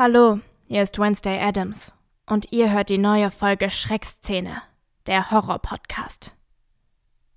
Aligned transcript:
Hallo, 0.00 0.38
hier 0.68 0.84
ist 0.84 1.00
Wednesday 1.00 1.40
Adams 1.42 1.92
und 2.24 2.52
ihr 2.52 2.70
hört 2.70 2.88
die 2.88 2.98
neue 2.98 3.32
Folge 3.32 3.68
Schreckszene, 3.68 4.62
der 5.08 5.32
Horror-Podcast. 5.32 6.36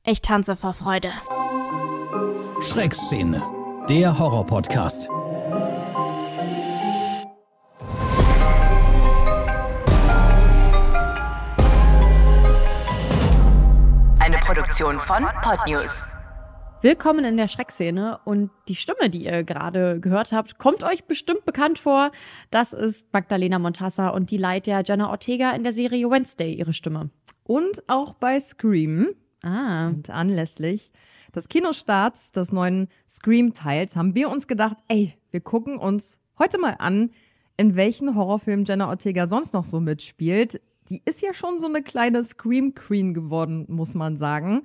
Ich 0.03 0.21
tanze 0.21 0.55
vor 0.55 0.73
Freude. 0.73 1.09
Schreckszene, 2.61 3.41
der 3.89 4.15
Horror-Podcast. 4.19 5.09
Eine 14.19 14.37
Produktion 14.45 14.99
von 14.99 15.25
Podnews. 15.41 16.03
Willkommen 16.83 17.23
in 17.25 17.37
der 17.37 17.47
Schreckszene 17.47 18.19
und 18.25 18.49
die 18.67 18.73
Stimme, 18.73 19.11
die 19.11 19.25
ihr 19.25 19.43
gerade 19.43 19.99
gehört 19.99 20.31
habt, 20.31 20.57
kommt 20.57 20.81
euch 20.81 21.03
bestimmt 21.03 21.45
bekannt 21.45 21.77
vor. 21.77 22.11
Das 22.49 22.73
ist 22.73 23.05
Magdalena 23.13 23.59
Montassa 23.59 24.09
und 24.09 24.31
die 24.31 24.37
leiht 24.37 24.65
ja 24.65 24.81
Jenna 24.81 25.11
Ortega 25.11 25.51
in 25.51 25.61
der 25.61 25.73
Serie 25.73 26.09
Wednesday 26.09 26.55
ihre 26.55 26.73
Stimme. 26.73 27.11
Und 27.43 27.87
auch 27.87 28.15
bei 28.15 28.39
Scream. 28.39 29.09
Ah. 29.43 29.89
Und 29.89 30.09
anlässlich 30.09 30.91
des 31.35 31.49
Kinostarts 31.49 32.31
des 32.31 32.51
neuen 32.51 32.87
Scream-Teils 33.07 33.95
haben 33.95 34.15
wir 34.15 34.31
uns 34.31 34.47
gedacht, 34.47 34.77
ey, 34.87 35.13
wir 35.29 35.41
gucken 35.41 35.77
uns 35.77 36.17
heute 36.39 36.57
mal 36.57 36.77
an, 36.79 37.11
in 37.57 37.75
welchen 37.75 38.15
Horrorfilmen 38.15 38.65
Jenna 38.65 38.89
Ortega 38.89 39.27
sonst 39.27 39.53
noch 39.53 39.65
so 39.65 39.79
mitspielt. 39.79 40.59
Die 40.89 41.03
ist 41.05 41.21
ja 41.21 41.35
schon 41.35 41.59
so 41.59 41.67
eine 41.67 41.83
kleine 41.83 42.23
Scream-Queen 42.23 43.13
geworden, 43.13 43.67
muss 43.69 43.93
man 43.93 44.17
sagen. 44.17 44.63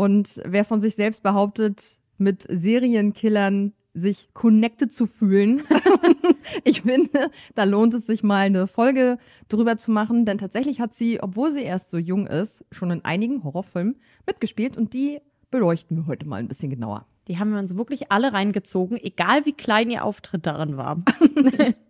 Und 0.00 0.40
wer 0.46 0.64
von 0.64 0.80
sich 0.80 0.94
selbst 0.94 1.22
behauptet, 1.22 1.82
mit 2.16 2.46
Serienkillern 2.48 3.74
sich 3.92 4.30
connected 4.32 4.94
zu 4.94 5.06
fühlen, 5.06 5.64
ich 6.64 6.80
finde, 6.80 7.30
da 7.54 7.64
lohnt 7.64 7.92
es 7.92 8.06
sich 8.06 8.22
mal 8.22 8.46
eine 8.46 8.66
Folge 8.66 9.18
drüber 9.50 9.76
zu 9.76 9.90
machen, 9.90 10.24
denn 10.24 10.38
tatsächlich 10.38 10.80
hat 10.80 10.94
sie, 10.94 11.22
obwohl 11.22 11.52
sie 11.52 11.60
erst 11.60 11.90
so 11.90 11.98
jung 11.98 12.26
ist, 12.26 12.64
schon 12.72 12.90
in 12.90 13.04
einigen 13.04 13.44
Horrorfilmen 13.44 13.96
mitgespielt 14.26 14.78
und 14.78 14.94
die 14.94 15.20
beleuchten 15.50 15.98
wir 15.98 16.06
heute 16.06 16.26
mal 16.26 16.36
ein 16.36 16.48
bisschen 16.48 16.70
genauer. 16.70 17.04
Die 17.28 17.38
haben 17.38 17.52
wir 17.52 17.58
uns 17.58 17.76
wirklich 17.76 18.10
alle 18.10 18.32
reingezogen, 18.32 18.96
egal 18.96 19.44
wie 19.44 19.52
klein 19.52 19.90
ihr 19.90 20.02
Auftritt 20.02 20.46
darin 20.46 20.78
war. 20.78 21.04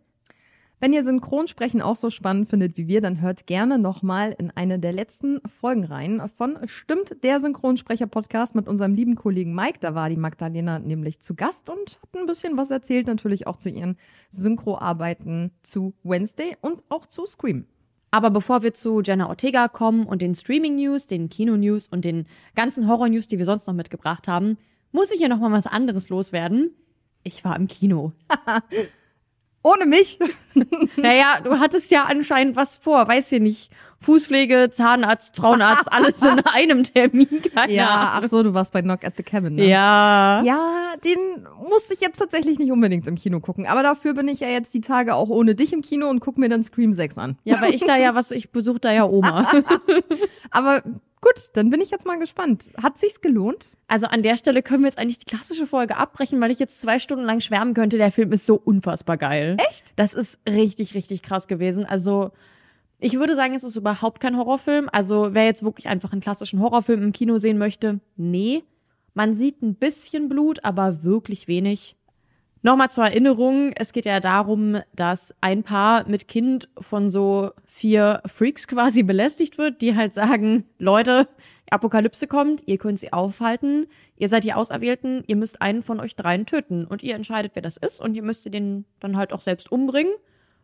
Wenn 0.82 0.94
ihr 0.94 1.04
Synchronsprechen 1.04 1.82
auch 1.82 1.96
so 1.96 2.08
spannend 2.08 2.48
findet 2.48 2.78
wie 2.78 2.88
wir, 2.88 3.02
dann 3.02 3.20
hört 3.20 3.46
gerne 3.46 3.78
nochmal 3.78 4.34
in 4.38 4.50
eine 4.50 4.78
der 4.78 4.94
letzten 4.94 5.42
Folgen 5.46 5.84
rein 5.84 6.22
von 6.38 6.58
Stimmt 6.64 7.22
der 7.22 7.38
Synchronsprecher-Podcast 7.38 8.54
mit 8.54 8.66
unserem 8.66 8.94
lieben 8.94 9.14
Kollegen 9.14 9.54
Mike. 9.54 9.80
Da 9.82 9.94
war 9.94 10.08
die 10.08 10.16
Magdalena 10.16 10.78
nämlich 10.78 11.20
zu 11.20 11.34
Gast 11.34 11.68
und 11.68 12.00
hat 12.00 12.16
ein 12.16 12.24
bisschen 12.24 12.56
was 12.56 12.70
erzählt, 12.70 13.08
natürlich 13.08 13.46
auch 13.46 13.58
zu 13.58 13.68
ihren 13.68 13.98
Synchroarbeiten 14.30 15.50
zu 15.62 15.92
Wednesday 16.02 16.56
und 16.62 16.82
auch 16.88 17.04
zu 17.04 17.26
Scream. 17.26 17.66
Aber 18.10 18.30
bevor 18.30 18.62
wir 18.62 18.72
zu 18.72 19.02
Jenna 19.02 19.28
Ortega 19.28 19.68
kommen 19.68 20.06
und 20.06 20.22
den 20.22 20.34
Streaming-News, 20.34 21.06
den 21.06 21.28
Kino-News 21.28 21.88
und 21.88 22.06
den 22.06 22.26
ganzen 22.56 22.88
Horror-News, 22.88 23.28
die 23.28 23.36
wir 23.36 23.44
sonst 23.44 23.66
noch 23.66 23.74
mitgebracht 23.74 24.28
haben, 24.28 24.56
muss 24.92 25.10
ich 25.10 25.18
hier 25.18 25.28
nochmal 25.28 25.52
was 25.52 25.66
anderes 25.66 26.08
loswerden. 26.08 26.70
Ich 27.22 27.44
war 27.44 27.54
im 27.54 27.68
Kino. 27.68 28.12
Ohne 29.62 29.86
mich. 29.86 30.18
Naja, 30.96 31.40
du 31.42 31.58
hattest 31.58 31.90
ja 31.90 32.04
anscheinend 32.04 32.56
was 32.56 32.76
vor, 32.76 33.06
weiß 33.06 33.32
ich 33.32 33.40
nicht. 33.40 33.70
Fußpflege, 34.02 34.70
Zahnarzt, 34.72 35.36
Frauenarzt, 35.36 35.92
alles 35.92 36.22
in 36.22 36.40
einem 36.40 36.84
Termin. 36.84 37.28
Keine 37.54 37.72
ja, 37.72 38.12
ach 38.14 38.28
so, 38.28 38.42
du 38.42 38.54
warst 38.54 38.72
bei 38.72 38.80
Knock 38.80 39.04
at 39.04 39.14
the 39.16 39.22
Cabin, 39.22 39.56
ne? 39.56 39.66
Ja. 39.66 40.42
Ja, 40.42 40.94
den 41.04 41.46
musste 41.68 41.92
ich 41.92 42.00
jetzt 42.00 42.18
tatsächlich 42.18 42.58
nicht 42.58 42.72
unbedingt 42.72 43.06
im 43.06 43.16
Kino 43.16 43.40
gucken. 43.40 43.66
Aber 43.66 43.82
dafür 43.82 44.14
bin 44.14 44.28
ich 44.28 44.40
ja 44.40 44.48
jetzt 44.48 44.72
die 44.72 44.80
Tage 44.80 45.14
auch 45.14 45.28
ohne 45.28 45.54
dich 45.54 45.72
im 45.72 45.82
Kino 45.82 46.08
und 46.08 46.20
gucke 46.20 46.40
mir 46.40 46.48
dann 46.48 46.64
Scream 46.64 46.94
6 46.94 47.18
an. 47.18 47.36
Ja, 47.44 47.60
weil 47.60 47.74
ich 47.74 47.84
da 47.84 47.96
ja 47.96 48.14
was, 48.14 48.30
ich 48.30 48.50
besuche 48.50 48.80
da 48.80 48.90
ja 48.92 49.04
Oma. 49.04 49.50
Aber 50.50 50.82
gut, 51.20 51.50
dann 51.52 51.68
bin 51.68 51.82
ich 51.82 51.90
jetzt 51.90 52.06
mal 52.06 52.18
gespannt. 52.18 52.70
Hat 52.82 52.98
sich's 52.98 53.20
gelohnt? 53.20 53.68
Also 53.86 54.06
an 54.06 54.22
der 54.22 54.38
Stelle 54.38 54.62
können 54.62 54.82
wir 54.82 54.88
jetzt 54.88 54.98
eigentlich 54.98 55.18
die 55.18 55.26
klassische 55.26 55.66
Folge 55.66 55.96
abbrechen, 55.96 56.40
weil 56.40 56.50
ich 56.50 56.58
jetzt 56.58 56.80
zwei 56.80 57.00
Stunden 57.00 57.24
lang 57.24 57.40
schwärmen 57.40 57.74
könnte. 57.74 57.98
Der 57.98 58.12
Film 58.12 58.32
ist 58.32 58.46
so 58.46 58.54
unfassbar 58.54 59.18
geil. 59.18 59.56
Echt? 59.68 59.84
Das 59.96 60.14
ist 60.14 60.38
richtig, 60.48 60.94
richtig 60.94 61.22
krass 61.22 61.48
gewesen. 61.48 61.84
Also 61.84 62.30
ich 63.00 63.14
würde 63.14 63.34
sagen, 63.34 63.54
es 63.54 63.64
ist 63.64 63.76
überhaupt 63.76 64.20
kein 64.20 64.36
Horrorfilm. 64.36 64.88
Also 64.92 65.30
wer 65.32 65.44
jetzt 65.44 65.62
wirklich 65.62 65.88
einfach 65.88 66.12
einen 66.12 66.20
klassischen 66.20 66.60
Horrorfilm 66.60 67.02
im 67.02 67.12
Kino 67.12 67.38
sehen 67.38 67.58
möchte, 67.58 68.00
nee. 68.16 68.62
Man 69.14 69.34
sieht 69.34 69.62
ein 69.62 69.74
bisschen 69.74 70.28
Blut, 70.28 70.64
aber 70.64 71.02
wirklich 71.02 71.48
wenig. 71.48 71.96
Nochmal 72.62 72.90
zur 72.90 73.04
Erinnerung, 73.04 73.72
es 73.74 73.92
geht 73.92 74.04
ja 74.04 74.20
darum, 74.20 74.82
dass 74.94 75.34
ein 75.40 75.62
Paar 75.62 76.06
mit 76.06 76.28
Kind 76.28 76.68
von 76.78 77.08
so 77.08 77.52
vier 77.64 78.22
Freaks 78.26 78.68
quasi 78.68 79.02
belästigt 79.02 79.56
wird, 79.56 79.80
die 79.80 79.96
halt 79.96 80.12
sagen, 80.12 80.64
Leute, 80.78 81.26
Apokalypse 81.70 82.26
kommt, 82.26 82.62
ihr 82.66 82.76
könnt 82.76 83.00
sie 83.00 83.14
aufhalten, 83.14 83.86
ihr 84.16 84.28
seid 84.28 84.44
die 84.44 84.52
Auserwählten, 84.52 85.24
ihr 85.26 85.36
müsst 85.36 85.62
einen 85.62 85.82
von 85.82 86.00
euch 86.00 86.16
dreien 86.16 86.44
töten 86.44 86.84
und 86.84 87.02
ihr 87.02 87.14
entscheidet, 87.14 87.52
wer 87.54 87.62
das 87.62 87.78
ist 87.78 88.00
und 88.00 88.14
ihr 88.14 88.22
müsst 88.22 88.52
den 88.52 88.84
dann 88.98 89.16
halt 89.16 89.32
auch 89.32 89.40
selbst 89.40 89.72
umbringen. 89.72 90.12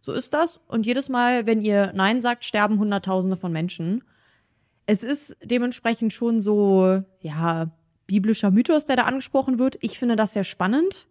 So 0.06 0.12
ist 0.12 0.34
das. 0.34 0.60
Und 0.68 0.86
jedes 0.86 1.08
Mal, 1.08 1.46
wenn 1.46 1.60
ihr 1.60 1.92
Nein 1.92 2.20
sagt, 2.20 2.44
sterben 2.44 2.78
Hunderttausende 2.78 3.36
von 3.36 3.50
Menschen. 3.50 4.04
Es 4.86 5.02
ist 5.02 5.36
dementsprechend 5.42 6.12
schon 6.12 6.38
so, 6.38 7.02
ja, 7.22 7.72
biblischer 8.06 8.52
Mythos, 8.52 8.86
der 8.86 8.94
da 8.94 9.02
angesprochen 9.02 9.58
wird. 9.58 9.78
Ich 9.80 9.98
finde 9.98 10.14
das 10.14 10.32
sehr 10.32 10.44
spannend. 10.44 11.08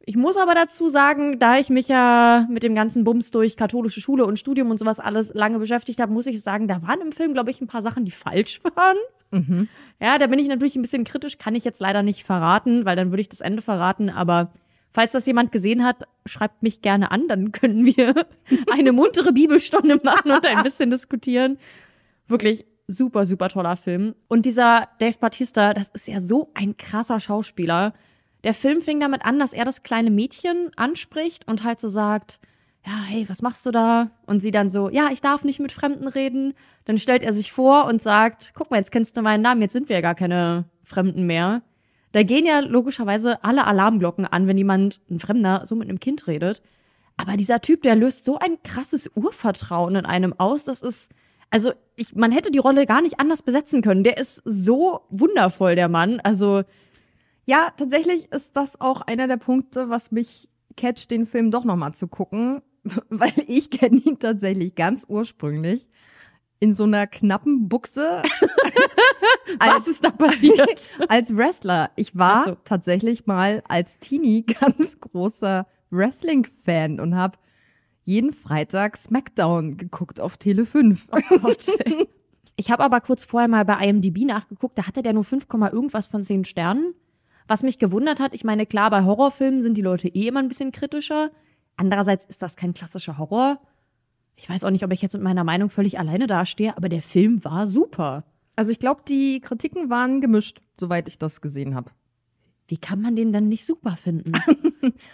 Ich 0.00 0.16
muss 0.16 0.36
aber 0.36 0.56
dazu 0.56 0.88
sagen, 0.88 1.38
da 1.38 1.56
ich 1.58 1.70
mich 1.70 1.86
ja 1.86 2.48
mit 2.50 2.64
dem 2.64 2.74
ganzen 2.74 3.04
Bums 3.04 3.30
durch 3.30 3.56
katholische 3.56 4.00
Schule 4.00 4.26
und 4.26 4.40
Studium 4.40 4.72
und 4.72 4.78
sowas 4.78 4.98
alles 4.98 5.32
lange 5.32 5.60
beschäftigt 5.60 6.00
habe, 6.00 6.12
muss 6.12 6.26
ich 6.26 6.42
sagen, 6.42 6.66
da 6.66 6.82
waren 6.82 7.00
im 7.00 7.12
Film, 7.12 7.34
glaube 7.34 7.52
ich, 7.52 7.60
ein 7.60 7.68
paar 7.68 7.82
Sachen, 7.82 8.04
die 8.04 8.10
falsch 8.10 8.60
waren. 8.74 8.96
Mhm. 9.30 9.68
Ja, 10.00 10.18
da 10.18 10.26
bin 10.26 10.40
ich 10.40 10.48
natürlich 10.48 10.74
ein 10.74 10.82
bisschen 10.82 11.04
kritisch, 11.04 11.38
kann 11.38 11.54
ich 11.54 11.62
jetzt 11.62 11.78
leider 11.78 12.02
nicht 12.02 12.24
verraten, 12.24 12.86
weil 12.86 12.96
dann 12.96 13.12
würde 13.12 13.20
ich 13.20 13.28
das 13.28 13.40
Ende 13.40 13.62
verraten. 13.62 14.10
Aber 14.10 14.50
falls 14.92 15.12
das 15.12 15.26
jemand 15.26 15.52
gesehen 15.52 15.84
hat, 15.84 16.04
schreibt 16.26 16.62
mich 16.62 16.82
gerne 16.82 17.10
an, 17.10 17.28
dann 17.28 17.52
können 17.52 17.84
wir 17.86 18.26
eine 18.70 18.92
muntere 18.92 19.32
Bibelstunde 19.32 20.00
machen 20.02 20.30
und 20.30 20.46
ein 20.46 20.62
bisschen 20.62 20.90
diskutieren. 20.90 21.58
Wirklich 22.28 22.66
super, 22.86 23.26
super 23.26 23.48
toller 23.48 23.76
Film. 23.76 24.14
Und 24.28 24.46
dieser 24.46 24.88
Dave 24.98 25.18
Batista, 25.18 25.74
das 25.74 25.88
ist 25.90 26.08
ja 26.08 26.20
so 26.20 26.50
ein 26.54 26.76
krasser 26.76 27.20
Schauspieler. 27.20 27.94
Der 28.44 28.54
Film 28.54 28.82
fing 28.82 29.00
damit 29.00 29.24
an, 29.24 29.38
dass 29.38 29.52
er 29.52 29.64
das 29.64 29.82
kleine 29.82 30.10
Mädchen 30.10 30.70
anspricht 30.76 31.46
und 31.46 31.64
halt 31.64 31.80
so 31.80 31.88
sagt, 31.88 32.40
ja, 32.84 33.04
hey, 33.04 33.28
was 33.28 33.42
machst 33.42 33.64
du 33.64 33.70
da? 33.70 34.10
Und 34.26 34.40
sie 34.40 34.50
dann 34.50 34.68
so, 34.68 34.90
ja, 34.90 35.10
ich 35.12 35.20
darf 35.20 35.44
nicht 35.44 35.60
mit 35.60 35.70
Fremden 35.70 36.08
reden. 36.08 36.54
Dann 36.84 36.98
stellt 36.98 37.22
er 37.22 37.32
sich 37.32 37.52
vor 37.52 37.86
und 37.86 38.02
sagt, 38.02 38.52
guck 38.54 38.70
mal, 38.70 38.78
jetzt 38.78 38.90
kennst 38.90 39.16
du 39.16 39.22
meinen 39.22 39.42
Namen, 39.42 39.62
jetzt 39.62 39.72
sind 39.72 39.88
wir 39.88 39.96
ja 39.96 40.02
gar 40.02 40.16
keine 40.16 40.64
Fremden 40.82 41.26
mehr. 41.26 41.62
Da 42.12 42.22
gehen 42.22 42.46
ja 42.46 42.60
logischerweise 42.60 43.42
alle 43.42 43.66
Alarmglocken 43.66 44.26
an, 44.26 44.46
wenn 44.46 44.58
jemand, 44.58 45.00
ein 45.10 45.18
Fremder, 45.20 45.62
so 45.64 45.74
mit 45.74 45.88
einem 45.88 46.00
Kind 46.00 46.26
redet. 46.26 46.62
Aber 47.16 47.36
dieser 47.36 47.60
Typ, 47.60 47.82
der 47.82 47.96
löst 47.96 48.24
so 48.24 48.38
ein 48.38 48.62
krasses 48.62 49.10
Urvertrauen 49.14 49.96
in 49.96 50.06
einem 50.06 50.34
aus, 50.38 50.64
das 50.64 50.82
ist, 50.82 51.10
also 51.50 51.72
ich, 51.96 52.14
man 52.14 52.32
hätte 52.32 52.50
die 52.50 52.58
Rolle 52.58 52.86
gar 52.86 53.02
nicht 53.02 53.20
anders 53.20 53.42
besetzen 53.42 53.82
können. 53.82 54.04
Der 54.04 54.16
ist 54.18 54.42
so 54.44 55.02
wundervoll, 55.10 55.74
der 55.74 55.88
Mann. 55.88 56.20
Also 56.20 56.62
Ja, 57.44 57.72
tatsächlich 57.76 58.30
ist 58.32 58.56
das 58.56 58.80
auch 58.80 59.00
einer 59.02 59.26
der 59.28 59.36
Punkte, 59.36 59.88
was 59.90 60.10
mich 60.12 60.48
catcht, 60.76 61.10
den 61.10 61.26
Film 61.26 61.50
doch 61.50 61.64
nochmal 61.64 61.94
zu 61.94 62.08
gucken, 62.08 62.62
weil 63.08 63.32
ich 63.46 63.70
kenne 63.70 63.98
ihn 63.98 64.18
tatsächlich 64.18 64.74
ganz 64.74 65.04
ursprünglich 65.08 65.88
in 66.62 66.74
so 66.74 66.84
einer 66.84 67.08
knappen 67.08 67.68
Buchse 67.68 68.22
was 69.58 69.88
ist 69.88 70.04
da 70.04 70.10
passiert? 70.10 70.90
als 71.08 71.36
Wrestler. 71.36 71.90
Ich 71.96 72.16
war 72.16 72.44
so. 72.44 72.56
tatsächlich 72.64 73.26
mal 73.26 73.64
als 73.66 73.98
Teenie 73.98 74.42
ganz 74.60 75.00
großer 75.00 75.66
Wrestling-Fan 75.90 77.00
und 77.00 77.16
habe 77.16 77.36
jeden 78.04 78.32
Freitag 78.32 78.96
SmackDown 78.96 79.76
geguckt 79.76 80.20
auf 80.20 80.36
Tele 80.36 80.64
5. 80.64 81.08
Oh 81.10 81.38
Gott. 81.38 81.66
Ich 82.54 82.70
habe 82.70 82.84
aber 82.84 83.00
kurz 83.00 83.24
vorher 83.24 83.48
mal 83.48 83.64
bei 83.64 83.84
IMDb 83.84 84.24
nachgeguckt, 84.24 84.78
da 84.78 84.86
hatte 84.86 85.02
der 85.02 85.14
nur 85.14 85.24
5, 85.24 85.48
Komma 85.48 85.70
irgendwas 85.70 86.06
von 86.06 86.22
10 86.22 86.44
Sternen. 86.44 86.94
Was 87.48 87.64
mich 87.64 87.80
gewundert 87.80 88.20
hat, 88.20 88.34
ich 88.34 88.44
meine, 88.44 88.66
klar, 88.66 88.90
bei 88.90 89.02
Horrorfilmen 89.04 89.62
sind 89.62 89.74
die 89.74 89.82
Leute 89.82 90.06
eh 90.06 90.28
immer 90.28 90.40
ein 90.40 90.48
bisschen 90.48 90.70
kritischer. 90.70 91.32
Andererseits 91.76 92.24
ist 92.24 92.40
das 92.40 92.54
kein 92.54 92.72
klassischer 92.72 93.18
Horror. 93.18 93.58
Ich 94.42 94.48
weiß 94.48 94.64
auch 94.64 94.70
nicht, 94.70 94.84
ob 94.84 94.92
ich 94.92 95.00
jetzt 95.00 95.12
mit 95.12 95.22
meiner 95.22 95.44
Meinung 95.44 95.70
völlig 95.70 96.00
alleine 96.00 96.26
dastehe, 96.26 96.76
aber 96.76 96.88
der 96.88 97.00
Film 97.00 97.44
war 97.44 97.68
super. 97.68 98.24
Also 98.56 98.72
ich 98.72 98.80
glaube, 98.80 99.02
die 99.06 99.40
Kritiken 99.40 99.88
waren 99.88 100.20
gemischt, 100.20 100.60
soweit 100.76 101.06
ich 101.06 101.16
das 101.16 101.40
gesehen 101.40 101.76
habe. 101.76 101.92
Wie 102.66 102.76
kann 102.76 103.00
man 103.00 103.14
den 103.14 103.32
dann 103.32 103.48
nicht 103.48 103.64
super 103.64 103.96
finden? 103.96 104.32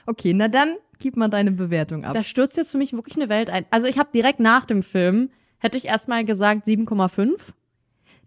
Okay, 0.06 0.32
na 0.32 0.48
dann 0.48 0.76
gib 0.98 1.18
mal 1.18 1.28
deine 1.28 1.52
Bewertung 1.52 2.06
ab. 2.06 2.14
Da 2.14 2.24
stürzt 2.24 2.56
jetzt 2.56 2.70
für 2.70 2.78
mich 2.78 2.94
wirklich 2.94 3.16
eine 3.16 3.28
Welt 3.28 3.50
ein. 3.50 3.66
Also 3.70 3.86
ich 3.86 3.98
habe 3.98 4.08
direkt 4.14 4.40
nach 4.40 4.64
dem 4.64 4.82
Film, 4.82 5.28
hätte 5.58 5.76
ich 5.76 5.84
erstmal 5.84 6.24
gesagt 6.24 6.66
7,5. 6.66 7.38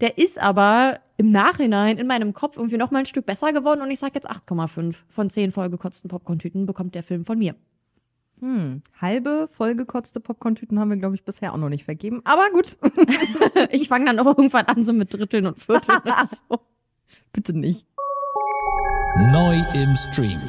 Der 0.01 0.19
ist 0.19 0.38
aber 0.39 1.00
im 1.18 1.31
Nachhinein 1.31 1.98
in 1.98 2.06
meinem 2.06 2.33
Kopf 2.33 2.57
irgendwie 2.57 2.77
noch 2.77 2.92
mal 2.92 3.00
ein 3.00 3.06
Stück 3.07 3.25
besser 3.25 3.53
geworden 3.53 3.81
und 3.81 3.89
ich 3.89 3.98
sage 3.98 4.13
jetzt 4.13 4.30
8,5. 4.30 4.95
Von 5.09 5.30
10 5.31 5.51
vollgekotzten 5.51 6.09
Popcorn-Tüten 6.12 6.68
bekommt 6.68 6.94
der 6.94 7.03
Film 7.03 7.25
von 7.25 7.39
mir. 7.39 7.56
Hm, 8.41 8.81
halbe 8.99 9.47
vollgekotzte 9.47 10.19
Popcorn-Tüten 10.19 10.79
haben 10.79 10.89
wir, 10.89 10.97
glaube 10.97 11.13
ich, 11.13 11.23
bisher 11.23 11.53
auch 11.53 11.57
noch 11.57 11.69
nicht 11.69 11.85
vergeben. 11.85 12.21
Aber 12.25 12.49
gut. 12.49 12.75
Ich 13.69 13.88
fange 13.88 14.05
dann 14.05 14.19
auch 14.19 14.25
irgendwann 14.25 14.65
an, 14.65 14.83
so 14.83 14.93
mit 14.93 15.13
Dritteln 15.13 15.45
und 15.45 15.61
Vierteln 15.61 15.99
oder 15.99 16.25
so. 16.49 16.59
Bitte 17.31 17.53
nicht. 17.53 17.85
Neu 19.31 19.55
im 19.81 19.95
Stream. 19.95 20.39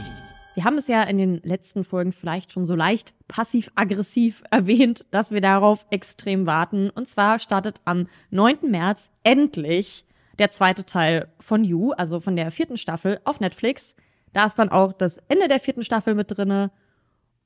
Wir 0.55 0.65
haben 0.65 0.79
es 0.79 0.87
ja 0.87 1.03
in 1.03 1.19
den 1.19 1.41
letzten 1.43 1.85
Folgen 1.85 2.13
vielleicht 2.13 2.53
schon 2.53 2.65
so 2.65 2.75
leicht 2.75 3.13
passiv-aggressiv 3.29 4.43
erwähnt, 4.51 5.05
dass 5.11 5.31
wir 5.31 5.41
darauf 5.41 5.85
extrem 5.91 6.47
warten. 6.47 6.91
Und 6.91 7.09
zwar 7.09 7.39
startet 7.39 7.81
am 7.85 8.09
9. 8.31 8.71
März 8.71 9.11
endlich 9.23 10.07
der 10.39 10.51
zweite 10.51 10.85
Teil 10.85 11.29
von 11.41 11.63
You, 11.65 11.93
also 11.93 12.21
von 12.21 12.37
der 12.37 12.51
vierten 12.51 12.79
Staffel 12.79 13.21
auf 13.25 13.41
Netflix. 13.41 13.95
Da 14.33 14.47
ist 14.47 14.59
dann 14.59 14.71
auch 14.71 14.93
das 14.93 15.19
Ende 15.29 15.49
der 15.49 15.61
vierten 15.61 15.85
Staffel 15.85 16.15
mit 16.15 16.37
drinne. 16.37 16.71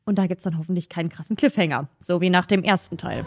Und 0.08 0.18
da 0.18 0.28
gibt's 0.28 0.44
dann 0.44 0.56
hoffentlich 0.56 0.88
keinen 0.88 1.08
krassen 1.08 1.34
Cliffhanger, 1.34 1.88
so 1.98 2.20
wie 2.20 2.30
nach 2.30 2.46
dem 2.46 2.62
ersten 2.62 2.96
Teil. 2.96 3.26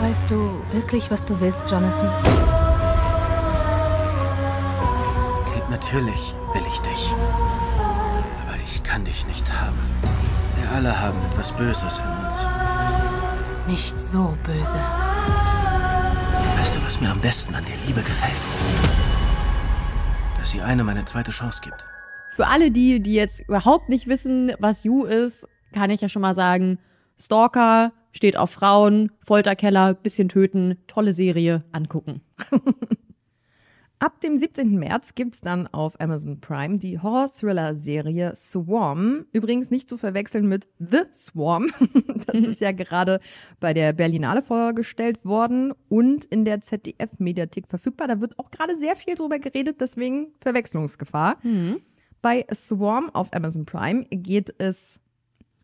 Weißt 0.00 0.30
du 0.30 0.62
wirklich, 0.70 1.10
was 1.10 1.26
du 1.26 1.40
willst, 1.40 1.68
Jonathan? 1.68 2.08
Kate, 5.52 5.68
natürlich 5.68 6.34
will 6.54 6.62
ich 6.68 6.78
dich. 6.78 7.12
Aber 8.46 8.56
ich 8.62 8.80
kann 8.84 9.04
dich 9.04 9.26
nicht 9.26 9.52
haben. 9.60 9.78
Wir 10.56 10.70
alle 10.70 11.00
haben 11.00 11.18
etwas 11.32 11.50
Böses 11.50 11.98
in 11.98 12.24
uns. 12.24 12.46
Nicht 13.66 14.00
so 14.00 14.36
böse. 14.44 14.78
Weißt 16.58 16.76
du, 16.76 16.82
was 16.84 17.00
mir 17.00 17.10
am 17.10 17.20
besten 17.20 17.56
an 17.56 17.64
der 17.64 17.74
Liebe 17.88 18.02
gefällt? 18.02 18.40
Dass 20.38 20.50
sie 20.50 20.62
einem 20.62 20.88
eine 20.88 21.04
zweite 21.06 21.32
Chance 21.32 21.60
gibt. 21.60 21.84
Für 22.36 22.46
alle 22.46 22.70
die, 22.70 23.00
die 23.00 23.14
jetzt 23.14 23.40
überhaupt 23.40 23.88
nicht 23.88 24.06
wissen, 24.06 24.52
was 24.60 24.84
You 24.84 25.04
ist, 25.04 25.48
kann 25.76 25.90
ich 25.90 26.00
ja 26.00 26.08
schon 26.08 26.22
mal 26.22 26.34
sagen, 26.34 26.78
Stalker, 27.20 27.92
steht 28.12 28.38
auf 28.38 28.50
Frauen, 28.50 29.12
Folterkeller, 29.20 29.92
bisschen 29.92 30.30
töten, 30.30 30.78
tolle 30.86 31.12
Serie, 31.12 31.64
angucken. 31.70 32.22
Ab 33.98 34.20
dem 34.22 34.38
17. 34.38 34.78
März 34.78 35.14
gibt's 35.14 35.42
dann 35.42 35.66
auf 35.66 36.00
Amazon 36.00 36.40
Prime 36.40 36.78
die 36.78 36.98
Horror-Thriller-Serie 36.98 38.34
Swarm. 38.36 39.26
Übrigens 39.32 39.70
nicht 39.70 39.86
zu 39.88 39.98
verwechseln 39.98 40.46
mit 40.48 40.66
The 40.78 41.02
Swarm. 41.12 41.70
Das 42.26 42.40
ist 42.40 42.60
ja 42.60 42.72
gerade 42.72 43.20
bei 43.60 43.72
der 43.72 43.92
Berlinale 43.92 44.42
vorgestellt 44.42 45.24
worden 45.24 45.72
und 45.88 46.24
in 46.24 46.44
der 46.44 46.60
ZDF-Mediathek 46.60 47.68
verfügbar. 47.68 48.08
Da 48.08 48.20
wird 48.20 48.38
auch 48.38 48.50
gerade 48.50 48.76
sehr 48.76 48.96
viel 48.96 49.14
drüber 49.14 49.38
geredet, 49.38 49.80
deswegen 49.80 50.28
Verwechslungsgefahr. 50.40 51.38
Bei 52.20 52.44
Swarm 52.52 53.10
auf 53.14 53.32
Amazon 53.32 53.64
Prime 53.64 54.04
geht 54.10 54.54
es 54.58 54.98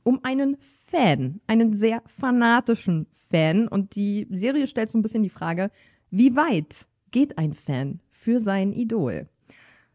um 0.04 0.22
einen 0.24 0.56
Fan, 0.86 1.40
einen 1.46 1.74
sehr 1.74 2.02
fanatischen 2.06 3.06
Fan. 3.30 3.68
Und 3.68 3.94
die 3.96 4.26
Serie 4.30 4.66
stellt 4.66 4.90
so 4.90 4.98
ein 4.98 5.02
bisschen 5.02 5.22
die 5.22 5.30
Frage, 5.30 5.70
wie 6.10 6.36
weit 6.36 6.86
geht 7.10 7.38
ein 7.38 7.54
Fan 7.54 8.00
für 8.10 8.40
sein 8.40 8.72
Idol? 8.72 9.28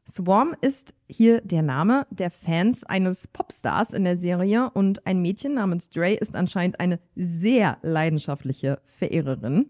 Swarm 0.10 0.56
ist 0.62 0.94
hier 1.08 1.42
der 1.42 1.62
Name 1.62 2.08
der 2.10 2.32
Fans 2.32 2.84
eines 2.86 3.28
Popstars 3.28 3.92
in 3.92 4.06
der 4.06 4.18
Serie 4.18 4.70
und 4.70 5.06
ein 5.06 5.22
Mädchen 5.22 5.56
namens 5.56 5.90
Dre 5.90 6.14
ist 6.14 6.36
anscheinend 6.36 6.80
eine 6.80 7.00
sehr 7.16 7.78
leidenschaftliche 7.82 8.80
Verehrerin 8.86 9.70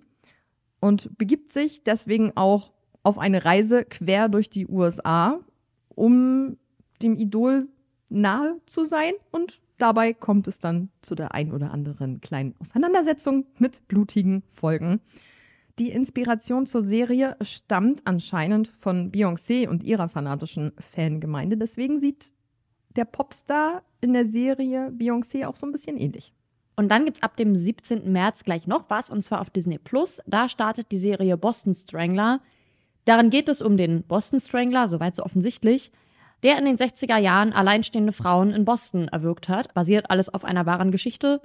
und 0.80 1.18
begibt 1.18 1.54
sich 1.54 1.84
deswegen 1.84 2.34
auch 2.36 2.72
auf 3.02 3.18
eine 3.18 3.46
Reise 3.46 3.84
quer 3.84 4.30
durch 4.30 4.50
die 4.50 4.68
USA, 4.68 5.40
um 5.90 6.58
dem 7.02 7.16
Idol 7.18 7.68
nahe 8.10 8.60
zu 8.68 8.86
sein 8.86 9.14
und 9.32 9.60
dabei 9.78 10.14
kommt 10.14 10.48
es 10.48 10.60
dann 10.60 10.90
zu 11.02 11.16
der 11.16 11.34
ein 11.34 11.52
oder 11.52 11.72
anderen 11.72 12.22
kleinen 12.22 12.56
Auseinandersetzung 12.60 13.46
mit 13.58 13.88
blutigen 13.88 14.44
Folgen. 14.50 15.02
Die 15.80 15.92
Inspiration 15.92 16.66
zur 16.66 16.84
Serie 16.84 17.38
stammt 17.42 18.02
anscheinend 18.06 18.68
von 18.80 19.12
Beyoncé 19.12 19.68
und 19.68 19.84
ihrer 19.84 20.10
fanatischen 20.10 20.72
Fangemeinde. 20.80 21.56
Deswegen 21.56 22.00
sieht 22.00 22.34
der 22.96 23.06
Popstar 23.06 23.84
in 24.02 24.14
der 24.14 24.26
Serie 24.26 24.90
Beyoncé 24.90 25.46
auch 25.46 25.56
so 25.56 25.68
ein 25.68 25.72
bisschen 25.72 25.98
ähnlich. 25.98 26.34
Und 26.76 26.90
dann 26.90 27.06
gibt's 27.06 27.24
ab 27.24 27.36
dem 27.38 27.56
17. 27.56 28.12
März 28.12 28.44
gleich 28.44 28.68
noch 28.68 28.90
was, 28.90 29.10
und 29.10 29.22
zwar 29.22 29.42
auf 29.42 29.50
Disney 29.50 29.78
Plus. 29.78 30.22
Da 30.28 30.50
startet 30.50 30.92
die 30.92 31.00
Serie 31.00 31.38
Boston 31.38 31.74
Strangler. 31.74 32.42
Darin 33.06 33.30
geht 33.30 33.50
es 33.50 33.62
um 33.62 33.78
den 33.78 34.04
Boston 34.04 34.40
Strangler, 34.40 34.88
soweit 34.88 35.16
so 35.16 35.24
offensichtlich, 35.24 35.92
der 36.44 36.58
in 36.58 36.66
den 36.66 36.78
60er 36.78 37.18
Jahren 37.18 37.54
alleinstehende 37.54 38.14
Frauen 38.14 38.52
in 38.52 38.66
Boston 38.66 39.08
erwürgt 39.08 39.50
hat. 39.50 39.74
Basiert 39.74 40.10
alles 40.10 40.34
auf 40.34 40.44
einer 40.44 40.66
wahren 40.66 40.92
Geschichte. 40.92 41.42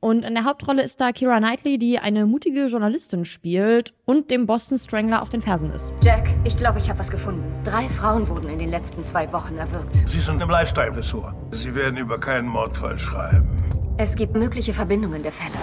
Und 0.00 0.24
in 0.24 0.34
der 0.34 0.44
Hauptrolle 0.44 0.82
ist 0.82 1.00
da 1.00 1.12
Kira 1.12 1.38
Knightley, 1.38 1.78
die 1.78 2.00
eine 2.00 2.26
mutige 2.26 2.66
Journalistin 2.66 3.24
spielt 3.24 3.94
und 4.04 4.32
dem 4.32 4.46
Boston 4.46 4.76
Strangler 4.76 5.22
auf 5.22 5.30
den 5.30 5.42
Fersen 5.42 5.70
ist. 5.70 5.92
Jack, 6.02 6.28
ich 6.44 6.56
glaube, 6.56 6.80
ich 6.80 6.88
habe 6.88 6.98
was 6.98 7.08
gefunden. 7.08 7.44
Drei 7.62 7.84
Frauen 7.84 8.26
wurden 8.28 8.48
in 8.48 8.58
den 8.58 8.70
letzten 8.70 9.04
zwei 9.04 9.32
Wochen 9.32 9.56
erwürgt. 9.56 9.94
Sie 10.08 10.18
sind 10.18 10.42
im 10.42 10.50
Lifestyle-Ressort. 10.50 11.34
Sie 11.52 11.72
werden 11.76 11.96
über 11.98 12.18
keinen 12.18 12.48
Mordfall 12.48 12.98
schreiben. 12.98 13.62
Es 13.96 14.16
gibt 14.16 14.34
mögliche 14.34 14.72
Verbindungen 14.72 15.22
der 15.22 15.30
Fälle. 15.30 15.54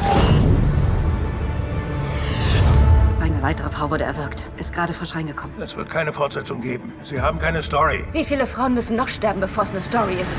Eine 3.39 3.47
weitere 3.47 3.69
Frau 3.69 3.89
wurde 3.89 4.03
erwürgt. 4.03 4.43
Ist 4.57 4.73
gerade 4.73 4.91
frisch 4.91 5.15
reingekommen. 5.15 5.61
Es 5.61 5.77
wird 5.77 5.89
keine 5.89 6.11
Fortsetzung 6.11 6.59
geben. 6.59 6.91
Sie 7.03 7.21
haben 7.21 7.39
keine 7.39 7.63
Story. 7.63 8.03
Wie 8.11 8.25
viele 8.25 8.45
Frauen 8.45 8.73
müssen 8.73 8.97
noch 8.97 9.07
sterben, 9.07 9.39
bevor 9.39 9.63
es 9.63 9.69
eine 9.69 9.79
Story 9.79 10.15
ist? 10.15 10.35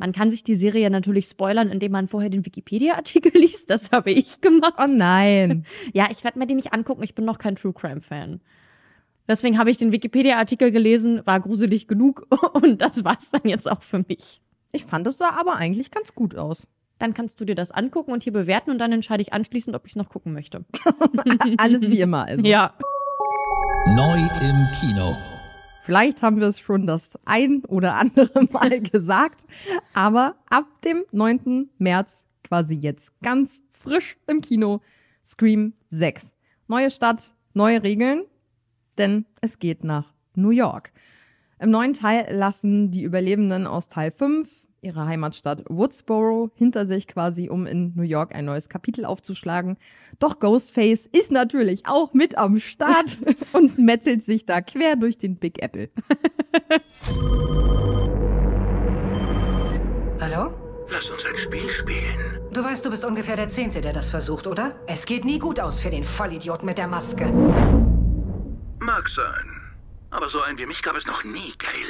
Man 0.00 0.12
kann 0.12 0.32
sich 0.32 0.42
die 0.42 0.56
Serie 0.56 0.90
natürlich 0.90 1.26
spoilern, 1.26 1.68
indem 1.68 1.92
man 1.92 2.08
vorher 2.08 2.30
den 2.30 2.44
Wikipedia-Artikel 2.44 3.30
liest. 3.34 3.70
Das 3.70 3.92
habe 3.92 4.10
ich 4.10 4.40
gemacht. 4.40 4.74
Oh 4.76 4.88
nein. 4.88 5.66
Ja, 5.92 6.08
ich 6.10 6.24
werde 6.24 6.36
mir 6.36 6.48
die 6.48 6.56
nicht 6.56 6.72
angucken. 6.72 7.04
Ich 7.04 7.14
bin 7.14 7.26
noch 7.26 7.38
kein 7.38 7.54
True 7.54 7.74
Crime-Fan. 7.74 8.40
Deswegen 9.28 9.56
habe 9.56 9.70
ich 9.70 9.76
den 9.76 9.92
Wikipedia-Artikel 9.92 10.72
gelesen, 10.72 11.24
war 11.26 11.38
gruselig 11.38 11.86
genug 11.86 12.26
und 12.54 12.80
das 12.80 13.04
war's 13.04 13.30
dann 13.30 13.42
jetzt 13.44 13.70
auch 13.70 13.84
für 13.84 14.00
mich. 14.08 14.42
Ich 14.72 14.84
fand 14.84 15.06
es 15.06 15.18
sah 15.18 15.30
aber 15.30 15.54
eigentlich 15.54 15.92
ganz 15.92 16.12
gut 16.12 16.34
aus. 16.34 16.66
Dann 17.00 17.14
kannst 17.14 17.40
du 17.40 17.46
dir 17.46 17.54
das 17.54 17.70
angucken 17.70 18.12
und 18.12 18.22
hier 18.22 18.32
bewerten 18.32 18.70
und 18.70 18.78
dann 18.78 18.92
entscheide 18.92 19.22
ich 19.22 19.32
anschließend, 19.32 19.74
ob 19.74 19.86
ich 19.86 19.92
es 19.92 19.96
noch 19.96 20.10
gucken 20.10 20.34
möchte. 20.34 20.66
Alles 21.56 21.80
wie 21.80 22.00
immer. 22.00 22.26
Also. 22.26 22.44
Ja. 22.44 22.74
Neu 23.96 24.18
im 24.18 24.68
Kino. 24.78 25.16
Vielleicht 25.84 26.22
haben 26.22 26.38
wir 26.40 26.48
es 26.48 26.60
schon 26.60 26.86
das 26.86 27.18
ein 27.24 27.64
oder 27.64 27.96
andere 27.96 28.46
Mal 28.52 28.82
gesagt, 28.82 29.46
aber 29.94 30.36
ab 30.50 30.66
dem 30.84 31.04
9. 31.10 31.70
März, 31.78 32.26
quasi 32.44 32.74
jetzt 32.74 33.18
ganz 33.22 33.62
frisch 33.70 34.18
im 34.26 34.42
Kino, 34.42 34.82
Scream 35.24 35.72
6. 35.88 36.34
Neue 36.68 36.90
Stadt, 36.90 37.34
neue 37.54 37.82
Regeln, 37.82 38.24
denn 38.98 39.24
es 39.40 39.58
geht 39.58 39.84
nach 39.84 40.12
New 40.34 40.50
York. 40.50 40.92
Im 41.58 41.70
neuen 41.70 41.94
Teil 41.94 42.30
lassen 42.30 42.90
die 42.90 43.02
Überlebenden 43.02 43.66
aus 43.66 43.88
Teil 43.88 44.10
5 44.10 44.59
ihre 44.82 45.06
Heimatstadt 45.06 45.64
Woodsboro 45.68 46.50
hinter 46.54 46.86
sich 46.86 47.06
quasi, 47.06 47.48
um 47.48 47.66
in 47.66 47.92
New 47.94 48.02
York 48.02 48.34
ein 48.34 48.44
neues 48.44 48.68
Kapitel 48.68 49.04
aufzuschlagen. 49.04 49.76
Doch 50.18 50.38
Ghostface 50.38 51.06
ist 51.06 51.30
natürlich 51.30 51.86
auch 51.86 52.12
mit 52.14 52.36
am 52.38 52.58
Start 52.58 53.18
und 53.52 53.78
metzelt 53.78 54.24
sich 54.24 54.46
da 54.46 54.60
quer 54.60 54.96
durch 54.96 55.18
den 55.18 55.36
Big 55.36 55.62
Apple. 55.62 55.90
Hallo? 60.20 60.52
Lass 60.90 61.08
uns 61.08 61.24
ein 61.24 61.36
Spiel 61.38 61.70
spielen. 61.70 62.40
Du 62.52 62.64
weißt, 62.64 62.84
du 62.84 62.90
bist 62.90 63.04
ungefähr 63.04 63.36
der 63.36 63.48
Zehnte, 63.48 63.80
der 63.80 63.92
das 63.92 64.10
versucht, 64.10 64.48
oder? 64.48 64.74
Es 64.86 65.06
geht 65.06 65.24
nie 65.24 65.38
gut 65.38 65.60
aus 65.60 65.80
für 65.80 65.90
den 65.90 66.02
Vollidioten 66.02 66.66
mit 66.66 66.78
der 66.78 66.88
Maske. 66.88 67.26
Mag 68.80 69.08
sein. 69.08 69.60
Aber 70.10 70.28
so 70.28 70.40
einen 70.40 70.58
wie 70.58 70.66
mich 70.66 70.82
gab 70.82 70.96
es 70.96 71.06
noch 71.06 71.22
nie, 71.22 71.54
Gail. 71.58 71.86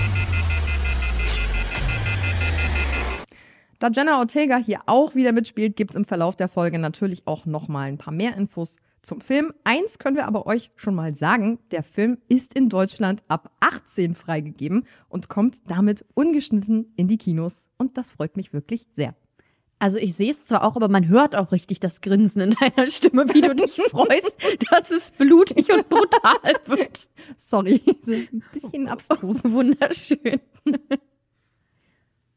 Da 3.83 3.89
Jenna 3.89 4.21
Ortega 4.21 4.59
hier 4.59 4.83
auch 4.87 5.17
wieder 5.17 5.33
mitspielt, 5.33 5.75
gibt 5.75 5.91
es 5.91 5.97
im 5.97 6.05
Verlauf 6.05 6.37
der 6.37 6.47
Folge 6.47 6.79
natürlich 6.79 7.27
auch 7.27 7.47
nochmal 7.47 7.89
ein 7.89 7.99
paar 7.99 8.13
mehr 8.13 8.37
Infos 8.37 8.77
zum 9.03 9.21
Film. 9.21 9.53
Eins 9.65 9.99
können 9.99 10.15
wir 10.15 10.29
aber 10.29 10.47
euch 10.47 10.71
schon 10.77 10.95
mal 10.95 11.17
sagen, 11.17 11.59
der 11.73 11.83
Film 11.83 12.19
ist 12.29 12.55
in 12.55 12.69
Deutschland 12.69 13.25
ab 13.27 13.51
18 13.59 14.15
freigegeben 14.15 14.87
und 15.09 15.29
kommt 15.29 15.63
damit 15.67 16.05
ungeschnitten 16.15 16.93
in 16.95 17.09
die 17.09 17.19
Kinos. 17.19 17.67
Und 17.77 17.99
das 17.99 18.13
freut 18.13 18.37
mich 18.37 18.53
wirklich 18.53 18.87
sehr. 18.93 19.17
Also 19.81 19.99
ich 19.99 20.15
sehe 20.15 20.31
es 20.31 20.45
zwar 20.45 20.63
auch, 20.63 20.77
aber 20.77 20.87
man 20.87 21.09
hört 21.09 21.35
auch 21.35 21.51
richtig 21.51 21.81
das 21.81 22.01
Grinsen 22.03 22.41
in 22.41 22.51
deiner 22.51 22.87
Stimme, 22.87 23.35
wie 23.35 23.41
du 23.41 23.53
dich 23.57 23.83
freust, 23.91 24.37
dass 24.71 24.93
es 24.93 25.11
blutig 25.11 25.73
und 25.73 25.89
brutal 25.89 26.55
wird. 26.67 27.09
Sorry, 27.37 27.83
ein 28.07 28.45
bisschen 28.53 28.87
abstrus. 28.87 29.43
Wunderschön. 29.43 30.41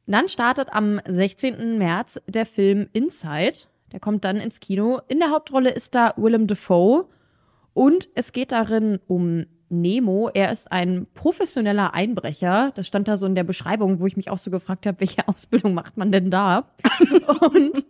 Dann 0.08 0.30
startet 0.30 0.70
am 0.72 1.02
16. 1.08 1.78
März 1.78 2.20
der 2.28 2.46
Film 2.46 2.88
Inside. 2.94 3.68
Der 3.92 4.00
kommt 4.00 4.24
dann 4.24 4.38
ins 4.38 4.60
Kino. 4.60 5.02
In 5.08 5.20
der 5.20 5.32
Hauptrolle 5.32 5.72
ist 5.72 5.96
da 5.96 6.14
Willem 6.18 6.48
Dafoe. 6.48 7.06
Und 7.74 8.10
es 8.16 8.32
geht 8.32 8.52
darin 8.52 9.00
um 9.08 9.46
Nemo. 9.70 10.30
Er 10.34 10.52
ist 10.52 10.72
ein 10.72 11.08
professioneller 11.14 11.94
Einbrecher. 11.94 12.72
Das 12.76 12.88
stand 12.88 13.08
da 13.08 13.18
so 13.18 13.26
in 13.26 13.36
der 13.36 13.44
Beschreibung, 13.44 14.00
wo 14.00 14.06
ich 14.06 14.16
mich 14.16 14.30
auch 14.30 14.38
so 14.38 14.52
gefragt 14.52 14.86
habe, 14.86 15.00
welche 15.00 15.28
Ausbildung 15.28 15.74
macht 15.74 15.98
man 15.98 16.12
denn 16.12 16.30
da? 16.30 16.70
Und 17.52 17.86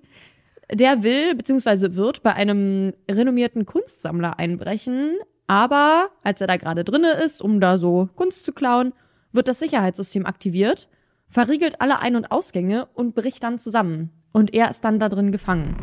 der 0.71 1.03
will 1.03 1.35
bzw. 1.35 1.95
wird 1.95 2.23
bei 2.23 2.33
einem 2.33 2.93
renommierten 3.09 3.65
Kunstsammler 3.65 4.39
einbrechen. 4.39 5.17
Aber 5.47 6.09
als 6.23 6.41
er 6.41 6.47
da 6.47 6.57
gerade 6.57 6.83
drinne 6.83 7.11
ist, 7.11 7.41
um 7.41 7.59
da 7.59 7.77
so 7.77 8.09
Kunst 8.15 8.45
zu 8.45 8.53
klauen, 8.53 8.93
wird 9.31 9.47
das 9.47 9.59
Sicherheitssystem 9.59 10.25
aktiviert, 10.25 10.87
verriegelt 11.29 11.81
alle 11.81 11.99
Ein- 11.99 12.15
und 12.15 12.31
Ausgänge 12.31 12.87
und 12.93 13.15
bricht 13.15 13.43
dann 13.43 13.59
zusammen. 13.59 14.11
Und 14.31 14.53
er 14.53 14.69
ist 14.69 14.83
dann 14.83 14.99
da 14.99 15.09
drin 15.09 15.31
gefangen. 15.31 15.75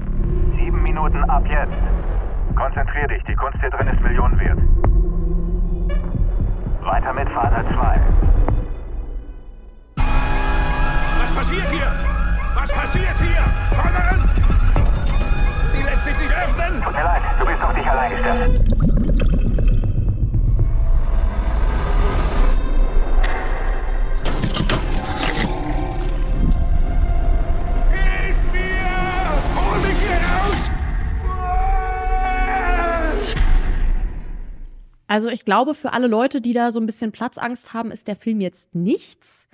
Sieben 0.59 0.83
Minuten 0.83 1.23
ab 1.25 1.45
jetzt. 1.47 1.73
Konzentrier 2.57 3.09
dich, 3.09 3.23
die 3.25 3.35
Kunst 3.35 3.59
hier 3.61 3.71
drin 3.71 3.89
ist 3.89 4.01
Millionen 4.01 4.39
wert. 4.39 4.59
Weiter 6.85 7.13
mit 7.13 7.29
Vater 7.31 7.65
2. 7.73 8.01
Was 11.21 11.31
passiert 11.31 11.71
hier? 11.71 11.93
Was 12.55 12.73
passiert 12.73 13.19
hier? 13.19 13.43
Fangen! 13.77 14.31
Sie 15.69 15.83
lässt 15.83 16.05
sich 16.05 16.19
nicht 16.19 16.33
öffnen! 16.33 16.83
Tut 16.83 16.93
mir 16.93 17.05
leid, 17.05 17.23
du 17.41 17.47
bist 17.47 17.65
auf 17.65 17.75
dich 17.75 17.87
allein 17.87 18.11
gestellt. 18.11 18.92
Also 35.13 35.29
ich 35.29 35.45
glaube, 35.45 35.75
für 35.75 35.93
alle 35.93 36.07
Leute, 36.07 36.41
die 36.41 36.55
da 36.55 36.73
so 36.73 36.81
ein 36.81 36.87
bisschen 36.87 37.13
Platzangst 37.13 37.75
haben, 37.75 37.91
ist 37.91 38.09
der 38.09 38.17
Film 38.17 38.41
jetzt 38.41 38.75
nichts. 38.75 39.47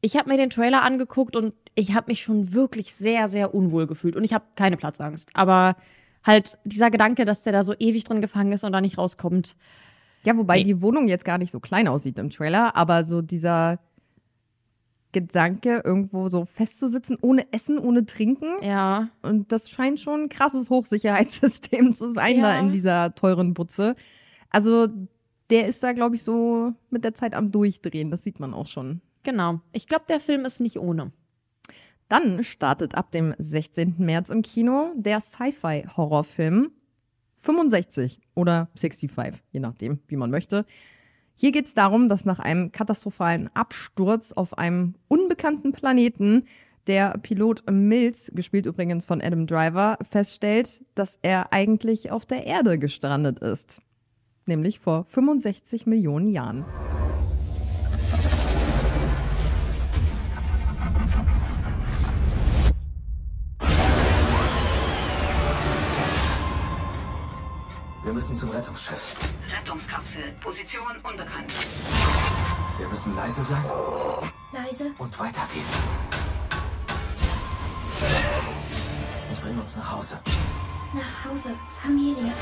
Ich 0.00 0.16
habe 0.16 0.30
mir 0.30 0.38
den 0.38 0.48
Trailer 0.48 0.82
angeguckt 0.82 1.36
und 1.36 1.52
ich 1.74 1.92
habe 1.94 2.10
mich 2.10 2.22
schon 2.22 2.54
wirklich 2.54 2.94
sehr, 2.94 3.28
sehr 3.28 3.54
unwohl 3.54 3.86
gefühlt. 3.86 4.16
Und 4.16 4.24
ich 4.24 4.32
habe 4.32 4.44
keine 4.56 4.78
Platzangst. 4.78 5.28
Aber 5.34 5.76
halt 6.24 6.56
dieser 6.64 6.90
Gedanke, 6.90 7.26
dass 7.26 7.42
der 7.42 7.52
da 7.52 7.62
so 7.62 7.74
ewig 7.78 8.04
drin 8.04 8.22
gefangen 8.22 8.52
ist 8.52 8.64
und 8.64 8.72
da 8.72 8.80
nicht 8.80 8.96
rauskommt. 8.96 9.54
Ja, 10.24 10.34
wobei 10.34 10.58
Nee. 10.58 10.64
die 10.64 10.80
Wohnung 10.80 11.08
jetzt 11.08 11.26
gar 11.26 11.36
nicht 11.36 11.50
so 11.50 11.60
klein 11.60 11.88
aussieht 11.88 12.18
im 12.18 12.30
Trailer, 12.30 12.74
aber 12.74 13.04
so 13.04 13.20
dieser 13.20 13.80
Gedanke, 15.12 15.82
irgendwo 15.84 16.30
so 16.30 16.46
festzusitzen, 16.46 17.18
ohne 17.20 17.52
Essen, 17.52 17.78
ohne 17.78 18.06
Trinken. 18.06 18.62
Ja. 18.62 19.08
Und 19.20 19.52
das 19.52 19.68
scheint 19.68 20.00
schon 20.00 20.22
ein 20.22 20.28
krasses 20.30 20.70
Hochsicherheitssystem 20.70 21.92
zu 21.92 22.12
sein 22.14 22.36
Ja. 22.38 22.42
da 22.54 22.58
in 22.58 22.72
dieser 22.72 23.14
teuren 23.14 23.52
Butze. 23.52 23.94
Also 24.52 24.88
der 25.50 25.66
ist 25.66 25.82
da, 25.82 25.92
glaube 25.92 26.14
ich, 26.14 26.22
so 26.22 26.72
mit 26.90 27.04
der 27.04 27.14
Zeit 27.14 27.34
am 27.34 27.50
Durchdrehen. 27.50 28.10
Das 28.10 28.22
sieht 28.22 28.40
man 28.40 28.54
auch 28.54 28.66
schon. 28.66 29.00
Genau. 29.22 29.60
Ich 29.72 29.86
glaube, 29.86 30.04
der 30.08 30.20
Film 30.20 30.44
ist 30.44 30.60
nicht 30.60 30.78
ohne. 30.78 31.12
Dann 32.08 32.44
startet 32.44 32.94
ab 32.94 33.10
dem 33.10 33.34
16. 33.38 33.94
März 33.98 34.30
im 34.30 34.42
Kino 34.42 34.92
der 34.94 35.20
Sci-Fi-Horrorfilm 35.20 36.70
65 37.36 38.20
oder 38.34 38.68
65, 38.76 39.42
je 39.50 39.60
nachdem, 39.60 39.98
wie 40.08 40.16
man 40.16 40.30
möchte. 40.30 40.64
Hier 41.34 41.52
geht 41.52 41.66
es 41.66 41.74
darum, 41.74 42.08
dass 42.08 42.24
nach 42.24 42.38
einem 42.38 42.70
katastrophalen 42.70 43.50
Absturz 43.54 44.32
auf 44.32 44.58
einem 44.58 44.94
unbekannten 45.08 45.72
Planeten 45.72 46.46
der 46.86 47.16
Pilot 47.18 47.64
Mills, 47.70 48.30
gespielt 48.34 48.66
übrigens 48.66 49.04
von 49.04 49.20
Adam 49.20 49.46
Driver, 49.46 49.98
feststellt, 50.02 50.84
dass 50.94 51.18
er 51.22 51.52
eigentlich 51.52 52.10
auf 52.10 52.26
der 52.26 52.46
Erde 52.46 52.78
gestrandet 52.78 53.38
ist. 53.38 53.80
Nämlich 54.52 54.80
vor 54.80 55.06
65 55.08 55.86
Millionen 55.86 56.30
Jahren. 56.30 56.66
Wir 68.04 68.12
müssen 68.12 68.36
zum 68.36 68.50
Rettungsschiff. 68.50 69.16
Rettungskapsel, 69.58 70.22
Position 70.42 70.82
unbekannt. 71.02 71.50
Wir 72.76 72.88
müssen 72.88 73.16
leise 73.16 73.40
sein 73.40 73.64
Leise. 74.52 74.92
und 74.98 75.18
weitergehen. 75.18 75.64
Ich 79.32 79.40
bringe 79.40 79.62
uns 79.62 79.76
nach 79.76 79.92
Hause. 79.92 80.18
Nach 80.92 81.30
Hause. 81.32 81.52
Familie. 81.82 82.34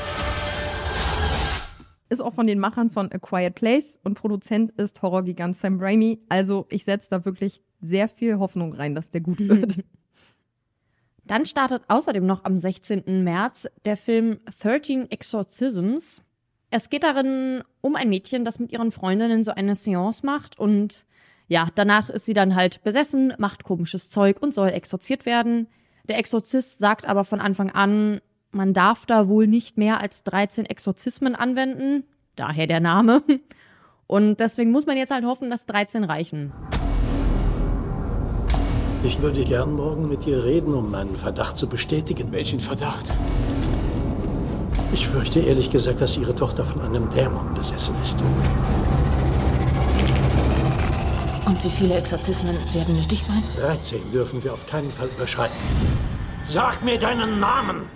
Ist 2.11 2.19
auch 2.19 2.33
von 2.33 2.45
den 2.45 2.59
Machern 2.59 2.89
von 2.89 3.09
A 3.09 3.17
Quiet 3.19 3.55
Place 3.55 3.97
und 4.03 4.15
Produzent 4.15 4.71
ist 4.71 5.01
Horrorgigant 5.01 5.55
Sam 5.55 5.79
Raimi. 5.79 6.19
Also 6.27 6.65
ich 6.67 6.83
setze 6.83 7.09
da 7.09 7.23
wirklich 7.23 7.61
sehr 7.79 8.09
viel 8.09 8.37
Hoffnung 8.37 8.73
rein, 8.73 8.95
dass 8.95 9.11
der 9.11 9.21
gut 9.21 9.39
wird. 9.39 9.85
Dann 11.25 11.45
startet 11.45 11.83
außerdem 11.87 12.25
noch 12.25 12.43
am 12.43 12.57
16. 12.57 13.23
März 13.23 13.65
der 13.85 13.95
Film 13.95 14.41
13 14.59 15.09
Exorcisms. 15.09 16.21
Es 16.69 16.89
geht 16.89 17.03
darin 17.03 17.63
um 17.79 17.95
ein 17.95 18.09
Mädchen, 18.09 18.43
das 18.43 18.59
mit 18.59 18.73
ihren 18.73 18.91
Freundinnen 18.91 19.45
so 19.45 19.51
eine 19.51 19.75
Seance 19.75 20.25
macht 20.25 20.59
und 20.59 21.05
ja, 21.47 21.69
danach 21.75 22.09
ist 22.09 22.25
sie 22.25 22.33
dann 22.33 22.57
halt 22.57 22.83
besessen, 22.83 23.33
macht 23.37 23.63
komisches 23.63 24.09
Zeug 24.09 24.41
und 24.41 24.53
soll 24.53 24.67
exorziert 24.71 25.25
werden. 25.25 25.67
Der 26.09 26.17
Exorzist 26.17 26.79
sagt 26.79 27.05
aber 27.05 27.23
von 27.23 27.39
Anfang 27.39 27.69
an, 27.71 28.19
man 28.51 28.73
darf 28.73 29.05
da 29.05 29.27
wohl 29.27 29.47
nicht 29.47 29.77
mehr 29.77 29.99
als 29.99 30.23
13 30.23 30.65
Exorzismen 30.65 31.35
anwenden, 31.35 32.03
daher 32.35 32.67
der 32.67 32.79
Name. 32.79 33.23
Und 34.07 34.39
deswegen 34.39 34.71
muss 34.71 34.85
man 34.85 34.97
jetzt 34.97 35.11
halt 35.11 35.23
hoffen, 35.23 35.49
dass 35.49 35.65
13 35.65 36.03
reichen. 36.03 36.51
Ich 39.03 39.21
würde 39.21 39.43
gern 39.45 39.73
morgen 39.73 40.09
mit 40.09 40.25
dir 40.25 40.43
reden, 40.43 40.73
um 40.73 40.91
meinen 40.91 41.15
Verdacht 41.15 41.57
zu 41.57 41.67
bestätigen. 41.67 42.31
Welchen 42.31 42.59
Verdacht? 42.59 43.05
Ich 44.93 45.07
fürchte 45.07 45.39
ehrlich 45.39 45.71
gesagt, 45.71 46.01
dass 46.01 46.17
Ihre 46.17 46.35
Tochter 46.35 46.65
von 46.65 46.81
einem 46.81 47.09
Dämon 47.09 47.53
besessen 47.53 47.95
ist. 48.03 48.21
Und 51.45 51.63
wie 51.63 51.69
viele 51.69 51.95
Exorzismen 51.95 52.57
werden 52.73 52.99
nötig 52.99 53.23
sein? 53.23 53.41
13 53.57 54.11
dürfen 54.11 54.43
wir 54.43 54.53
auf 54.53 54.67
keinen 54.67 54.91
Fall 54.91 55.07
überschreiten. 55.07 55.57
Sag 56.53 56.83
mir 56.83 56.99
deinen 56.99 57.39
Namen! 57.39 57.87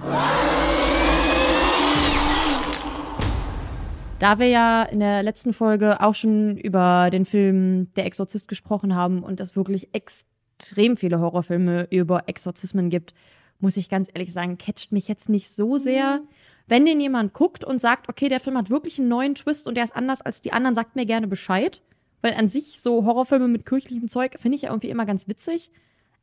Da 4.19 4.39
wir 4.39 4.47
ja 4.47 4.83
in 4.83 5.01
der 5.01 5.23
letzten 5.23 5.51
Folge 5.51 5.99
auch 5.99 6.15
schon 6.15 6.55
über 6.55 7.09
den 7.11 7.25
Film 7.25 7.93
Der 7.97 8.05
Exorzist 8.05 8.47
gesprochen 8.47 8.95
haben 8.95 9.23
und 9.23 9.41
es 9.41 9.57
wirklich 9.57 9.93
extrem 9.93 10.95
viele 10.95 11.19
Horrorfilme 11.19 11.89
über 11.91 12.29
Exorzismen 12.29 12.89
gibt, 12.89 13.13
muss 13.59 13.75
ich 13.75 13.89
ganz 13.89 14.07
ehrlich 14.13 14.31
sagen, 14.31 14.57
catcht 14.57 14.93
mich 14.93 15.09
jetzt 15.09 15.27
nicht 15.27 15.53
so 15.53 15.77
sehr. 15.77 16.21
Wenn 16.65 16.85
den 16.85 17.01
jemand 17.01 17.33
guckt 17.33 17.65
und 17.65 17.81
sagt, 17.81 18.07
okay, 18.07 18.29
der 18.29 18.39
Film 18.39 18.57
hat 18.57 18.69
wirklich 18.69 18.97
einen 18.99 19.09
neuen 19.09 19.35
Twist 19.35 19.67
und 19.67 19.75
der 19.75 19.83
ist 19.83 19.97
anders 19.97 20.21
als 20.21 20.41
die 20.41 20.53
anderen, 20.53 20.75
sagt 20.75 20.95
mir 20.95 21.05
gerne 21.05 21.27
Bescheid. 21.27 21.81
Weil 22.21 22.35
an 22.35 22.47
sich 22.47 22.79
so 22.79 23.03
Horrorfilme 23.03 23.49
mit 23.49 23.65
kirchlichem 23.65 24.07
Zeug 24.07 24.37
finde 24.39 24.55
ich 24.55 24.61
ja 24.61 24.69
irgendwie 24.69 24.91
immer 24.91 25.05
ganz 25.05 25.27
witzig. 25.27 25.71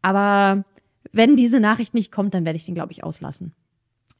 Aber 0.00 0.64
wenn 1.10 1.36
diese 1.36 1.60
Nachricht 1.60 1.94
nicht 1.94 2.12
kommt, 2.12 2.34
dann 2.34 2.44
werde 2.44 2.56
ich 2.56 2.66
den, 2.66 2.74
glaube 2.74 2.92
ich, 2.92 3.02
auslassen. 3.02 3.52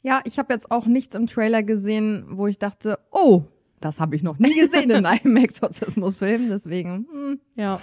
Ja, 0.02 0.20
ich 0.24 0.38
habe 0.38 0.52
jetzt 0.52 0.70
auch 0.70 0.86
nichts 0.86 1.14
im 1.14 1.28
Trailer 1.28 1.62
gesehen, 1.62 2.24
wo 2.30 2.48
ich 2.48 2.58
dachte, 2.58 2.98
oh, 3.12 3.44
das 3.80 4.00
habe 4.00 4.16
ich 4.16 4.22
noch 4.22 4.38
nie 4.38 4.54
gesehen 4.54 4.90
in 4.90 5.06
einem 5.06 5.36
Exorzismusfilm. 5.44 6.48
Deswegen, 6.48 7.06
hm. 7.12 7.40
ja. 7.54 7.78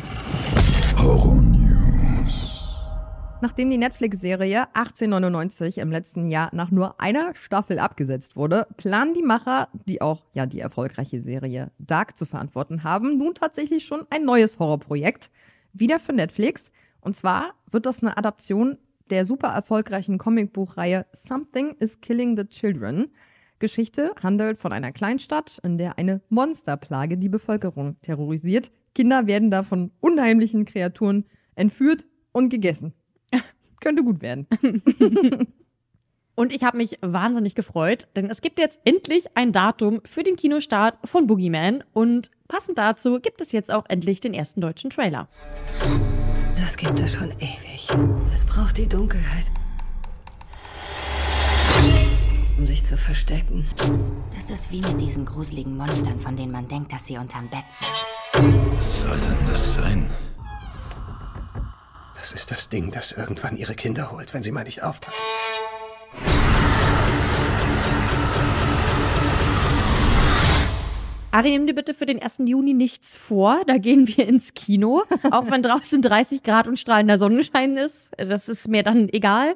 Nachdem 3.41 3.70
die 3.70 3.77
Netflix-Serie 3.77 4.68
1899 4.74 5.77
im 5.77 5.91
letzten 5.91 6.29
Jahr 6.29 6.50
nach 6.53 6.72
nur 6.72 7.00
einer 7.00 7.34
Staffel 7.36 7.79
abgesetzt 7.79 8.36
wurde, 8.36 8.68
planen 8.75 9.13
die 9.13 9.24
Macher, 9.24 9.70
die 9.88 10.01
auch 10.01 10.25
ja 10.34 10.46
die 10.46 10.60
erfolgreiche 10.60 11.22
Serie 11.22 11.72
Dark 11.79 12.18
zu 12.18 12.25
verantworten 12.25 12.84
haben, 12.84 13.18
nun 13.18 13.36
tatsächlich 13.36 13.86
schon 13.86 14.06
ein 14.10 14.25
neues 14.25 14.60
Horrorprojekt, 14.60 15.32
wieder 15.72 16.00
für 16.00 16.12
Netflix. 16.12 16.70
Und 17.00 17.15
zwar 17.15 17.53
wird 17.72 17.86
das 17.86 18.01
eine 18.03 18.18
Adaption 18.18 18.77
der 19.10 19.25
super 19.25 19.50
erfolgreichen 19.50 20.18
Comicbuchreihe 20.18 21.06
Something 21.13 21.75
is 21.80 22.01
Killing 22.01 22.38
the 22.38 22.46
Children. 22.46 23.12
Geschichte 23.60 24.13
handelt 24.22 24.58
von 24.58 24.72
einer 24.72 24.92
Kleinstadt, 24.92 25.60
in 25.63 25.78
der 25.78 25.98
eine 25.98 26.22
Monsterplage 26.30 27.18
die 27.18 27.30
Bevölkerung 27.30 27.98
terrorisiert. 28.01 28.72
Kinder 28.96 29.28
werden 29.28 29.51
da 29.51 29.63
von 29.63 29.92
unheimlichen 30.00 30.66
Kreaturen 30.66 31.25
entführt 31.56 32.06
und 32.32 32.50
gegessen. 32.50 32.94
Könnte 33.82 34.04
gut 34.04 34.22
werden. 34.22 34.48
Und 36.39 36.54
ich 36.54 36.63
habe 36.63 36.78
mich 36.78 36.98
wahnsinnig 37.01 37.54
gefreut, 37.54 38.08
denn 38.16 38.28
es 38.28 38.39
gibt 38.39 38.60
jetzt 38.60 38.80
endlich 38.86 39.25
ein 39.36 39.51
Datum 39.51 40.00
für 40.06 40.24
den 40.24 40.38
Kinostart 40.38 40.98
von 41.04 41.28
Boogeyman 41.28 41.84
und 41.92 42.32
passend 42.48 42.78
dazu 42.78 43.20
gibt 43.20 43.42
es 43.42 43.51
jetzt 43.51 43.70
auch 43.70 43.84
endlich 43.89 44.22
den 44.22 44.34
ersten 44.34 44.62
deutschen 44.62 44.89
Trailer. 44.89 45.28
Das 46.56 46.75
gibt 46.77 47.00
es 47.00 47.13
schon 47.13 47.32
ewig. 47.39 47.88
Es 48.34 48.46
braucht 48.46 48.77
die 48.77 48.88
Dunkelheit, 48.88 49.51
um 52.58 52.65
sich 52.65 52.86
zu 52.86 52.98
verstecken. 52.98 53.68
Das 54.36 54.50
ist 54.50 54.72
wie 54.72 54.82
mit 54.82 55.00
diesen 55.01 55.25
gruseligen 55.25 55.75
Monstern, 55.77 56.20
von 56.20 56.36
denen 56.36 56.51
man 56.51 56.68
denkt, 56.68 56.91
dass 56.94 57.06
sie 57.06 57.18
unterm 57.18 57.50
Bett 57.50 57.63
sind. 57.79 58.44
Was 58.77 59.00
soll 59.00 59.18
denn 59.20 59.48
das 59.48 59.74
sein? 59.75 60.10
Das 62.15 62.32
ist 62.34 62.51
das 62.51 62.70
Ding, 62.70 62.91
das 62.91 63.12
irgendwann 63.13 63.58
ihre 63.58 63.75
Kinder 63.75 64.12
holt, 64.12 64.34
wenn 64.34 64.44
sie 64.44 64.51
mal 64.51 64.63
nicht 64.63 64.84
aufpassen. 64.84 65.24
Ari, 71.31 71.51
nimm 71.51 71.67
dir 71.67 71.75
bitte 71.75 71.93
für 71.93 72.07
den 72.07 72.19
1. 72.19 72.39
Juni 72.45 72.74
nichts 72.74 73.15
vor. 73.15 73.62
Da 73.67 73.77
gehen 73.77 74.07
wir 74.07 74.27
ins 74.27 74.55
Kino. 74.55 75.03
Auch 75.31 75.51
wenn 75.51 75.62
draußen 75.62 76.01
30 76.01 76.41
Grad 76.41 76.67
und 76.67 76.79
strahlender 76.79 77.19
Sonnenschein 77.19 77.77
ist. 77.77 78.09
Das 78.17 78.50
ist 78.50 78.67
mir 78.67 78.81
dann 78.81 79.09
egal. 79.09 79.55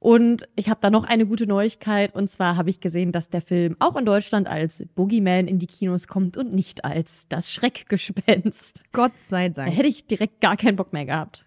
Und 0.00 0.48
ich 0.56 0.68
habe 0.68 0.80
da 0.82 0.90
noch 0.90 1.04
eine 1.04 1.24
gute 1.24 1.46
Neuigkeit. 1.46 2.12
Und 2.12 2.28
zwar 2.28 2.56
habe 2.56 2.70
ich 2.70 2.80
gesehen, 2.80 3.12
dass 3.12 3.30
der 3.30 3.40
Film 3.40 3.76
auch 3.78 3.94
in 3.96 4.04
Deutschland 4.04 4.48
als 4.48 4.84
Boogeyman 4.96 5.46
in 5.46 5.60
die 5.60 5.68
Kinos 5.68 6.08
kommt 6.08 6.36
und 6.36 6.52
nicht 6.52 6.84
als 6.84 7.28
das 7.28 7.52
Schreckgespenst. 7.52 8.80
Gott 8.92 9.12
sei 9.20 9.48
Dank. 9.48 9.70
Da 9.70 9.76
hätte 9.76 9.88
ich 9.88 10.08
direkt 10.08 10.40
gar 10.40 10.56
keinen 10.56 10.76
Bock 10.76 10.92
mehr 10.92 11.06
gehabt. 11.06 11.44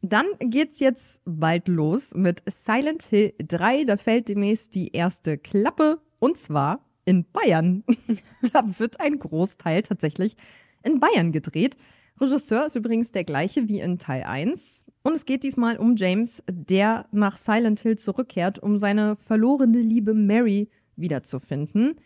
Dann 0.00 0.26
geht's 0.40 0.80
jetzt 0.80 1.20
bald 1.26 1.68
los 1.68 2.14
mit 2.14 2.42
Silent 2.46 3.02
Hill 3.02 3.34
3. 3.36 3.84
Da 3.84 3.98
fällt 3.98 4.28
demnächst 4.28 4.74
die 4.74 4.92
erste 4.92 5.36
Klappe. 5.36 5.98
Und 6.20 6.38
zwar 6.38 6.80
in 7.04 7.24
Bayern. 7.32 7.84
da 8.52 8.64
wird 8.78 9.00
ein 9.00 9.18
Großteil 9.18 9.82
tatsächlich 9.82 10.36
in 10.82 11.00
Bayern 11.00 11.32
gedreht. 11.32 11.76
Regisseur 12.20 12.66
ist 12.66 12.76
übrigens 12.76 13.10
der 13.10 13.24
gleiche 13.24 13.68
wie 13.68 13.80
in 13.80 13.98
Teil 13.98 14.22
1. 14.22 14.84
Und 15.02 15.14
es 15.14 15.24
geht 15.26 15.42
diesmal 15.42 15.76
um 15.76 15.96
James, 15.96 16.42
der 16.48 17.06
nach 17.12 17.36
Silent 17.36 17.80
Hill 17.80 17.98
zurückkehrt, 17.98 18.58
um 18.58 18.78
seine 18.78 19.16
verlorene 19.16 19.78
Liebe 19.78 20.14
Mary 20.14 20.70
wiederzufinden. 20.96 21.96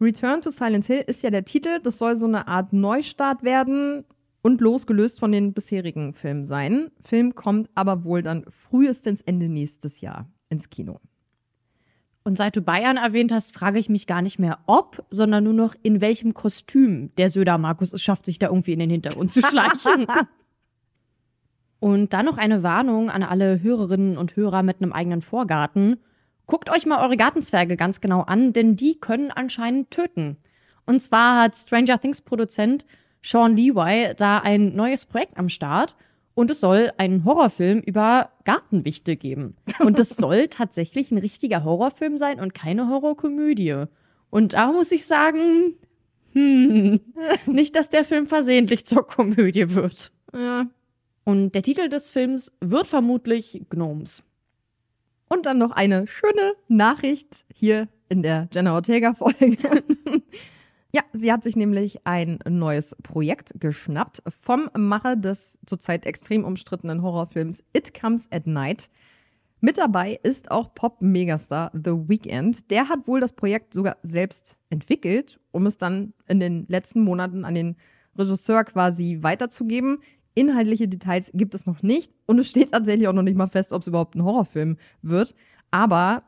Return 0.00 0.42
to 0.42 0.50
Silent 0.50 0.84
Hill 0.86 1.04
ist 1.06 1.22
ja 1.22 1.30
der 1.30 1.44
Titel. 1.44 1.80
Das 1.82 1.98
soll 1.98 2.16
so 2.16 2.26
eine 2.26 2.48
Art 2.48 2.72
Neustart 2.72 3.42
werden 3.42 4.04
und 4.42 4.60
losgelöst 4.60 5.18
von 5.18 5.32
den 5.32 5.54
bisherigen 5.54 6.12
Filmen 6.12 6.44
sein. 6.44 6.90
Film 7.00 7.34
kommt 7.34 7.70
aber 7.74 8.04
wohl 8.04 8.22
dann 8.22 8.44
frühestens 8.48 9.22
Ende 9.22 9.48
nächstes 9.48 10.00
Jahr 10.00 10.28
ins 10.50 10.68
Kino. 10.68 11.00
Und 12.26 12.38
seit 12.38 12.56
du 12.56 12.62
Bayern 12.62 12.96
erwähnt 12.96 13.32
hast, 13.32 13.52
frage 13.52 13.78
ich 13.78 13.90
mich 13.90 14.06
gar 14.06 14.22
nicht 14.22 14.38
mehr 14.38 14.58
ob, 14.66 15.04
sondern 15.10 15.44
nur 15.44 15.52
noch 15.52 15.74
in 15.82 16.00
welchem 16.00 16.32
Kostüm 16.32 17.14
der 17.16 17.28
Söder 17.28 17.58
Markus 17.58 17.92
es 17.92 18.02
schafft, 18.02 18.24
sich 18.24 18.38
da 18.38 18.46
irgendwie 18.48 18.72
in 18.72 18.78
den 18.78 18.88
Hintergrund 18.88 19.30
zu 19.30 19.42
schleichen. 19.42 20.06
und 21.80 22.14
dann 22.14 22.24
noch 22.24 22.38
eine 22.38 22.62
Warnung 22.62 23.10
an 23.10 23.22
alle 23.22 23.62
Hörerinnen 23.62 24.16
und 24.16 24.36
Hörer 24.36 24.62
mit 24.62 24.80
einem 24.80 24.94
eigenen 24.94 25.20
Vorgarten. 25.20 25.98
Guckt 26.46 26.70
euch 26.70 26.86
mal 26.86 27.04
eure 27.04 27.18
Gartenzwerge 27.18 27.76
ganz 27.76 28.00
genau 28.00 28.22
an, 28.22 28.54
denn 28.54 28.74
die 28.74 28.98
können 28.98 29.30
anscheinend 29.30 29.90
töten. 29.90 30.38
Und 30.86 31.02
zwar 31.02 31.42
hat 31.42 31.56
Stranger 31.56 32.00
Things 32.00 32.22
Produzent 32.22 32.86
Sean 33.22 33.54
Lewy 33.54 34.14
da 34.16 34.38
ein 34.38 34.74
neues 34.74 35.04
Projekt 35.04 35.36
am 35.36 35.50
Start 35.50 35.94
und 36.34 36.50
es 36.50 36.60
soll 36.60 36.92
einen 36.98 37.24
Horrorfilm 37.24 37.80
über 37.80 38.30
Gartenwichte 38.44 39.16
geben. 39.16 39.56
Und 39.78 39.98
es 39.98 40.10
soll 40.16 40.48
tatsächlich 40.48 41.10
ein 41.10 41.18
richtiger 41.18 41.64
Horrorfilm 41.64 42.18
sein 42.18 42.40
und 42.40 42.54
keine 42.54 42.88
Horrorkomödie. 42.88 43.84
Und 44.30 44.52
da 44.52 44.72
muss 44.72 44.90
ich 44.90 45.06
sagen, 45.06 45.74
hm, 46.32 47.00
nicht, 47.46 47.76
dass 47.76 47.90
der 47.90 48.04
Film 48.04 48.26
versehentlich 48.26 48.84
zur 48.84 49.06
Komödie 49.06 49.70
wird. 49.70 50.10
Ja. 50.32 50.66
Und 51.24 51.52
der 51.54 51.62
Titel 51.62 51.88
des 51.88 52.10
Films 52.10 52.52
wird 52.60 52.86
vermutlich 52.86 53.62
Gnomes. 53.70 54.22
Und 55.28 55.46
dann 55.46 55.58
noch 55.58 55.70
eine 55.70 56.06
schöne 56.06 56.54
Nachricht 56.68 57.46
hier 57.52 57.88
in 58.08 58.22
der 58.22 58.48
Jenna 58.52 58.74
Ortega-Folge. 58.74 59.56
ja, 60.94 61.02
sie 61.12 61.32
hat 61.32 61.42
sich 61.42 61.56
nämlich 61.56 62.06
ein 62.06 62.38
neues 62.46 62.94
Projekt 63.02 63.52
geschnappt 63.58 64.22
vom 64.28 64.70
Macher 64.78 65.16
des 65.16 65.58
zurzeit 65.66 66.06
extrem 66.06 66.44
umstrittenen 66.44 67.02
Horrorfilms 67.02 67.64
It 67.72 67.98
Comes 68.00 68.28
at 68.30 68.46
Night. 68.46 68.90
Mit 69.60 69.76
dabei 69.76 70.20
ist 70.22 70.52
auch 70.52 70.72
Pop-Megastar 70.72 71.72
The 71.74 72.08
Weeknd. 72.08 72.70
Der 72.70 72.88
hat 72.88 73.08
wohl 73.08 73.18
das 73.18 73.32
Projekt 73.32 73.74
sogar 73.74 73.96
selbst 74.04 74.56
entwickelt, 74.70 75.40
um 75.50 75.66
es 75.66 75.78
dann 75.78 76.12
in 76.28 76.38
den 76.38 76.64
letzten 76.68 77.00
Monaten 77.00 77.44
an 77.44 77.56
den 77.56 77.74
Regisseur 78.16 78.62
quasi 78.62 79.18
weiterzugeben. 79.20 79.98
Inhaltliche 80.34 80.86
Details 80.86 81.28
gibt 81.34 81.56
es 81.56 81.66
noch 81.66 81.82
nicht 81.82 82.12
und 82.26 82.38
es 82.38 82.46
steht 82.48 82.70
tatsächlich 82.70 83.08
auch 83.08 83.12
noch 83.12 83.22
nicht 83.22 83.36
mal 83.36 83.48
fest, 83.48 83.72
ob 83.72 83.82
es 83.82 83.88
überhaupt 83.88 84.14
ein 84.14 84.22
Horrorfilm 84.22 84.76
wird. 85.02 85.34
Aber 85.72 86.22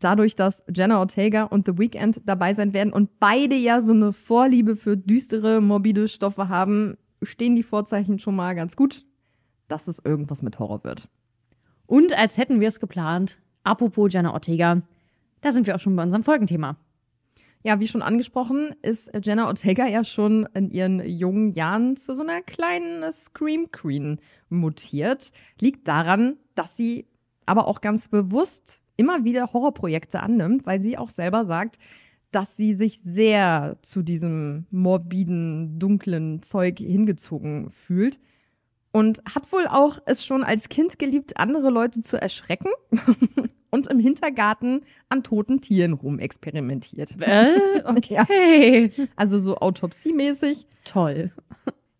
dadurch, 0.00 0.36
dass 0.36 0.64
Jenna 0.72 0.98
Ortega 0.98 1.44
und 1.44 1.66
The 1.66 1.78
Weeknd 1.78 2.20
dabei 2.24 2.54
sein 2.54 2.72
werden 2.72 2.92
und 2.92 3.18
beide 3.18 3.54
ja 3.54 3.80
so 3.80 3.92
eine 3.92 4.12
Vorliebe 4.12 4.76
für 4.76 4.96
düstere, 4.96 5.60
morbide 5.60 6.08
Stoffe 6.08 6.48
haben, 6.48 6.96
stehen 7.22 7.56
die 7.56 7.62
Vorzeichen 7.62 8.18
schon 8.18 8.36
mal 8.36 8.54
ganz 8.54 8.76
gut, 8.76 9.04
dass 9.66 9.88
es 9.88 9.98
irgendwas 10.04 10.42
mit 10.42 10.58
Horror 10.58 10.84
wird. 10.84 11.08
Und 11.86 12.16
als 12.16 12.36
hätten 12.36 12.60
wir 12.60 12.68
es 12.68 12.80
geplant, 12.80 13.38
apropos 13.64 14.12
Jenna 14.12 14.32
Ortega, 14.32 14.82
da 15.40 15.52
sind 15.52 15.66
wir 15.66 15.74
auch 15.74 15.80
schon 15.80 15.96
bei 15.96 16.02
unserem 16.02 16.24
Folgenthema. 16.24 16.76
Ja, 17.64 17.80
wie 17.80 17.88
schon 17.88 18.02
angesprochen, 18.02 18.74
ist 18.82 19.10
Jenna 19.22 19.46
Ortega 19.48 19.86
ja 19.86 20.04
schon 20.04 20.48
in 20.54 20.70
ihren 20.70 21.04
jungen 21.04 21.52
Jahren 21.52 21.96
zu 21.96 22.14
so 22.14 22.22
einer 22.22 22.40
kleinen 22.40 23.10
Scream 23.12 23.72
Queen 23.72 24.20
mutiert. 24.48 25.32
Liegt 25.58 25.88
daran, 25.88 26.36
dass 26.54 26.76
sie 26.76 27.06
aber 27.46 27.66
auch 27.66 27.80
ganz 27.80 28.08
bewusst 28.08 28.80
immer 28.98 29.24
wieder 29.24 29.52
Horrorprojekte 29.54 30.20
annimmt, 30.20 30.66
weil 30.66 30.82
sie 30.82 30.98
auch 30.98 31.08
selber 31.08 31.46
sagt, 31.46 31.78
dass 32.30 32.56
sie 32.56 32.74
sich 32.74 33.00
sehr 33.02 33.78
zu 33.80 34.02
diesem 34.02 34.66
morbiden, 34.70 35.78
dunklen 35.78 36.42
Zeug 36.42 36.78
hingezogen 36.78 37.70
fühlt. 37.70 38.20
Und 38.90 39.22
hat 39.24 39.52
wohl 39.52 39.66
auch 39.66 40.00
es 40.06 40.24
schon 40.24 40.42
als 40.42 40.68
Kind 40.68 40.98
geliebt, 40.98 41.36
andere 41.36 41.70
Leute 41.70 42.02
zu 42.02 42.20
erschrecken 42.20 42.70
und 43.70 43.86
im 43.86 43.98
Hintergarten 43.98 44.82
an 45.08 45.22
toten 45.22 45.60
Tieren 45.60 45.92
rumexperimentiert. 45.92 47.14
Äh, 47.20 47.82
okay. 47.84 48.90
Ja. 48.96 49.06
Also 49.14 49.38
so 49.38 49.58
autopsiemäßig. 49.58 50.66
Toll. 50.84 51.32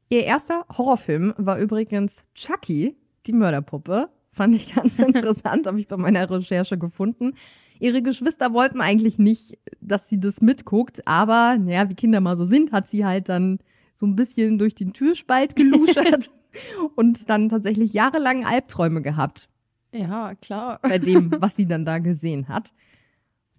Ihr 0.09 0.25
erster 0.25 0.65
Horrorfilm 0.77 1.35
war 1.37 1.59
übrigens 1.59 2.25
Chucky, 2.35 2.97
die 3.27 3.33
Mörderpuppe. 3.33 4.09
Fand 4.39 4.55
ich 4.55 4.73
ganz 4.73 4.97
interessant, 5.01 5.67
habe 5.67 5.81
ich 5.81 5.89
bei 5.89 5.97
meiner 5.97 6.31
Recherche 6.31 6.79
gefunden. 6.79 7.35
Ihre 7.81 8.03
Geschwister 8.03 8.53
wollten 8.53 8.81
eigentlich 8.81 9.19
nicht, 9.19 9.59
dass 9.81 10.09
sie 10.09 10.21
das 10.21 10.41
mitguckt, 10.41 11.05
aber 11.09 11.59
naja, 11.59 11.89
wie 11.91 11.97
Kinder 11.97 12.21
mal 12.21 12.37
so 12.37 12.45
sind, 12.45 12.71
hat 12.71 12.89
sie 12.89 13.05
halt 13.05 13.29
dann 13.29 13.59
so 13.97 14.07
ein 14.07 14.15
bisschen 14.15 14.57
durch 14.59 14.77
den 14.77 14.93
Türspalt 14.93 15.57
geluschert 15.57 16.31
und 16.95 17.29
dann 17.29 17.49
tatsächlich 17.49 17.93
jahrelang 17.93 18.47
Albträume 18.47 19.03
gehabt. 19.03 19.49
Ja, 19.93 20.37
klar. 20.37 20.79
Bei 20.83 20.99
dem, 20.99 21.33
was 21.41 21.57
sie 21.57 21.67
dann 21.67 21.85
da 21.85 21.99
gesehen 21.99 22.47
hat. 22.47 22.73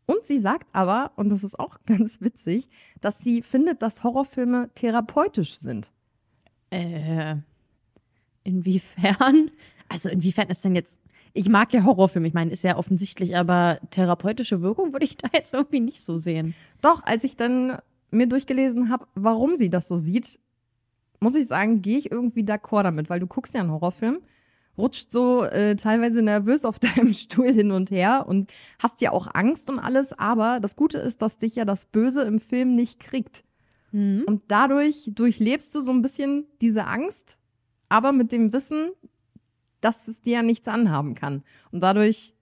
Und 0.05 0.25
sie 0.25 0.39
sagt 0.39 0.67
aber, 0.71 1.11
und 1.17 1.29
das 1.29 1.43
ist 1.43 1.59
auch 1.59 1.75
ganz 1.85 2.21
witzig, 2.21 2.69
dass 3.01 3.19
sie 3.19 3.41
findet, 3.41 3.81
dass 3.81 4.01
Horrorfilme 4.05 4.69
therapeutisch 4.75 5.59
sind. 5.59 5.91
Äh, 6.69 7.35
inwiefern? 8.45 9.51
Also 9.89 10.09
inwiefern 10.09 10.49
ist 10.49 10.63
denn 10.63 10.75
jetzt. 10.75 11.01
Ich 11.33 11.47
mag 11.47 11.71
ja 11.73 11.83
Horrorfilme, 11.83 12.27
ich 12.27 12.33
meine, 12.33 12.51
ist 12.51 12.63
ja 12.63 12.77
offensichtlich, 12.77 13.37
aber 13.37 13.79
therapeutische 13.91 14.61
Wirkung 14.61 14.93
würde 14.93 15.05
ich 15.05 15.17
da 15.17 15.29
jetzt 15.33 15.53
irgendwie 15.53 15.79
nicht 15.79 16.03
so 16.03 16.17
sehen. 16.17 16.55
Doch, 16.81 17.03
als 17.03 17.23
ich 17.23 17.35
dann 17.35 17.77
mir 18.11 18.27
durchgelesen 18.27 18.89
habe, 18.89 19.07
warum 19.15 19.55
sie 19.55 19.69
das 19.69 19.87
so 19.87 19.97
sieht, 19.97 20.39
muss 21.19 21.35
ich 21.35 21.47
sagen, 21.47 21.81
gehe 21.81 21.97
ich 21.97 22.11
irgendwie 22.11 22.43
d'accord 22.43 22.83
damit, 22.83 23.09
weil 23.09 23.19
du 23.19 23.27
guckst 23.27 23.53
ja 23.53 23.61
einen 23.61 23.71
Horrorfilm, 23.71 24.19
rutscht 24.77 25.11
so 25.11 25.43
äh, 25.43 25.75
teilweise 25.75 26.21
nervös 26.21 26.65
auf 26.65 26.79
deinem 26.79 27.13
Stuhl 27.13 27.53
hin 27.53 27.71
und 27.71 27.91
her 27.91 28.25
und 28.27 28.51
hast 28.79 29.01
ja 29.01 29.11
auch 29.11 29.27
Angst 29.33 29.69
und 29.69 29.79
alles, 29.79 30.13
aber 30.17 30.59
das 30.59 30.75
Gute 30.75 30.97
ist, 30.97 31.21
dass 31.21 31.37
dich 31.37 31.55
ja 31.55 31.65
das 31.65 31.85
Böse 31.85 32.23
im 32.23 32.39
Film 32.39 32.75
nicht 32.75 32.99
kriegt. 32.99 33.43
Mhm. 33.91 34.23
Und 34.25 34.43
dadurch 34.47 35.11
durchlebst 35.13 35.73
du 35.75 35.81
so 35.81 35.91
ein 35.91 36.01
bisschen 36.01 36.45
diese 36.61 36.85
Angst, 36.85 37.37
aber 37.89 38.11
mit 38.11 38.31
dem 38.31 38.53
Wissen, 38.53 38.91
dass 39.81 40.07
es 40.07 40.21
dir 40.21 40.33
ja 40.33 40.41
nichts 40.43 40.67
anhaben 40.67 41.15
kann. 41.15 41.43
Und 41.71 41.81
dadurch 41.81 42.33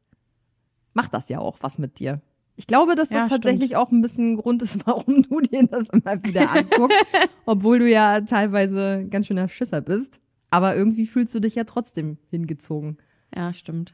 macht 0.93 1.13
das 1.13 1.29
ja 1.29 1.39
auch 1.39 1.57
was 1.61 1.77
mit 1.77 1.99
dir. 1.99 2.21
Ich 2.55 2.65
glaube, 2.65 2.95
dass 2.95 3.09
das 3.09 3.17
Ja, 3.17 3.27
tatsächlich 3.27 3.69
stimmt. 3.69 3.75
auch 3.81 3.91
ein 3.91 4.01
bisschen 4.01 4.33
ein 4.33 4.37
Grund 4.37 4.61
ist, 4.63 4.79
warum 4.87 5.21
du 5.23 5.41
dir 5.41 5.67
das 5.67 5.89
immer 5.89 6.23
wieder 6.23 6.51
anguckst, 6.51 6.97
obwohl 7.45 7.79
du 7.79 7.89
ja 7.89 8.21
teilweise 8.21 9.05
ganz 9.09 9.27
schöner 9.27 9.47
Schisser 9.47 9.81
bist. 9.81 10.19
Aber 10.49 10.75
irgendwie 10.75 11.05
fühlst 11.05 11.35
du 11.35 11.39
dich 11.41 11.55
ja 11.55 11.65
trotzdem 11.65 12.17
hingezogen. 12.31 12.97
Ja, 13.35 13.53
stimmt. 13.53 13.93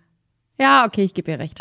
Ja, 0.60 0.86
okay, 0.86 1.04
ich 1.04 1.14
gebe 1.14 1.32
ihr 1.32 1.40
recht. 1.40 1.60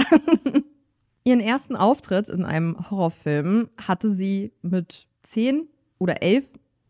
Ihren 1.25 1.41
ersten 1.41 1.77
Auftritt 1.77 2.29
in 2.29 2.45
einem 2.45 2.91
Horrorfilm 2.91 3.71
hatte 3.79 4.11
sie 4.11 4.53
mit 4.63 5.07
zehn 5.23 5.69
oder 5.99 6.21
elf 6.23 6.45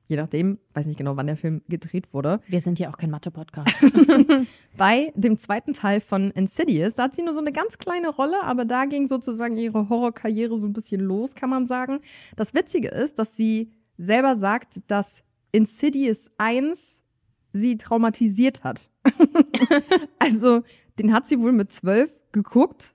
Je 0.09 0.17
nachdem, 0.17 0.59
weiß 0.75 0.87
nicht 0.87 0.99
genau, 0.99 1.17
wann 1.17 1.27
der 1.27 1.37
Film 1.37 1.62
gedreht 1.69 2.12
wurde. 2.12 2.41
Wir 2.47 2.61
sind 2.61 2.79
ja 2.79 2.91
auch 2.91 2.99
kein 2.99 3.11
Mathe-Podcast. 3.11 3.75
Bei 4.77 5.12
dem 5.15 5.38
zweiten 5.38 5.73
Teil 5.73 6.01
von 6.01 6.31
Insidious, 6.33 6.95
da 6.95 7.05
hat 7.05 7.15
sie 7.15 7.23
nur 7.23 7.35
so 7.35 7.41
eine 7.41 7.53
ganz 7.53 7.79
kleine 7.79 8.09
Rolle, 8.09 8.43
aber 8.43 8.65
da 8.65 8.85
ging 8.85 9.07
sozusagen 9.07 9.57
ihre 9.57 9.88
Horrorkarriere 9.88 10.61
so 10.61 10.67
ein 10.67 10.73
bisschen 10.73 11.01
los, 11.01 11.35
kann 11.35 11.51
man 11.51 11.67
sagen. 11.67 12.01
Das 12.37 12.53
Witzige 12.53 12.88
ist, 12.88 13.19
dass 13.19 13.37
sie 13.37 13.73
selber 13.97 14.37
sagt, 14.37 14.81
dass 14.88 15.23
Insidious 15.53 16.31
1 16.38 17.01
sie 17.53 17.77
traumatisiert 17.77 18.65
hat. 18.65 18.91
also, 20.19 20.62
den 20.99 21.12
hat 21.12 21.27
sie 21.27 21.41
wohl 21.41 21.53
mit 21.53 21.73
zwölf 21.73 22.11
geguckt 22.33 22.95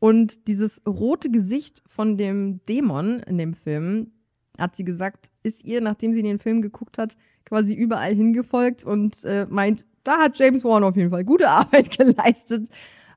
und 0.00 0.48
dieses 0.48 0.80
rote 0.86 1.30
Gesicht 1.30 1.82
von 1.86 2.16
dem 2.16 2.60
Dämon 2.66 3.20
in 3.20 3.38
dem 3.38 3.54
Film, 3.54 4.12
hat 4.58 4.76
sie 4.76 4.84
gesagt, 4.84 5.30
ist 5.42 5.64
ihr, 5.64 5.80
nachdem 5.80 6.12
sie 6.12 6.22
den 6.22 6.38
Film 6.38 6.62
geguckt 6.62 6.98
hat, 6.98 7.16
quasi 7.44 7.74
überall 7.74 8.14
hingefolgt 8.14 8.84
und 8.84 9.24
äh, 9.24 9.46
meint, 9.48 9.86
da 10.04 10.18
hat 10.18 10.38
James 10.38 10.64
Wan 10.64 10.84
auf 10.84 10.96
jeden 10.96 11.10
Fall 11.10 11.24
gute 11.24 11.48
Arbeit 11.50 11.96
geleistet, 11.96 12.68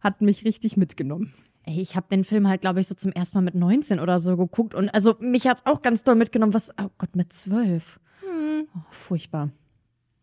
hat 0.02 0.22
mich 0.22 0.46
richtig 0.46 0.78
mitgenommen. 0.78 1.34
Ey, 1.64 1.80
ich 1.80 1.96
habe 1.96 2.08
den 2.10 2.24
Film 2.24 2.48
halt, 2.48 2.62
glaube 2.62 2.80
ich, 2.80 2.88
so 2.88 2.96
zum 2.96 3.12
ersten 3.12 3.38
Mal 3.38 3.44
mit 3.44 3.56
19 3.56 4.00
oder 4.00 4.20
so 4.20 4.36
geguckt. 4.36 4.74
Und 4.74 4.90
also 4.90 5.16
mich 5.20 5.48
hat's 5.48 5.66
auch 5.66 5.84
ganz 5.84 6.04
doll 6.04 6.16
mitgenommen. 6.16 6.56
Was, 6.56 6.72
oh 6.72 6.90
Gott, 6.98 7.16
mit 7.16 7.34
12. 7.34 8.00
Hm. 8.22 8.68
Oh, 8.76 8.80
furchtbar. 8.90 9.50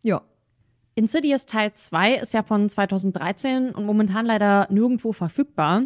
Ja. 0.02 0.22
Insidious 0.96 1.46
Teil 1.46 1.72
2 1.74 2.14
ist 2.16 2.34
ja 2.34 2.42
von 2.42 2.68
2013 2.68 3.70
und 3.70 3.86
momentan 3.86 4.26
leider 4.26 4.66
nirgendwo 4.68 5.12
verfügbar. 5.12 5.84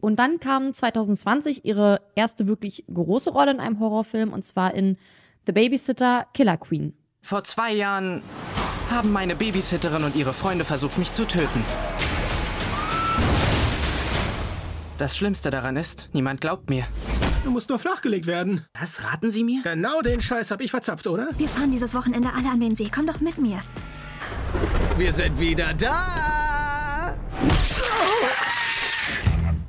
Und 0.00 0.16
dann 0.16 0.38
kam 0.38 0.72
2020 0.72 1.64
ihre 1.64 2.00
erste 2.14 2.46
wirklich 2.46 2.84
große 2.92 3.30
Rolle 3.30 3.50
in 3.50 3.60
einem 3.60 3.80
Horrorfilm 3.80 4.32
und 4.32 4.44
zwar 4.44 4.74
in 4.74 4.96
The 5.46 5.52
Babysitter 5.52 6.26
Killer 6.34 6.56
Queen. 6.56 6.94
Vor 7.20 7.42
zwei 7.44 7.72
Jahren 7.72 8.22
haben 8.90 9.12
meine 9.12 9.34
Babysitterin 9.34 10.04
und 10.04 10.16
ihre 10.16 10.32
Freunde 10.32 10.64
versucht, 10.64 10.98
mich 10.98 11.12
zu 11.12 11.26
töten. 11.26 11.64
Das 14.98 15.16
Schlimmste 15.16 15.50
daran 15.50 15.76
ist, 15.76 16.08
niemand 16.12 16.40
glaubt 16.40 16.70
mir. 16.70 16.84
Du 17.44 17.50
musst 17.50 17.68
nur 17.68 17.78
flachgelegt 17.78 18.26
werden. 18.26 18.64
Was 18.78 19.04
raten 19.04 19.30
Sie 19.30 19.44
mir? 19.44 19.62
Genau 19.62 20.00
den 20.02 20.20
Scheiß 20.20 20.50
hab 20.50 20.60
ich 20.60 20.70
verzapft, 20.70 21.06
oder? 21.06 21.28
Wir 21.38 21.48
fahren 21.48 21.70
dieses 21.70 21.94
Wochenende 21.94 22.30
alle 22.36 22.50
an 22.50 22.60
den 22.60 22.74
See. 22.74 22.90
Komm 22.92 23.06
doch 23.06 23.20
mit 23.20 23.38
mir. 23.38 23.62
Wir 24.96 25.12
sind 25.12 25.38
wieder 25.38 25.72
da! 25.74 26.27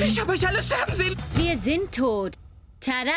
Ich 0.01 0.17
hab 0.17 0.29
euch 0.29 0.47
alle 0.47 0.63
sterben 0.63 0.93
sehen! 0.93 1.15
Wir 1.35 1.57
sind 1.57 1.93
tot. 1.93 2.35
Tada! 2.79 3.11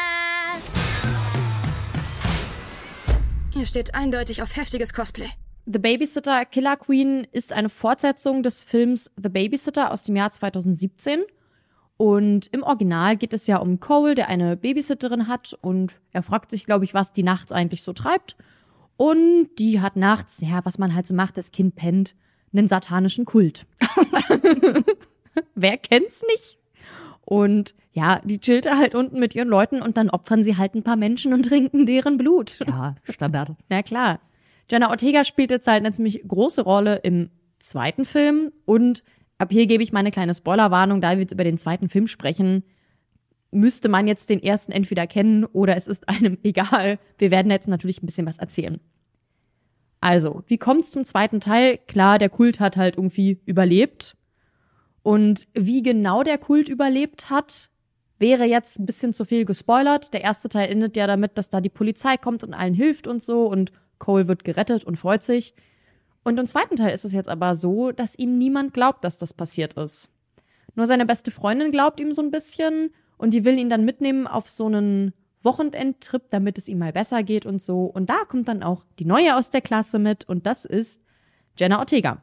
Hier 3.55 3.66
steht 3.66 3.95
eindeutig 3.95 4.42
auf 4.42 4.57
heftiges 4.57 4.92
Cosplay. 4.92 5.29
The 5.66 5.79
Babysitter 5.79 6.45
Killer 6.45 6.77
Queen 6.77 7.25
ist 7.31 7.53
eine 7.53 7.68
Fortsetzung 7.68 8.42
des 8.42 8.64
Films 8.64 9.12
The 9.14 9.29
Babysitter 9.29 9.92
aus 9.92 10.03
dem 10.03 10.16
Jahr 10.16 10.33
2017. 10.33 11.21
Und 11.99 12.49
im 12.49 12.64
Original 12.64 13.16
geht 13.16 13.33
es 13.33 13.47
ja 13.47 13.59
um 13.59 13.79
Cole, 13.79 14.16
der 14.16 14.29
eine 14.29 14.57
Babysitterin 14.57 15.29
hat 15.29 15.57
und 15.61 16.01
er 16.11 16.25
fragt 16.25 16.51
sich, 16.51 16.64
glaube 16.64 16.85
ich, 16.85 16.95
was 16.95 17.12
die 17.12 17.23
nachts 17.23 17.53
eigentlich 17.53 17.85
so 17.85 17.92
treibt. 17.92 18.37
Und 18.97 19.51
die 19.61 19.81
hat 19.81 19.95
nachts, 19.95 20.40
ja, 20.40 20.64
was 20.64 20.79
man 20.79 20.97
halt 20.97 21.07
so 21.07 21.14
macht, 21.14 21.37
das 21.37 21.53
Kind 21.53 21.77
pennt, 21.77 22.16
einen 22.53 22.66
satanischen 22.66 23.25
Kult. 23.25 23.66
Wer 25.55 25.79
kennt's 25.79 26.25
nicht? 26.27 26.59
Und 27.33 27.75
ja, 27.92 28.21
die 28.23 28.40
chillt 28.40 28.71
halt 28.71 28.95
unten 28.95 29.18
mit 29.18 29.35
ihren 29.35 29.49
Leuten 29.49 29.81
und 29.81 29.97
dann 29.97 30.11
opfern 30.11 30.45
sie 30.45 30.59
halt 30.59 30.75
ein 30.75 30.83
paar 30.83 30.97
Menschen 30.97 31.33
und 31.33 31.45
trinken 31.49 31.87
deren 31.87 32.18
Blut. 32.18 32.59
Ja, 32.66 32.95
Standard. 33.09 33.53
Na 33.71 33.83
klar. 33.83 34.21
Jenna 34.71 34.90
Ortega 34.90 35.25
spielt 35.25 35.51
jetzt 35.51 35.66
halt 35.66 35.83
eine 35.83 35.95
ziemlich 35.95 36.23
große 36.29 36.61
Rolle 36.61 36.97
im 36.97 37.31
zweiten 37.59 38.05
Film 38.05 38.53
und 38.66 39.03
ab 39.38 39.49
hier 39.51 39.66
gebe 39.66 39.83
ich 39.83 39.92
meine 39.92 40.11
kleine 40.11 40.35
Spoilerwarnung, 40.35 41.01
da 41.01 41.12
wir 41.12 41.21
jetzt 41.21 41.33
über 41.33 41.42
den 41.42 41.57
zweiten 41.57 41.88
Film 41.88 42.07
sprechen, 42.07 42.64
müsste 43.51 43.88
man 43.88 44.07
jetzt 44.07 44.29
den 44.29 44.42
ersten 44.42 44.71
entweder 44.71 45.07
kennen 45.07 45.47
oder 45.47 45.75
es 45.75 45.88
ist 45.88 46.11
einem 46.11 46.37
egal. 46.42 46.99
Wir 47.16 47.31
werden 47.31 47.51
jetzt 47.51 47.66
natürlich 47.66 48.03
ein 48.03 48.07
bisschen 48.07 48.27
was 48.27 48.37
erzählen. 48.40 48.79
Also, 50.03 50.42
wie 50.49 50.59
kommt's 50.59 50.90
zum 50.90 51.07
zweiten 51.07 51.40
Teil? 51.40 51.79
Klar, 51.79 52.18
der 52.18 52.29
Kult 52.29 52.61
hat 52.61 52.77
halt 52.77 52.99
irgendwie 52.99 53.40
überlebt. 53.47 54.16
Und 55.03 55.49
wie 55.53 55.83
genau 55.83 56.23
der 56.23 56.38
Kult 56.38 56.69
überlebt 56.69 57.31
hat, 57.31 57.71
wäre 58.19 58.45
jetzt 58.45 58.79
ein 58.79 58.87
bisschen 58.87 59.15
zu 59.15 59.25
viel 59.25 59.45
gespoilert. 59.45 60.15
Der 60.15 60.23
erste 60.23 60.49
Teil 60.49 60.71
endet 60.71 60.97
ja 60.97 61.07
damit, 61.07 61.37
dass 61.37 61.51
da 61.51 61.61
die 61.61 61.69
Polizei 61.69 62.17
kommt 62.17 62.45
und 62.45 62.55
allen 62.55 62.75
hilft 62.75 63.07
und 63.07 63.23
so 63.23 63.47
und 63.47 63.73
Cole 63.99 64.29
wird 64.29 64.45
gerettet 64.45 64.85
und 64.85 64.97
freut 64.97 65.23
sich. 65.23 65.55
Und 66.25 66.38
im 66.38 66.47
zweiten 66.47 66.77
Teil 66.77 66.95
ist 66.95 67.05
es 67.05 67.12
jetzt 67.12 67.29
aber 67.29 67.57
so, 67.57 67.91
dass 67.91 68.17
ihm 68.17 68.38
niemand 68.38 68.73
glaubt, 68.73 69.05
dass 69.05 69.19
das 69.19 69.35
passiert 69.35 69.75
ist. 69.75 70.09
Nur 70.75 70.87
seine 70.87 71.05
beste 71.05 71.31
Freundin 71.31 71.73
glaubt 71.73 72.01
ihm 72.01 72.12
so 72.12 72.23
ein 72.23 72.31
bisschen 72.31 72.93
und 73.19 73.35
die 73.35 73.45
will 73.45 73.59
ihn 73.59 73.69
dann 73.69 73.85
mitnehmen 73.85 74.27
auf 74.27 74.49
so 74.49 74.67
einen 74.67 75.12
Wochenendtrip, 75.43 76.31
damit 76.31 76.59
es 76.59 76.69
ihm 76.69 76.79
mal 76.79 76.93
besser 76.93 77.25
geht 77.25 77.45
und 77.45 77.61
so. 77.61 77.85
Und 77.85 78.09
da 78.09 78.25
kommt 78.29 78.49
dann 78.49 78.62
auch 78.62 78.85
die 78.99 79.05
neue 79.05 79.37
aus 79.37 79.51
der 79.51 79.61
Klasse 79.61 79.99
mit 79.99 80.29
und 80.29 80.47
das 80.47 80.65
ist 80.65 81.03
Jenna 81.59 81.81
Ortega. 81.81 82.23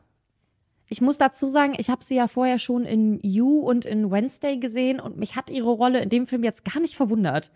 Ich 0.92 1.02
muss 1.02 1.20
dazu 1.20 1.48
sagen, 1.48 1.76
ich 1.78 1.90
habe 1.90 2.04
sie 2.04 2.16
ja 2.16 2.28
vorher 2.28 2.58
schon 2.58 2.84
in 2.84 3.20
You 3.22 3.60
und 3.60 3.86
in 3.86 4.10
Wednesday 4.10 4.58
gesehen 4.58 5.00
und 5.00 5.18
mich 5.18 5.36
hat 5.36 5.52
ihre 5.52 5.70
Rolle 5.70 6.02
in 6.02 6.10
dem 6.10 6.26
Film 6.26 6.44
jetzt 6.44 6.66
gar 6.66 6.82
nicht 6.82 6.96
verwundert. 6.96 7.52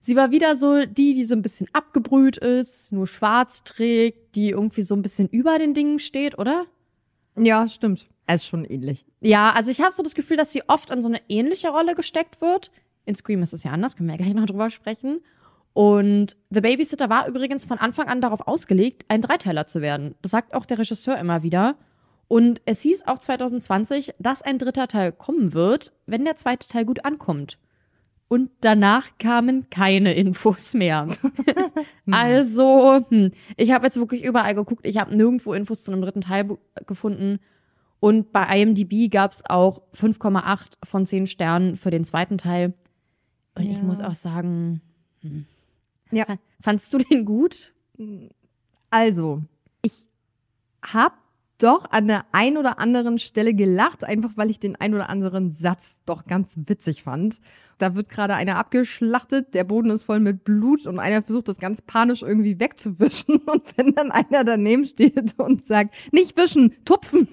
Sie 0.00 0.14
war 0.14 0.30
wieder 0.30 0.54
so 0.54 0.84
die, 0.84 1.14
die 1.14 1.24
so 1.24 1.34
ein 1.34 1.42
bisschen 1.42 1.66
abgebrüht 1.72 2.36
ist, 2.36 2.92
nur 2.92 3.08
schwarz 3.08 3.64
trägt, 3.64 4.36
die 4.36 4.50
irgendwie 4.50 4.82
so 4.82 4.94
ein 4.94 5.02
bisschen 5.02 5.28
über 5.28 5.58
den 5.58 5.74
Dingen 5.74 5.98
steht, 5.98 6.38
oder? 6.38 6.66
Ja, 7.36 7.66
stimmt. 7.66 8.06
Es 8.26 8.42
ist 8.42 8.46
schon 8.46 8.64
ähnlich. 8.64 9.04
Ja, 9.20 9.50
also 9.52 9.72
ich 9.72 9.80
habe 9.80 9.92
so 9.92 10.04
das 10.04 10.14
Gefühl, 10.14 10.36
dass 10.36 10.52
sie 10.52 10.62
oft 10.68 10.90
in 10.90 11.02
so 11.02 11.08
eine 11.08 11.20
ähnliche 11.28 11.70
Rolle 11.70 11.96
gesteckt 11.96 12.40
wird. 12.40 12.70
In 13.04 13.16
Scream 13.16 13.42
ist 13.42 13.52
es 13.52 13.64
ja 13.64 13.72
anders, 13.72 13.96
können 13.96 14.08
wir 14.08 14.14
ja 14.14 14.22
gleich 14.22 14.34
noch 14.34 14.46
drüber 14.46 14.70
sprechen. 14.70 15.22
Und 15.72 16.36
The 16.50 16.60
Babysitter 16.60 17.10
war 17.10 17.26
übrigens 17.26 17.64
von 17.64 17.78
Anfang 17.78 18.06
an 18.06 18.20
darauf 18.20 18.46
ausgelegt, 18.46 19.04
ein 19.08 19.22
Dreiteiler 19.22 19.66
zu 19.66 19.80
werden. 19.80 20.14
Das 20.22 20.30
sagt 20.30 20.54
auch 20.54 20.66
der 20.66 20.78
Regisseur 20.78 21.18
immer 21.18 21.42
wieder. 21.42 21.76
Und 22.28 22.60
es 22.64 22.80
hieß 22.80 23.06
auch 23.06 23.18
2020, 23.18 24.14
dass 24.18 24.42
ein 24.42 24.58
dritter 24.58 24.88
Teil 24.88 25.12
kommen 25.12 25.54
wird, 25.54 25.92
wenn 26.06 26.24
der 26.24 26.36
zweite 26.36 26.66
Teil 26.66 26.84
gut 26.84 27.04
ankommt. 27.04 27.58
Und 28.28 28.50
danach 28.60 29.06
kamen 29.18 29.70
keine 29.70 30.14
Infos 30.14 30.74
mehr. 30.74 31.06
also, 32.10 33.04
hm, 33.08 33.30
ich 33.56 33.70
habe 33.70 33.86
jetzt 33.86 33.98
wirklich 33.98 34.24
überall 34.24 34.56
geguckt. 34.56 34.84
Ich 34.84 34.98
habe 34.98 35.14
nirgendwo 35.16 35.52
Infos 35.54 35.84
zu 35.84 35.92
einem 35.92 36.02
dritten 36.02 36.22
Teil 36.22 36.58
gefunden. 36.86 37.38
Und 38.00 38.32
bei 38.32 38.60
IMDb 38.60 39.10
gab 39.10 39.30
es 39.30 39.44
auch 39.48 39.82
5,8 39.94 40.72
von 40.82 41.06
10 41.06 41.28
Sternen 41.28 41.76
für 41.76 41.90
den 41.90 42.04
zweiten 42.04 42.36
Teil. 42.36 42.74
Und 43.54 43.64
ja. 43.64 43.72
ich 43.72 43.82
muss 43.82 44.00
auch 44.00 44.14
sagen, 44.14 44.80
hm. 45.20 45.46
ja. 46.10 46.26
fandst 46.60 46.92
du 46.92 46.98
den 46.98 47.24
gut? 47.24 47.72
Also, 48.90 49.42
ich 49.82 50.04
habe 50.82 51.14
doch 51.58 51.90
an 51.90 52.08
der 52.08 52.26
ein 52.32 52.56
oder 52.56 52.78
anderen 52.78 53.18
Stelle 53.18 53.54
gelacht, 53.54 54.04
einfach 54.04 54.32
weil 54.36 54.50
ich 54.50 54.60
den 54.60 54.76
ein 54.76 54.94
oder 54.94 55.08
anderen 55.08 55.50
Satz 55.50 56.00
doch 56.06 56.26
ganz 56.26 56.54
witzig 56.56 57.02
fand. 57.02 57.40
Da 57.78 57.94
wird 57.94 58.08
gerade 58.08 58.34
einer 58.34 58.56
abgeschlachtet, 58.56 59.54
der 59.54 59.64
Boden 59.64 59.90
ist 59.90 60.04
voll 60.04 60.20
mit 60.20 60.44
Blut 60.44 60.86
und 60.86 60.98
einer 60.98 61.22
versucht 61.22 61.48
das 61.48 61.58
ganz 61.58 61.82
panisch 61.82 62.22
irgendwie 62.22 62.58
wegzuwischen. 62.58 63.36
Und 63.46 63.76
wenn 63.76 63.94
dann 63.94 64.10
einer 64.10 64.44
daneben 64.44 64.86
steht 64.86 65.38
und 65.38 65.64
sagt, 65.64 65.94
nicht 66.10 66.38
wischen, 66.38 66.74
tupfen, 66.86 67.28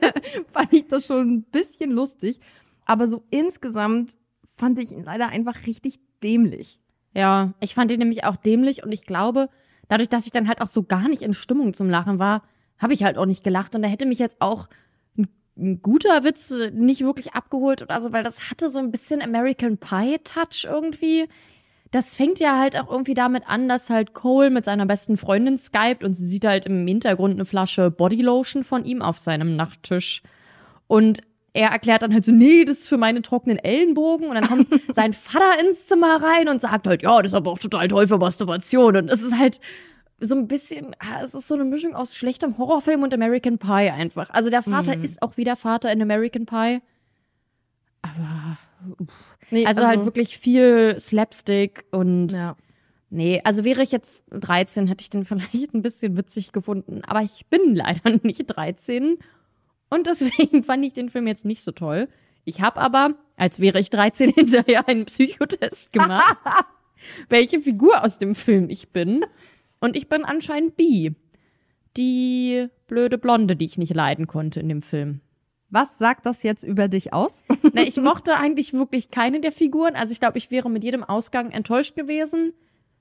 fand 0.52 0.72
ich 0.72 0.86
das 0.86 1.06
schon 1.06 1.32
ein 1.32 1.42
bisschen 1.42 1.90
lustig. 1.90 2.38
Aber 2.84 3.08
so 3.08 3.24
insgesamt 3.30 4.16
fand 4.56 4.78
ich 4.78 4.92
ihn 4.92 5.02
leider 5.02 5.28
einfach 5.28 5.66
richtig 5.66 5.98
dämlich. 6.22 6.80
Ja, 7.12 7.54
ich 7.58 7.74
fand 7.74 7.90
ihn 7.90 7.98
nämlich 7.98 8.24
auch 8.24 8.36
dämlich 8.36 8.84
und 8.84 8.92
ich 8.92 9.04
glaube, 9.04 9.48
dadurch, 9.88 10.08
dass 10.08 10.26
ich 10.26 10.32
dann 10.32 10.46
halt 10.46 10.60
auch 10.60 10.68
so 10.68 10.84
gar 10.84 11.08
nicht 11.08 11.22
in 11.22 11.34
Stimmung 11.34 11.74
zum 11.74 11.90
Lachen 11.90 12.20
war, 12.20 12.44
habe 12.78 12.92
ich 12.94 13.02
halt 13.04 13.18
auch 13.18 13.26
nicht 13.26 13.44
gelacht 13.44 13.74
und 13.74 13.82
da 13.82 13.88
hätte 13.88 14.06
mich 14.06 14.18
jetzt 14.18 14.40
auch 14.40 14.68
ein, 15.16 15.28
ein, 15.56 15.82
guter 15.82 16.24
Witz 16.24 16.52
nicht 16.72 17.02
wirklich 17.02 17.34
abgeholt 17.34 17.82
oder 17.82 18.00
so, 18.00 18.12
weil 18.12 18.24
das 18.24 18.50
hatte 18.50 18.70
so 18.70 18.78
ein 18.78 18.90
bisschen 18.90 19.22
American 19.22 19.78
Pie 19.78 20.18
Touch 20.24 20.64
irgendwie. 20.64 21.28
Das 21.90 22.14
fängt 22.16 22.38
ja 22.38 22.58
halt 22.58 22.78
auch 22.78 22.90
irgendwie 22.90 23.14
damit 23.14 23.44
an, 23.46 23.68
dass 23.68 23.88
halt 23.88 24.12
Cole 24.12 24.50
mit 24.50 24.66
seiner 24.66 24.86
besten 24.86 25.16
Freundin 25.16 25.58
skypt 25.58 26.04
und 26.04 26.14
sie 26.14 26.26
sieht 26.26 26.44
halt 26.44 26.66
im 26.66 26.86
Hintergrund 26.86 27.34
eine 27.34 27.46
Flasche 27.46 27.90
Bodylotion 27.90 28.62
von 28.62 28.84
ihm 28.84 29.00
auf 29.00 29.18
seinem 29.18 29.56
Nachttisch. 29.56 30.22
Und 30.86 31.22
er 31.54 31.70
erklärt 31.70 32.02
dann 32.02 32.12
halt 32.12 32.24
so, 32.24 32.32
nee, 32.32 32.64
das 32.64 32.80
ist 32.80 32.88
für 32.88 32.98
meine 32.98 33.22
trockenen 33.22 33.58
Ellenbogen. 33.58 34.28
Und 34.28 34.34
dann 34.34 34.46
kommt 34.46 34.68
sein 34.94 35.12
Vater 35.12 35.60
ins 35.60 35.86
Zimmer 35.86 36.22
rein 36.22 36.48
und 36.48 36.60
sagt 36.60 36.86
halt, 36.86 37.02
ja, 37.02 37.20
das 37.22 37.32
ist 37.32 37.36
aber 37.36 37.50
auch 37.50 37.58
total 37.58 37.88
toll 37.88 38.06
für 38.06 38.18
Masturbation. 38.18 38.96
Und 38.96 39.08
es 39.08 39.22
ist 39.22 39.36
halt 39.36 39.60
so 40.20 40.34
ein 40.34 40.48
bisschen, 40.48 40.96
ah, 40.98 41.22
es 41.22 41.34
ist 41.34 41.46
so 41.48 41.54
eine 41.54 41.64
Mischung 41.64 41.94
aus 41.94 42.14
schlechtem 42.16 42.58
Horrorfilm 42.58 43.02
und 43.02 43.14
American 43.14 43.58
Pie 43.58 43.90
einfach. 43.90 44.30
Also 44.30 44.50
der 44.50 44.62
Vater 44.62 44.96
Mhm. 44.96 45.04
ist 45.04 45.22
auch 45.22 45.36
wieder 45.36 45.56
Vater 45.56 45.92
in 45.92 46.02
American 46.02 46.44
Pie. 46.46 46.80
Aber. 48.02 48.58
Nee, 49.50 49.66
also, 49.66 49.86
halt 49.86 50.04
wirklich 50.04 50.38
viel 50.38 50.98
Slapstick 51.00 51.84
und 51.90 52.28
Ja. 52.32 52.56
Nee, 53.10 53.40
also 53.42 53.64
wäre 53.64 53.82
ich 53.82 53.90
jetzt 53.90 54.22
13, 54.30 54.86
hätte 54.86 55.00
ich 55.02 55.08
den 55.10 55.24
vielleicht 55.24 55.72
ein 55.74 55.82
bisschen 55.82 56.16
witzig 56.16 56.52
gefunden. 56.52 57.02
Aber 57.06 57.22
ich 57.22 57.46
bin 57.48 57.74
leider 57.74 58.10
nicht 58.22 58.44
13. 58.46 59.18
Und 59.90 60.06
deswegen 60.06 60.62
fand 60.64 60.84
ich 60.84 60.92
den 60.92 61.08
Film 61.08 61.26
jetzt 61.26 61.44
nicht 61.46 61.62
so 61.64 61.72
toll. 61.72 62.08
Ich 62.44 62.60
habe 62.60 62.80
aber, 62.80 63.14
als 63.36 63.60
wäre 63.60 63.78
ich 63.80 63.90
13, 63.90 64.30
hinterher 64.30 64.88
einen 64.88 65.04
Psychotest 65.06 65.92
gemacht, 65.92 66.36
welche 67.28 67.60
Figur 67.60 68.02
aus 68.04 68.18
dem 68.18 68.34
Film 68.34 68.68
ich 68.70 68.90
bin. 68.90 69.24
Und 69.80 69.96
ich 69.96 70.08
bin 70.08 70.24
anscheinend 70.24 70.76
B. 70.76 71.12
Die 71.96 72.68
blöde 72.86 73.18
Blonde, 73.18 73.56
die 73.56 73.64
ich 73.64 73.78
nicht 73.78 73.94
leiden 73.94 74.26
konnte 74.26 74.60
in 74.60 74.68
dem 74.68 74.82
Film. 74.82 75.20
Was 75.70 75.98
sagt 75.98 76.24
das 76.26 76.42
jetzt 76.42 76.62
über 76.62 76.88
dich 76.88 77.12
aus? 77.12 77.42
Na, 77.72 77.82
ich 77.82 77.96
mochte 77.98 78.36
eigentlich 78.36 78.72
wirklich 78.72 79.10
keine 79.10 79.40
der 79.40 79.52
Figuren. 79.52 79.96
Also 79.96 80.12
ich 80.12 80.20
glaube, 80.20 80.38
ich 80.38 80.50
wäre 80.50 80.70
mit 80.70 80.84
jedem 80.84 81.04
Ausgang 81.04 81.50
enttäuscht 81.50 81.94
gewesen. 81.94 82.52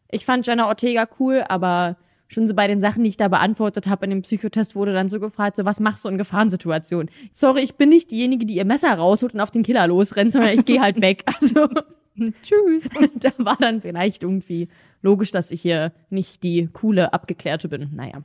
Ich 0.10 0.26
fand 0.26 0.46
Jenna 0.46 0.68
Ortega 0.68 1.08
cool, 1.20 1.44
aber 1.48 1.98
schon 2.28 2.48
so 2.48 2.54
bei 2.54 2.68
den 2.68 2.82
Sachen, 2.82 3.04
die 3.04 3.10
ich 3.10 3.18
da 3.18 3.30
beantwortet 3.30 3.88
habe 3.88 4.06
in 4.06 4.10
dem 4.10 4.22
Psychotest, 4.22 4.76
wurde 4.76 4.94
dann 4.94 5.10
so 5.10 5.20
gefragt, 5.20 5.56
so 5.56 5.66
was 5.66 5.80
machst 5.80 6.04
du 6.04 6.10
in 6.10 6.18
Gefahrensituationen? 6.18 7.10
Sorry, 7.32 7.62
ich 7.62 7.76
bin 7.76 7.90
nicht 7.90 8.12
diejenige, 8.12 8.46
die 8.46 8.56
ihr 8.56 8.66
Messer 8.66 8.94
rausholt 8.94 9.34
und 9.34 9.40
auf 9.40 9.52
den 9.52 9.64
Killer 9.64 9.88
losrennt, 9.88 10.34
sondern 10.34 10.58
ich 10.58 10.66
gehe 10.66 10.82
halt 10.82 11.02
weg. 11.02 11.24
Also 11.26 11.70
tschüss. 12.44 12.90
da 13.16 13.32
war 13.38 13.58
dann 13.58 13.82
vielleicht 13.82 14.24
irgendwie 14.24 14.70
logisch, 15.02 15.32
dass 15.32 15.52
ich 15.52 15.62
hier 15.62 15.94
nicht 16.10 16.44
die 16.44 16.70
coole, 16.72 17.14
abgeklärte 17.14 17.70
bin. 17.70 17.90
Naja. 17.94 18.24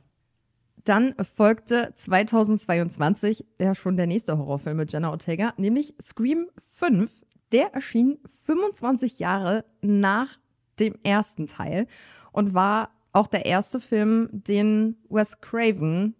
Dann 0.83 1.15
folgte 1.35 1.93
2022 1.95 3.45
ja 3.57 3.73
schon 3.73 3.95
der 3.95 4.07
nächste 4.07 4.37
Horrorfilm 4.37 4.77
mit 4.77 4.91
Jenna 4.91 5.11
Ortega, 5.11 5.53
nämlich 5.57 5.93
Scream 6.01 6.49
5. 6.73 7.09
Der 7.53 7.73
erschien 7.73 8.17
25 8.45 9.19
Jahre 9.19 9.63
nach 9.81 10.39
dem 10.79 10.95
ersten 11.03 11.47
Teil 11.47 11.87
und 12.31 12.53
war 12.53 12.89
auch 13.13 13.27
der 13.27 13.45
erste 13.45 13.79
Film, 13.79 14.27
den 14.31 14.97
Wes 15.09 15.39
Craven 15.39 16.15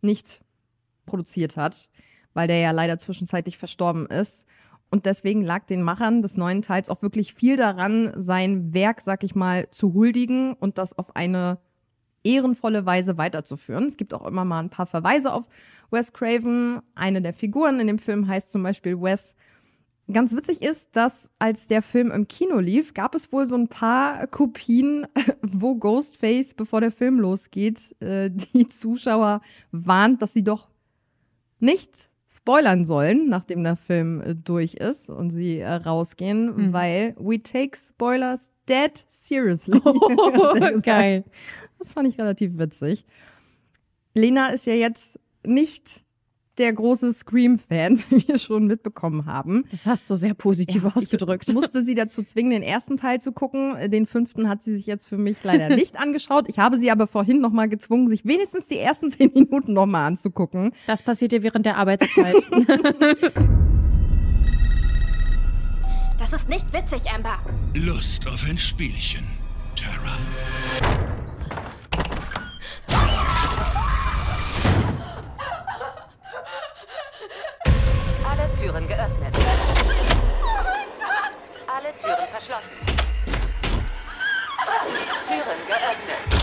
nicht 0.00 0.40
produziert 1.06 1.56
hat, 1.56 1.88
weil 2.34 2.48
der 2.48 2.58
ja 2.58 2.70
leider 2.70 2.98
zwischenzeitlich 2.98 3.58
verstorben 3.58 4.06
ist. 4.06 4.46
Und 4.92 5.06
deswegen 5.06 5.40
lag 5.42 5.64
den 5.64 5.82
Machern 5.82 6.20
des 6.20 6.36
neuen 6.36 6.60
Teils 6.60 6.90
auch 6.90 7.00
wirklich 7.00 7.32
viel 7.32 7.56
daran, 7.56 8.12
sein 8.14 8.74
Werk, 8.74 9.00
sag 9.00 9.24
ich 9.24 9.34
mal, 9.34 9.70
zu 9.70 9.94
huldigen 9.94 10.52
und 10.52 10.76
das 10.76 10.98
auf 10.98 11.16
eine 11.16 11.56
ehrenvolle 12.24 12.84
Weise 12.84 13.16
weiterzuführen. 13.16 13.86
Es 13.86 13.96
gibt 13.96 14.12
auch 14.12 14.26
immer 14.26 14.44
mal 14.44 14.60
ein 14.60 14.68
paar 14.68 14.84
Verweise 14.84 15.32
auf 15.32 15.48
Wes 15.90 16.12
Craven. 16.12 16.82
Eine 16.94 17.22
der 17.22 17.32
Figuren 17.32 17.80
in 17.80 17.86
dem 17.86 17.98
Film 17.98 18.28
heißt 18.28 18.52
zum 18.52 18.62
Beispiel 18.62 19.00
Wes. 19.00 19.34
Ganz 20.12 20.36
witzig 20.36 20.60
ist, 20.60 20.94
dass 20.94 21.30
als 21.38 21.68
der 21.68 21.80
Film 21.80 22.10
im 22.10 22.28
Kino 22.28 22.58
lief, 22.58 22.92
gab 22.92 23.14
es 23.14 23.32
wohl 23.32 23.46
so 23.46 23.56
ein 23.56 23.68
paar 23.68 24.26
Kopien, 24.26 25.06
wo 25.40 25.74
Ghostface, 25.74 26.52
bevor 26.52 26.82
der 26.82 26.92
Film 26.92 27.18
losgeht, 27.18 27.96
äh, 28.02 28.28
die 28.28 28.68
Zuschauer 28.68 29.40
warnt, 29.70 30.20
dass 30.20 30.34
sie 30.34 30.44
doch 30.44 30.68
nicht 31.60 32.10
spoilern 32.34 32.84
sollen, 32.84 33.28
nachdem 33.28 33.62
der 33.64 33.76
Film 33.76 34.20
äh, 34.22 34.34
durch 34.34 34.74
ist 34.74 35.10
und 35.10 35.30
sie 35.30 35.58
äh, 35.58 35.72
rausgehen, 35.72 36.54
Mhm. 36.68 36.72
weil 36.72 37.14
we 37.18 37.42
take 37.42 37.76
spoilers 37.76 38.50
dead 38.68 39.04
seriously. 39.08 39.80
Oh, 39.84 40.80
geil. 40.82 41.24
Das 41.78 41.92
fand 41.92 42.08
ich 42.08 42.18
relativ 42.18 42.56
witzig. 42.58 43.04
Lena 44.14 44.48
ist 44.48 44.66
ja 44.66 44.74
jetzt 44.74 45.18
nicht 45.44 46.02
der 46.62 46.72
große 46.72 47.12
Scream-Fan, 47.12 48.02
wie 48.10 48.26
wir 48.28 48.38
schon 48.38 48.66
mitbekommen 48.66 49.26
haben. 49.26 49.64
Das 49.70 49.84
hast 49.84 50.08
du 50.08 50.16
sehr 50.16 50.34
positiv 50.34 50.84
ausgedrückt. 50.84 51.48
Ich 51.48 51.54
musste 51.54 51.82
sie 51.82 51.94
dazu 51.94 52.22
zwingen, 52.22 52.52
den 52.52 52.62
ersten 52.62 52.96
Teil 52.96 53.20
zu 53.20 53.32
gucken. 53.32 53.90
Den 53.90 54.06
fünften 54.06 54.48
hat 54.48 54.62
sie 54.62 54.76
sich 54.76 54.86
jetzt 54.86 55.08
für 55.08 55.18
mich 55.18 55.38
leider 55.42 55.68
nicht 55.76 55.98
angeschaut. 55.98 56.48
Ich 56.48 56.58
habe 56.58 56.78
sie 56.78 56.90
aber 56.90 57.06
vorhin 57.06 57.40
noch 57.40 57.52
mal 57.52 57.68
gezwungen, 57.68 58.08
sich 58.08 58.24
wenigstens 58.24 58.66
die 58.66 58.78
ersten 58.78 59.10
zehn 59.10 59.32
Minuten 59.34 59.72
noch 59.72 59.86
mal 59.86 60.06
anzugucken. 60.06 60.72
Das 60.86 61.02
passiert 61.02 61.32
dir 61.32 61.42
während 61.42 61.66
der 61.66 61.76
Arbeitszeit. 61.76 62.36
Das 66.18 66.32
ist 66.32 66.48
nicht 66.48 66.72
witzig, 66.72 67.10
Amber. 67.12 67.38
Lust 67.74 68.26
auf 68.28 68.44
ein 68.44 68.56
Spielchen, 68.56 69.24
Tara. 69.74 70.16
Türen 78.62 78.86
geöffnet. 78.86 79.36
Alle 81.66 81.92
Türen 81.96 82.28
verschlossen. 82.28 82.70
Türen 85.26 85.58
geöffnet. 85.66 86.42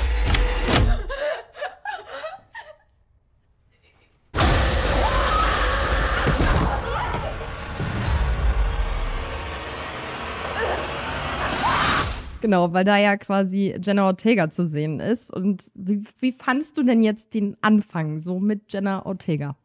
Genau, 12.41 12.73
weil 12.73 12.84
da 12.84 12.97
ja 12.97 13.15
quasi 13.15 13.77
Jenna 13.82 14.08
Ortega 14.08 14.49
zu 14.49 14.65
sehen 14.65 14.99
ist. 14.99 15.34
Und 15.34 15.71
wie, 15.73 16.03
wie 16.19 16.34
fandst 16.34 16.77
du 16.77 16.84
denn 16.84 17.01
jetzt 17.01 17.34
den 17.34 17.55
Anfang 17.62 18.19
so 18.19 18.41
mit 18.41 18.73
Jenna 18.73 19.05
Ortega? 19.05 19.55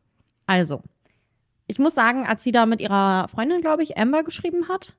Also, 0.47 0.83
ich 1.67 1.79
muss 1.79 1.95
sagen, 1.95 2.27
als 2.27 2.45
sie 2.45 2.53
da 2.53 2.67
mit 2.67 2.81
ihrer 2.81 3.29
Freundin, 3.29 3.61
glaube 3.61 3.83
ich, 3.83 3.97
Amber 3.97 4.23
geschrieben 4.23 4.69
hat 4.69 4.95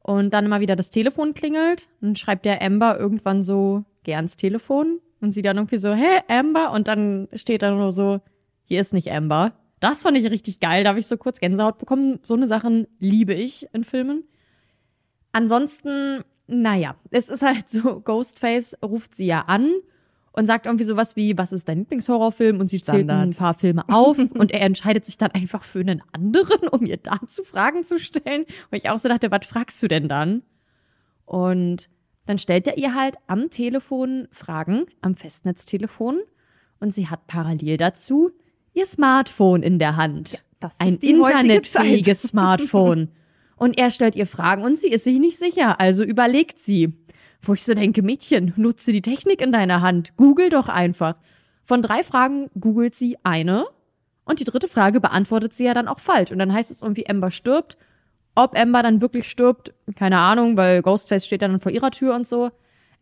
und 0.00 0.30
dann 0.30 0.44
immer 0.44 0.60
wieder 0.60 0.76
das 0.76 0.90
Telefon 0.90 1.34
klingelt, 1.34 1.88
dann 2.00 2.16
schreibt 2.16 2.44
der 2.44 2.60
Amber 2.62 2.98
irgendwann 2.98 3.42
so, 3.42 3.84
geh 4.02 4.14
ans 4.14 4.36
Telefon 4.36 5.00
und 5.20 5.32
sie 5.32 5.42
dann 5.42 5.56
irgendwie 5.56 5.78
so, 5.78 5.94
hey, 5.94 6.20
Amber 6.28 6.72
und 6.72 6.88
dann 6.88 7.28
steht 7.34 7.62
da 7.62 7.70
nur 7.70 7.92
so, 7.92 8.20
hier 8.64 8.80
ist 8.80 8.92
nicht 8.92 9.10
Amber. 9.10 9.52
Das 9.80 10.02
fand 10.02 10.16
ich 10.16 10.30
richtig 10.30 10.60
geil, 10.60 10.84
da 10.84 10.90
habe 10.90 11.00
ich 11.00 11.06
so 11.06 11.16
kurz 11.16 11.40
Gänsehaut 11.40 11.78
bekommen. 11.78 12.20
So 12.22 12.34
eine 12.34 12.48
Sachen 12.48 12.86
liebe 12.98 13.34
ich 13.34 13.68
in 13.72 13.84
Filmen. 13.84 14.24
Ansonsten, 15.32 16.22
naja, 16.46 16.96
es 17.10 17.28
ist 17.28 17.42
halt 17.42 17.68
so, 17.68 18.00
Ghostface 18.04 18.76
ruft 18.82 19.14
sie 19.14 19.26
ja 19.26 19.40
an 19.46 19.72
und 20.36 20.46
sagt 20.46 20.66
irgendwie 20.66 20.84
sowas 20.84 21.14
wie, 21.14 21.38
was 21.38 21.52
ist 21.52 21.68
dein 21.68 21.78
Lieblingshorrorfilm? 21.78 22.58
Und 22.58 22.68
sie 22.68 22.82
zählt 22.82 23.04
Standard. 23.04 23.28
ein 23.28 23.34
paar 23.34 23.54
Filme 23.54 23.84
auf 23.88 24.18
und 24.18 24.50
er 24.50 24.62
entscheidet 24.62 25.04
sich 25.04 25.16
dann 25.16 25.30
einfach 25.30 25.62
für 25.62 25.78
einen 25.78 26.02
anderen, 26.10 26.66
um 26.68 26.84
ihr 26.84 26.96
dazu 26.96 27.44
Fragen 27.44 27.84
zu 27.84 28.00
stellen. 28.00 28.42
Und 28.42 28.78
ich 28.78 28.90
auch 28.90 28.98
so 28.98 29.08
dachte, 29.08 29.30
was 29.30 29.46
fragst 29.46 29.80
du 29.80 29.86
denn 29.86 30.08
dann? 30.08 30.42
Und 31.24 31.88
dann 32.26 32.38
stellt 32.38 32.66
er 32.66 32.76
ihr 32.78 32.96
halt 32.96 33.14
am 33.28 33.48
Telefon 33.50 34.26
Fragen, 34.32 34.86
am 35.02 35.14
Festnetztelefon. 35.14 36.20
Und 36.80 36.92
sie 36.92 37.08
hat 37.08 37.28
parallel 37.28 37.76
dazu 37.76 38.32
ihr 38.72 38.86
Smartphone 38.86 39.62
in 39.62 39.78
der 39.78 39.94
Hand. 39.96 40.42
das 40.58 40.80
Ein 40.80 40.94
ist 40.94 41.02
heutige 41.04 41.18
internetfähiges. 41.20 42.22
Smartphone. 42.28 43.10
Und 43.54 43.78
er 43.78 43.92
stellt 43.92 44.16
ihr 44.16 44.26
Fragen 44.26 44.64
und 44.64 44.76
sie 44.78 44.88
ist 44.88 45.04
sich 45.04 45.20
nicht 45.20 45.38
sicher, 45.38 45.80
also 45.80 46.02
überlegt 46.02 46.58
sie. 46.58 46.92
Wo 47.46 47.54
ich 47.54 47.62
so 47.62 47.74
denke, 47.74 48.02
Mädchen, 48.02 48.52
nutze 48.56 48.92
die 48.92 49.02
Technik 49.02 49.40
in 49.40 49.52
deiner 49.52 49.82
Hand. 49.82 50.16
Google 50.16 50.48
doch 50.48 50.68
einfach. 50.68 51.16
Von 51.64 51.82
drei 51.82 52.02
Fragen 52.02 52.50
googelt 52.58 52.94
sie 52.94 53.18
eine 53.22 53.66
und 54.24 54.40
die 54.40 54.44
dritte 54.44 54.68
Frage 54.68 55.00
beantwortet 55.00 55.54
sie 55.54 55.64
ja 55.64 55.74
dann 55.74 55.88
auch 55.88 56.00
falsch. 56.00 56.30
Und 56.30 56.38
dann 56.38 56.52
heißt 56.52 56.70
es 56.70 56.82
irgendwie, 56.82 57.08
Amber 57.08 57.30
stirbt. 57.30 57.76
Ob 58.34 58.58
Amber 58.58 58.82
dann 58.82 59.00
wirklich 59.00 59.30
stirbt, 59.30 59.72
keine 59.96 60.18
Ahnung, 60.18 60.56
weil 60.56 60.82
Ghostface 60.82 61.26
steht 61.26 61.42
dann 61.42 61.60
vor 61.60 61.70
ihrer 61.70 61.90
Tür 61.90 62.14
und 62.14 62.26
so. 62.26 62.50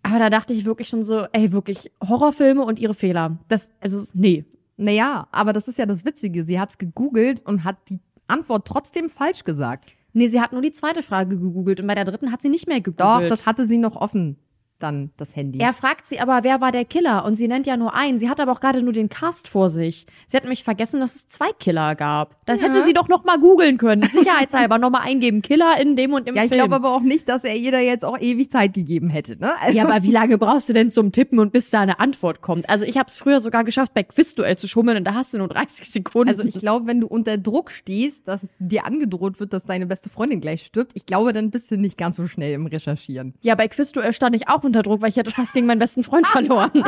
Aber 0.03 0.19
da 0.19 0.31
dachte 0.31 0.53
ich 0.53 0.65
wirklich 0.65 0.89
schon 0.89 1.05
so, 1.05 1.27
ey, 1.33 1.53
wirklich 1.53 1.93
Horrorfilme 2.07 2.63
und 2.63 2.79
ihre 2.79 2.95
Fehler. 2.95 3.39
Das, 3.49 3.71
also, 3.81 4.11
nee. 4.15 4.45
Naja, 4.77 5.29
aber 5.31 5.53
das 5.53 5.69
ist 5.69 5.79
ja 5.79 5.87
das 5.87 6.05
Witzige. 6.05 6.45
Sie 6.45 6.59
hat's 6.59 6.77
gegoogelt 6.77 7.45
und 7.47 7.63
hat 7.65 7.77
die 7.89 8.01
Antwort 8.27 8.67
trotzdem 8.67 9.09
falsch 9.11 9.45
gesagt. 9.45 9.93
Nee, 10.15 10.29
sie 10.29 10.41
hat 10.41 10.53
nur 10.53 10.63
die 10.63 10.73
zweite 10.73 11.03
Frage 11.03 11.37
gegoogelt 11.37 11.81
und 11.81 11.87
bei 11.87 11.95
der 11.95 12.05
dritten 12.05 12.31
hat 12.33 12.43
sie 12.43 12.49
nicht 12.49 12.67
mehr 12.69 12.81
Doch, 12.81 12.85
gegoogelt. 12.97 13.31
das 13.31 13.47
hatte 13.47 13.67
sie 13.67 13.79
noch 13.79 13.97
offen, 13.97 14.37
dann 14.83 15.11
das 15.17 15.35
Handy. 15.37 15.59
Er 15.61 15.73
fragt 15.73 16.07
sie 16.07 16.21
aber, 16.21 16.41
wer 16.43 16.61
war 16.61 16.73
der 16.73 16.85
Killer? 16.85 17.25
Und 17.25 17.35
sie 17.35 17.49
nennt 17.49 17.67
ja 17.67 17.77
nur 17.77 17.95
einen. 17.95 18.19
Sie 18.19 18.29
hat 18.29 18.41
aber 18.41 18.53
auch 18.53 18.61
gerade 18.61 18.83
nur 18.83 18.93
den 18.93 19.09
Cast 19.09 19.49
vor 19.49 19.71
sich. 19.71 20.07
Sie 20.27 20.37
hat 20.37 20.45
nämlich 20.45 20.65
vergessen, 20.65 21.01
dass 21.01 21.15
es 21.17 21.29
zwei 21.29 21.53
Killer 21.59 21.95
gab. 21.95 22.37
Das 22.47 22.61
Ja. 22.61 22.67
hätte 22.69 22.83
sie 22.83 22.93
doch 22.93 23.09
noch 23.09 23.25
mal 23.25 23.39
googeln 23.39 23.79
können. 23.79 24.03
Sicherheitshalber 24.11 24.79
noch 24.79 24.91
mal 24.91 25.01
eingeben. 25.01 25.43
Killer 25.43 25.81
in 25.81 25.97
dem 25.97 26.13
und 26.13 26.27
dem 26.27 26.35
ja, 26.37 26.45
ich 26.45 26.49
Film. 26.51 26.61
glaube 26.61 26.75
aber 26.77 26.95
auch 26.95 27.01
nicht, 27.03 27.29
dass 27.29 27.45
er 27.45 27.55
da 27.71 27.79
jetzt 27.79 28.05
auch 28.05 28.19
ewig 28.19 28.51
Zeit 28.51 28.75
gegeben 28.75 29.09
hätte. 29.11 29.37
Ne? 29.39 29.53
Also, 29.61 29.77
ja, 29.79 29.85
aber 29.87 30.03
wie 30.03 30.11
lange 30.11 30.39
brauchst 30.39 30.69
du 30.69 30.73
denn 30.73 30.91
zum 30.91 31.13
Tippen 31.13 31.39
und 31.39 31.53
bis 31.53 31.71
da 31.71 31.81
eine 31.81 32.01
Antwort 32.01 32.41
kommt? 32.43 32.69
Also 32.69 32.85
ich 32.85 32.97
habe 32.99 33.07
es 33.09 33.17
früher 33.17 33.41
sogar 33.41 33.65
geschafft, 33.65 33.95
bei 33.95 34.03
Quizduell 34.03 34.57
zu 34.57 34.69
schummeln 34.69 34.99
und 34.99 35.05
da 35.05 35.15
hast 35.15 35.33
du 35.35 35.39
nur 35.39 35.49
30 35.49 35.91
Sekunden. 35.91 36.29
Also 36.29 36.43
ich 36.45 36.59
glaube, 36.59 36.87
wenn 36.87 37.01
du 37.01 37.07
unter 37.07 37.39
Druck 37.39 37.71
stehst, 37.71 38.27
dass 38.29 38.47
dir 38.59 38.85
angedroht 38.87 39.41
wird, 39.41 39.53
dass 39.53 39.65
deine 39.65 39.87
beste 39.87 40.09
Freundin 40.11 40.41
gleich 40.41 40.65
stirbt, 40.65 40.93
ich 40.95 41.07
glaube, 41.07 41.33
dann 41.33 41.51
bist 41.51 41.71
du 41.71 41.77
nicht 41.77 41.97
ganz 41.99 42.17
so 42.17 42.27
schnell 42.27 42.53
im 42.55 42.67
Recherchieren. 42.67 43.35
ja, 43.41 43.55
bei 43.55 43.69
Quizduell 43.69 44.13
stand 44.13 44.35
ich 44.37 44.49
auch 44.49 44.65
unter 44.73 44.83
Druck, 44.83 45.03
weil 45.03 45.11
ich 45.11 45.17
hätte 45.17 45.31
fast 45.31 45.53
gegen 45.53 45.67
meinen 45.67 45.79
besten 45.79 46.03
Freund 46.03 46.27
verloren. 46.27 46.85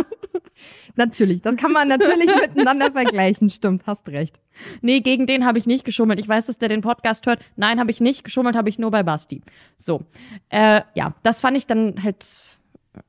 Natürlich, 0.97 1.43
das 1.43 1.57
kann 1.57 1.73
man 1.73 1.89
natürlich 1.89 2.31
miteinander 2.35 2.93
vergleichen. 2.93 3.51
Stimmt, 3.51 3.87
hast 3.87 4.09
recht. 4.09 4.41
Nee, 4.81 5.01
gegen 5.01 5.27
den 5.27 5.45
habe 5.45 5.59
ich 5.59 5.67
nicht 5.67 5.85
geschummelt. 5.85 6.19
Ich 6.21 6.29
weiß, 6.29 6.47
dass 6.47 6.59
der 6.59 6.69
den 6.69 6.81
Podcast 6.81 7.27
hört. 7.27 7.41
Nein, 7.57 7.81
habe 7.81 7.91
ich 7.91 8.01
nicht. 8.01 8.25
Geschummelt 8.25 8.57
habe 8.57 8.69
ich 8.69 8.79
nur 8.79 8.91
bei 8.91 9.03
Basti. 9.03 9.43
So. 9.77 10.03
Äh, 10.49 10.83
ja, 10.95 11.15
das 11.23 11.41
fand 11.41 11.57
ich 11.57 11.67
dann 11.67 12.03
halt 12.03 12.25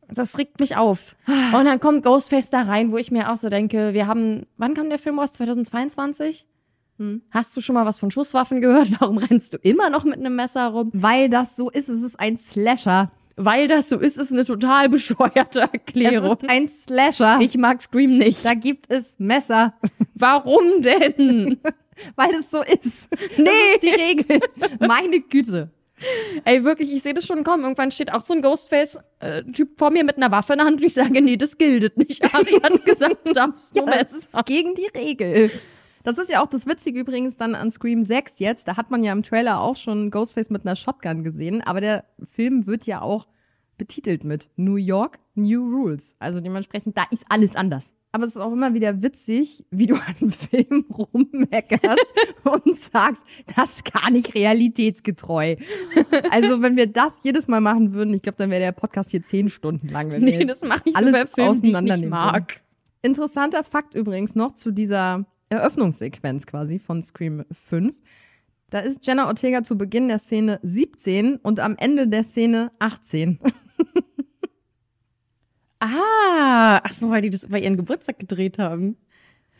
Das 0.09 0.37
regt 0.37 0.59
mich 0.59 0.75
auf. 0.75 1.15
Und 1.27 1.65
dann 1.65 1.79
kommt 1.79 2.03
Ghostface 2.03 2.49
da 2.49 2.63
rein, 2.63 2.91
wo 2.91 2.97
ich 2.97 3.11
mir 3.11 3.31
auch 3.31 3.37
so 3.37 3.49
denke, 3.49 3.93
wir 3.93 4.07
haben, 4.07 4.47
wann 4.57 4.73
kam 4.73 4.89
der 4.89 4.99
Film 4.99 5.19
raus? 5.19 5.31
2022? 5.33 6.45
Hm. 6.97 7.21
Hast 7.29 7.55
du 7.55 7.61
schon 7.61 7.75
mal 7.75 7.85
was 7.85 7.99
von 7.99 8.09
Schusswaffen 8.09 8.61
gehört? 8.61 8.89
Warum 8.99 9.17
rennst 9.19 9.53
du 9.53 9.57
immer 9.57 9.89
noch 9.89 10.03
mit 10.03 10.17
einem 10.17 10.35
Messer 10.35 10.67
rum? 10.67 10.89
Weil 10.93 11.29
das 11.29 11.55
so 11.55 11.69
ist, 11.69 11.89
es 11.89 12.01
ist 12.01 12.19
ein 12.19 12.37
Slasher. 12.37 13.11
Weil 13.37 13.67
das 13.67 13.89
so 13.89 13.99
ist, 13.99 14.17
ist 14.17 14.31
eine 14.31 14.45
total 14.45 14.87
bescheuerte 14.89 15.59
Erklärung. 15.73 16.37
Es 16.37 16.43
ist 16.43 16.49
ein 16.49 16.69
Slasher. 16.69 17.39
Ich 17.41 17.57
mag 17.57 17.81
Scream 17.81 18.17
nicht. 18.17 18.45
Da 18.45 18.53
gibt 18.53 18.91
es 18.91 19.15
Messer. 19.17 19.73
Warum 20.13 20.81
denn? 20.81 21.59
Weil 22.15 22.33
es 22.35 22.51
so 22.51 22.61
ist. 22.61 23.07
Nee. 23.37 23.45
Das 23.45 23.53
ist 23.73 23.83
die 23.83 23.89
Regel. 23.89 24.39
Meine 24.79 25.19
Güte. 25.21 25.69
Ey, 26.43 26.63
wirklich, 26.63 26.91
ich 26.91 27.03
sehe 27.03 27.13
das 27.13 27.25
schon 27.25 27.45
kommen. 27.45 27.63
Irgendwann 27.63 27.91
steht 27.91 28.11
auch 28.11 28.21
so 28.21 28.33
ein 28.33 28.41
Ghostface-Typ 28.41 29.77
vor 29.77 29.91
mir 29.91 30.03
mit 30.03 30.17
einer 30.17 30.29
Waffe 30.29 30.53
in 30.53 30.59
der 30.59 30.67
Hand 30.67 30.77
und 30.81 30.85
ich 30.85 30.93
sage, 30.93 31.21
nee, 31.21 31.37
das 31.37 31.57
gilt 31.57 31.97
nicht. 31.97 32.21
Ari 32.33 32.59
hat 32.61 32.85
gesagt, 32.85 33.25
du 33.25 33.31
darfst 33.31 33.73
nur 33.75 33.87
ja, 33.87 34.03
das 34.03 34.11
ist 34.11 34.29
gegen 34.45 34.75
die 34.75 34.87
Regel. 34.87 35.51
Das 36.05 36.19
ist 36.19 36.29
ja 36.29 36.43
auch 36.43 36.47
das 36.47 36.67
Witzige 36.67 36.99
übrigens 36.99 37.35
dann 37.35 37.55
an 37.55 37.71
Scream 37.71 38.03
6 38.03 38.37
jetzt. 38.37 38.67
Da 38.67 38.77
hat 38.77 38.91
man 38.91 39.03
ja 39.03 39.11
im 39.11 39.23
Trailer 39.23 39.59
auch 39.59 39.75
schon 39.75 40.11
Ghostface 40.11 40.51
mit 40.51 40.63
einer 40.63 40.75
Shotgun 40.75 41.23
gesehen. 41.23 41.63
Aber 41.63 41.81
der 41.81 42.05
Film 42.29 42.67
wird 42.67 42.85
ja 42.85 43.01
auch 43.01 43.27
betitelt 43.79 44.23
mit 44.23 44.49
New 44.55 44.75
York, 44.75 45.17
New 45.33 45.63
Rules. 45.63 46.15
Also 46.19 46.41
dementsprechend, 46.41 46.95
da 46.95 47.05
ist 47.09 47.25
alles 47.27 47.55
anders. 47.55 47.91
Aber 48.11 48.25
es 48.25 48.35
ist 48.35 48.41
auch 48.41 48.53
immer 48.53 48.75
wieder 48.75 49.01
witzig, 49.01 49.65
wie 49.71 49.87
du 49.87 49.95
an 49.95 50.29
Film 50.29 50.85
rummeckerst 50.89 52.05
und 52.43 52.79
sagst, 52.79 53.23
das 53.55 53.77
ist 53.77 53.91
gar 53.91 54.11
nicht 54.11 54.35
realitätsgetreu. 54.35 55.55
Also 56.29 56.61
wenn 56.61 56.77
wir 56.77 56.85
das 56.85 57.19
jedes 57.23 57.47
Mal 57.47 57.61
machen 57.61 57.93
würden, 57.93 58.13
ich 58.13 58.21
glaube, 58.21 58.37
dann 58.37 58.51
wäre 58.51 58.61
der 58.61 58.73
Podcast 58.73 59.09
hier 59.09 59.23
zehn 59.23 59.49
Stunden 59.49 59.89
lang. 59.89 60.11
Wenn 60.11 60.23
nee, 60.23 60.37
wir 60.37 60.45
das 60.45 60.61
mache 60.61 60.83
ich 60.85 60.95
alles 60.95 61.09
über 61.09 61.25
Filme, 61.25 61.51
die 61.53 61.57
ich 61.57 61.63
nicht 61.63 61.75
auseinandernehmen 61.75 62.09
mag. 62.11 62.51
würden. 62.51 62.61
Interessanter 63.01 63.63
Fakt 63.63 63.95
übrigens 63.95 64.35
noch 64.35 64.55
zu 64.55 64.71
dieser 64.71 65.25
Eröffnungssequenz 65.49 66.45
quasi 66.45 66.79
von 66.79 67.03
Scream 67.03 67.45
5. 67.51 67.93
Da 68.69 68.79
ist 68.79 69.05
Jenna 69.05 69.27
Ortega 69.27 69.63
zu 69.63 69.77
Beginn 69.77 70.07
der 70.07 70.19
Szene 70.19 70.59
17 70.63 71.37
und 71.37 71.59
am 71.59 71.75
Ende 71.77 72.07
der 72.07 72.23
Szene 72.23 72.71
18. 72.79 73.39
Ah, 75.79 76.81
ach 76.83 76.93
so, 76.93 77.09
weil 77.09 77.21
die 77.21 77.29
das 77.29 77.47
bei 77.47 77.59
ihren 77.59 77.77
Geburtstag 77.77 78.17
gedreht 78.17 78.57
haben. 78.57 78.97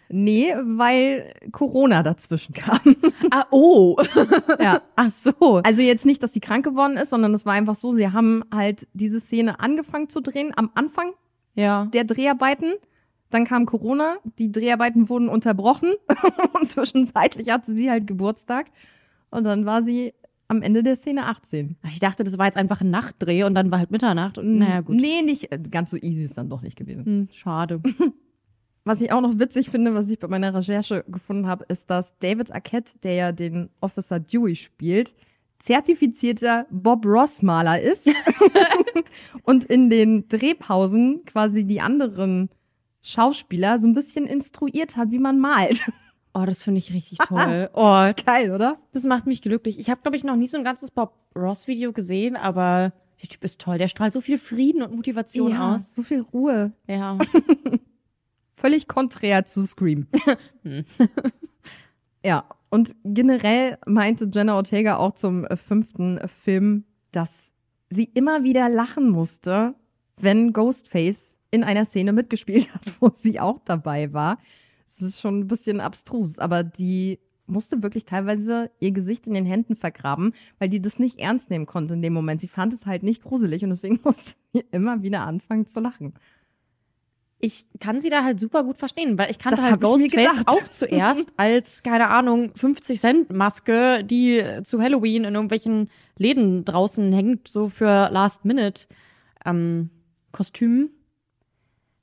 Nee, 0.10 0.54
weil 0.64 1.34
Corona 1.52 2.04
dazwischen 2.04 2.54
kam. 2.54 2.80
Ah, 3.32 3.46
oh. 3.50 3.98
ja. 4.60 4.82
Ach 4.96 5.10
so. 5.10 5.62
Also 5.64 5.82
jetzt 5.82 6.06
nicht, 6.06 6.22
dass 6.22 6.34
sie 6.34 6.40
krank 6.40 6.64
geworden 6.64 6.96
ist, 6.96 7.10
sondern 7.10 7.34
es 7.34 7.46
war 7.46 7.54
einfach 7.54 7.76
so, 7.76 7.94
sie 7.94 8.12
haben 8.12 8.44
halt 8.54 8.88
diese 8.94 9.20
Szene 9.20 9.60
angefangen 9.60 10.10
zu 10.10 10.22
drehen 10.22 10.54
am 10.56 10.70
Anfang 10.76 11.14
ja. 11.56 11.86
der 11.86 12.04
Dreharbeiten. 12.04 12.76
Dann 13.30 13.46
kam 13.46 13.66
Corona, 13.66 14.18
die 14.40 14.52
Dreharbeiten 14.52 15.10
wurden 15.10 15.30
unterbrochen 15.30 15.94
und 16.54 16.70
zwischenzeitlich 16.70 17.50
hatte 17.50 17.74
sie 17.74 17.90
halt 17.90 18.08
Geburtstag. 18.08 18.68
Und 19.30 19.44
dann 19.44 19.66
war 19.66 19.84
sie 19.84 20.14
am 20.48 20.62
Ende 20.62 20.84
der 20.84 20.96
Szene 20.96 21.26
18. 21.26 21.76
Ich 21.92 22.00
dachte, 22.00 22.24
das 22.24 22.38
war 22.38 22.46
jetzt 22.46 22.58
einfach 22.58 22.82
ein 22.82 22.92
Nachtdreh 22.92 23.44
und 23.44 23.56
dann 23.56 23.72
war 23.72 23.80
halt 23.80 23.92
Mitternacht 23.92 24.38
und 24.38 24.60
naja, 24.60 24.82
gut. 24.82 24.96
Nee, 24.96 25.22
nicht 25.24 25.52
äh, 25.52 25.60
ganz 25.60 25.90
so 25.90 25.98
easy 25.98 26.24
ist 26.24 26.38
dann 26.38 26.50
doch 26.50 26.62
nicht 26.62 26.76
gewesen. 26.76 27.06
Hm, 27.06 27.28
schade. 27.32 27.82
Was 28.88 29.02
ich 29.02 29.12
auch 29.12 29.22
noch 29.22 29.40
witzig 29.40 29.72
finde, 29.72 29.96
was 29.96 30.12
ich 30.12 30.20
bei 30.20 30.28
meiner 30.28 30.54
Recherche 30.54 31.04
gefunden 31.08 31.48
habe, 31.48 31.66
ist, 31.70 31.90
dass 31.90 32.16
David 32.20 32.52
Arquette, 32.52 32.92
der 33.02 33.14
ja 33.14 33.32
den 33.32 33.72
Officer 33.82 34.20
Dewey 34.20 34.56
spielt, 34.56 35.16
zertifizierter 35.58 36.68
Bob 36.70 37.04
Ross 37.04 37.42
Maler 37.42 37.82
ist 37.82 38.08
und 39.44 39.66
in 39.66 39.90
den 39.90 40.28
Drehpausen 40.28 41.26
quasi 41.26 41.66
die 41.66 41.82
anderen 41.82 42.50
Schauspieler 43.06 43.78
so 43.78 43.88
ein 43.88 43.94
bisschen 43.94 44.26
instruiert 44.26 44.98
hat, 44.98 45.12
wie 45.12 45.20
man 45.20 45.40
malt. 45.40 45.82
Oh, 46.38 46.44
das 46.46 46.64
finde 46.64 46.80
ich 46.80 46.92
richtig 46.92 47.18
toll. 47.30 47.70
Oh, 47.72 48.12
geil, 48.26 48.52
oder? 48.52 48.78
Das 48.92 49.06
macht 49.06 49.26
mich 49.26 49.42
glücklich. 49.42 49.80
Ich 49.80 49.90
habe, 49.90 50.02
glaube 50.02 50.18
ich, 50.18 50.26
noch 50.26 50.36
nie 50.36 50.48
so 50.48 50.58
ein 50.58 50.66
ganzes 50.66 50.92
Bob 50.92 51.14
Ross-Video 51.34 51.94
gesehen, 51.94 52.36
aber 52.36 52.92
der 53.22 53.30
Typ 53.30 53.42
ist 53.46 53.62
toll. 53.62 53.78
Der 53.78 53.88
strahlt 53.88 54.12
so 54.12 54.20
viel 54.20 54.38
Frieden 54.38 54.82
und 54.82 54.94
Motivation 54.94 55.52
ja, 55.52 55.76
aus. 55.76 55.96
So 55.96 56.04
viel 56.04 56.20
Ruhe. 56.20 56.74
Ja. 56.88 57.18
Völlig 58.58 58.90
konträr 58.90 59.46
zu 59.46 59.62
Scream. 59.64 60.08
ja, 62.22 62.44
und 62.70 62.94
generell 63.06 63.78
meinte 63.86 64.30
Jenna 64.30 64.58
Ortega 64.58 64.98
auch 64.98 65.16
zum 65.16 65.46
äh, 65.46 65.56
fünften 65.56 66.20
Film, 66.44 66.84
dass 67.14 67.54
sie 67.90 68.10
immer 68.14 68.44
wieder 68.44 68.68
lachen 68.68 69.10
musste, 69.10 69.74
wenn 70.18 70.52
Ghostface 70.52 71.35
in 71.52 71.64
einer 71.64 71.86
Szene 71.86 72.14
mitgespielt 72.14 72.72
hat, 72.74 72.82
wo 73.00 73.12
sie 73.16 73.40
auch 73.40 73.60
dabei 73.66 74.14
war. 74.14 74.40
Das 74.88 75.10
ist 75.10 75.20
schon 75.20 75.40
ein 75.40 75.48
bisschen 75.48 75.82
abstrus, 75.82 76.40
aber 76.40 76.64
die 76.64 77.20
musste 77.48 77.84
wirklich 77.84 78.06
teilweise 78.06 78.72
ihr 78.80 78.92
Gesicht 78.92 79.28
in 79.28 79.34
den 79.34 79.46
Händen 79.46 79.76
vergraben, 79.76 80.34
weil 80.60 80.70
die 80.70 80.82
das 80.82 81.00
nicht 81.00 81.20
ernst 81.20 81.50
nehmen 81.50 81.66
konnte 81.66 81.94
in 81.94 82.02
dem 82.02 82.14
Moment. 82.14 82.42
Sie 82.42 82.48
fand 82.48 82.74
es 82.74 82.86
halt 82.86 83.04
nicht 83.04 83.24
gruselig 83.24 83.64
und 83.64 83.70
deswegen 83.70 84.00
musste 84.04 84.32
sie 84.54 84.64
immer 84.72 85.04
wieder 85.04 85.22
anfangen 85.22 85.68
zu 85.68 85.80
lachen. 85.80 86.14
Ich 87.38 87.66
kann 87.80 88.02
sie 88.02 88.10
da 88.10 88.24
halt 88.24 88.40
super 88.40 88.64
gut 88.64 88.78
verstehen, 88.78 89.18
weil 89.18 89.30
ich 89.30 89.38
kannte 89.38 89.58
Das 89.62 89.70
halt 89.70 89.82
Ghostface 89.82 90.48
auch 90.48 90.68
zuerst 90.70 91.32
als, 91.38 91.84
keine 91.84 92.10
Ahnung, 92.10 92.54
50 92.56 93.00
Cent 93.00 93.32
Maske, 93.32 94.04
die 94.04 94.62
zu 94.64 94.82
Halloween 94.82 95.26
in 95.26 95.36
irgendwelchen 95.36 95.90
Läden 96.18 96.64
draußen 96.66 97.12
hängt, 97.12 97.50
so 97.50 97.68
für 97.68 98.10
Last 98.10 98.46
Minute 98.46 98.88
ähm, 99.46 99.90
Kostümen. 100.32 100.90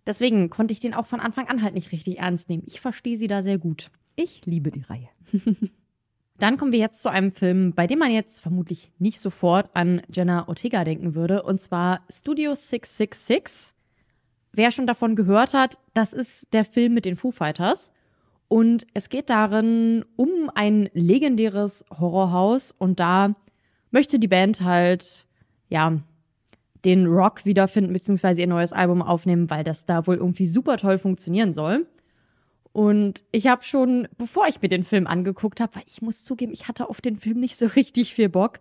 Deswegen 0.06 0.50
konnte 0.50 0.72
ich 0.72 0.80
den 0.80 0.94
auch 0.94 1.06
von 1.06 1.20
Anfang 1.20 1.48
an 1.48 1.62
halt 1.62 1.74
nicht 1.74 1.92
richtig 1.92 2.18
ernst 2.18 2.48
nehmen. 2.48 2.64
Ich 2.66 2.80
verstehe 2.80 3.16
sie 3.16 3.28
da 3.28 3.42
sehr 3.42 3.58
gut. 3.58 3.90
Ich 4.16 4.44
liebe 4.46 4.70
die 4.70 4.82
Reihe. 4.82 5.08
Dann 6.38 6.56
kommen 6.56 6.72
wir 6.72 6.80
jetzt 6.80 7.02
zu 7.02 7.08
einem 7.08 7.30
Film, 7.30 7.72
bei 7.72 7.86
dem 7.86 8.00
man 8.00 8.10
jetzt 8.10 8.40
vermutlich 8.40 8.90
nicht 8.98 9.20
sofort 9.20 9.70
an 9.74 10.02
Jenna 10.12 10.48
Ortega 10.48 10.82
denken 10.82 11.14
würde, 11.14 11.42
und 11.44 11.60
zwar 11.60 12.00
Studio 12.10 12.54
666. 12.54 13.74
Wer 14.52 14.72
schon 14.72 14.86
davon 14.86 15.14
gehört 15.14 15.54
hat, 15.54 15.78
das 15.94 16.12
ist 16.12 16.52
der 16.52 16.64
Film 16.64 16.94
mit 16.94 17.04
den 17.04 17.16
Foo 17.16 17.30
Fighters. 17.30 17.92
Und 18.48 18.86
es 18.92 19.08
geht 19.08 19.30
darin 19.30 20.04
um 20.16 20.50
ein 20.54 20.90
legendäres 20.92 21.86
Horrorhaus 21.90 22.72
und 22.72 23.00
da 23.00 23.34
möchte 23.90 24.18
die 24.18 24.28
Band 24.28 24.60
halt, 24.60 25.26
ja, 25.68 26.02
den 26.84 27.06
Rock 27.06 27.44
wiederfinden, 27.44 27.92
beziehungsweise 27.92 28.40
ihr 28.40 28.46
neues 28.46 28.72
Album 28.72 29.02
aufnehmen, 29.02 29.50
weil 29.50 29.64
das 29.64 29.86
da 29.86 30.06
wohl 30.06 30.16
irgendwie 30.16 30.46
super 30.46 30.76
toll 30.76 30.98
funktionieren 30.98 31.52
soll. 31.52 31.86
Und 32.72 33.22
ich 33.32 33.46
habe 33.46 33.62
schon, 33.64 34.08
bevor 34.16 34.48
ich 34.48 34.62
mir 34.62 34.68
den 34.68 34.84
Film 34.84 35.06
angeguckt 35.06 35.60
habe, 35.60 35.76
weil 35.76 35.84
ich 35.86 36.00
muss 36.02 36.24
zugeben, 36.24 36.52
ich 36.52 36.68
hatte 36.68 36.88
auf 36.88 37.00
den 37.00 37.16
Film 37.16 37.38
nicht 37.38 37.56
so 37.56 37.66
richtig 37.76 38.14
viel 38.14 38.28
Bock, 38.28 38.60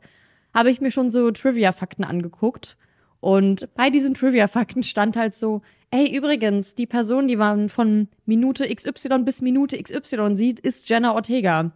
habe 0.53 0.69
ich 0.69 0.81
mir 0.81 0.91
schon 0.91 1.09
so 1.09 1.31
Trivia-Fakten 1.31 2.03
angeguckt. 2.03 2.77
Und 3.21 3.69
bei 3.75 3.89
diesen 3.89 4.13
Trivia-Fakten 4.13 4.83
stand 4.83 5.15
halt 5.15 5.35
so, 5.35 5.61
ey, 5.91 6.15
übrigens, 6.15 6.75
die 6.75 6.87
Person, 6.87 7.27
die 7.27 7.35
man 7.35 7.69
von 7.69 8.07
Minute 8.25 8.73
XY 8.73 9.19
bis 9.19 9.41
Minute 9.41 9.81
XY 9.81 10.35
sieht, 10.35 10.59
ist 10.59 10.89
Jenna 10.89 11.13
Ortega. 11.13 11.71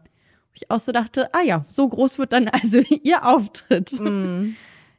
Ich 0.54 0.72
auch 0.72 0.80
so 0.80 0.92
dachte, 0.92 1.34
ah 1.34 1.42
ja, 1.42 1.66
so 1.68 1.88
groß 1.88 2.18
wird 2.18 2.34
dann 2.34 2.48
also 2.50 2.80
ihr 2.80 3.26
Auftritt. 3.26 3.92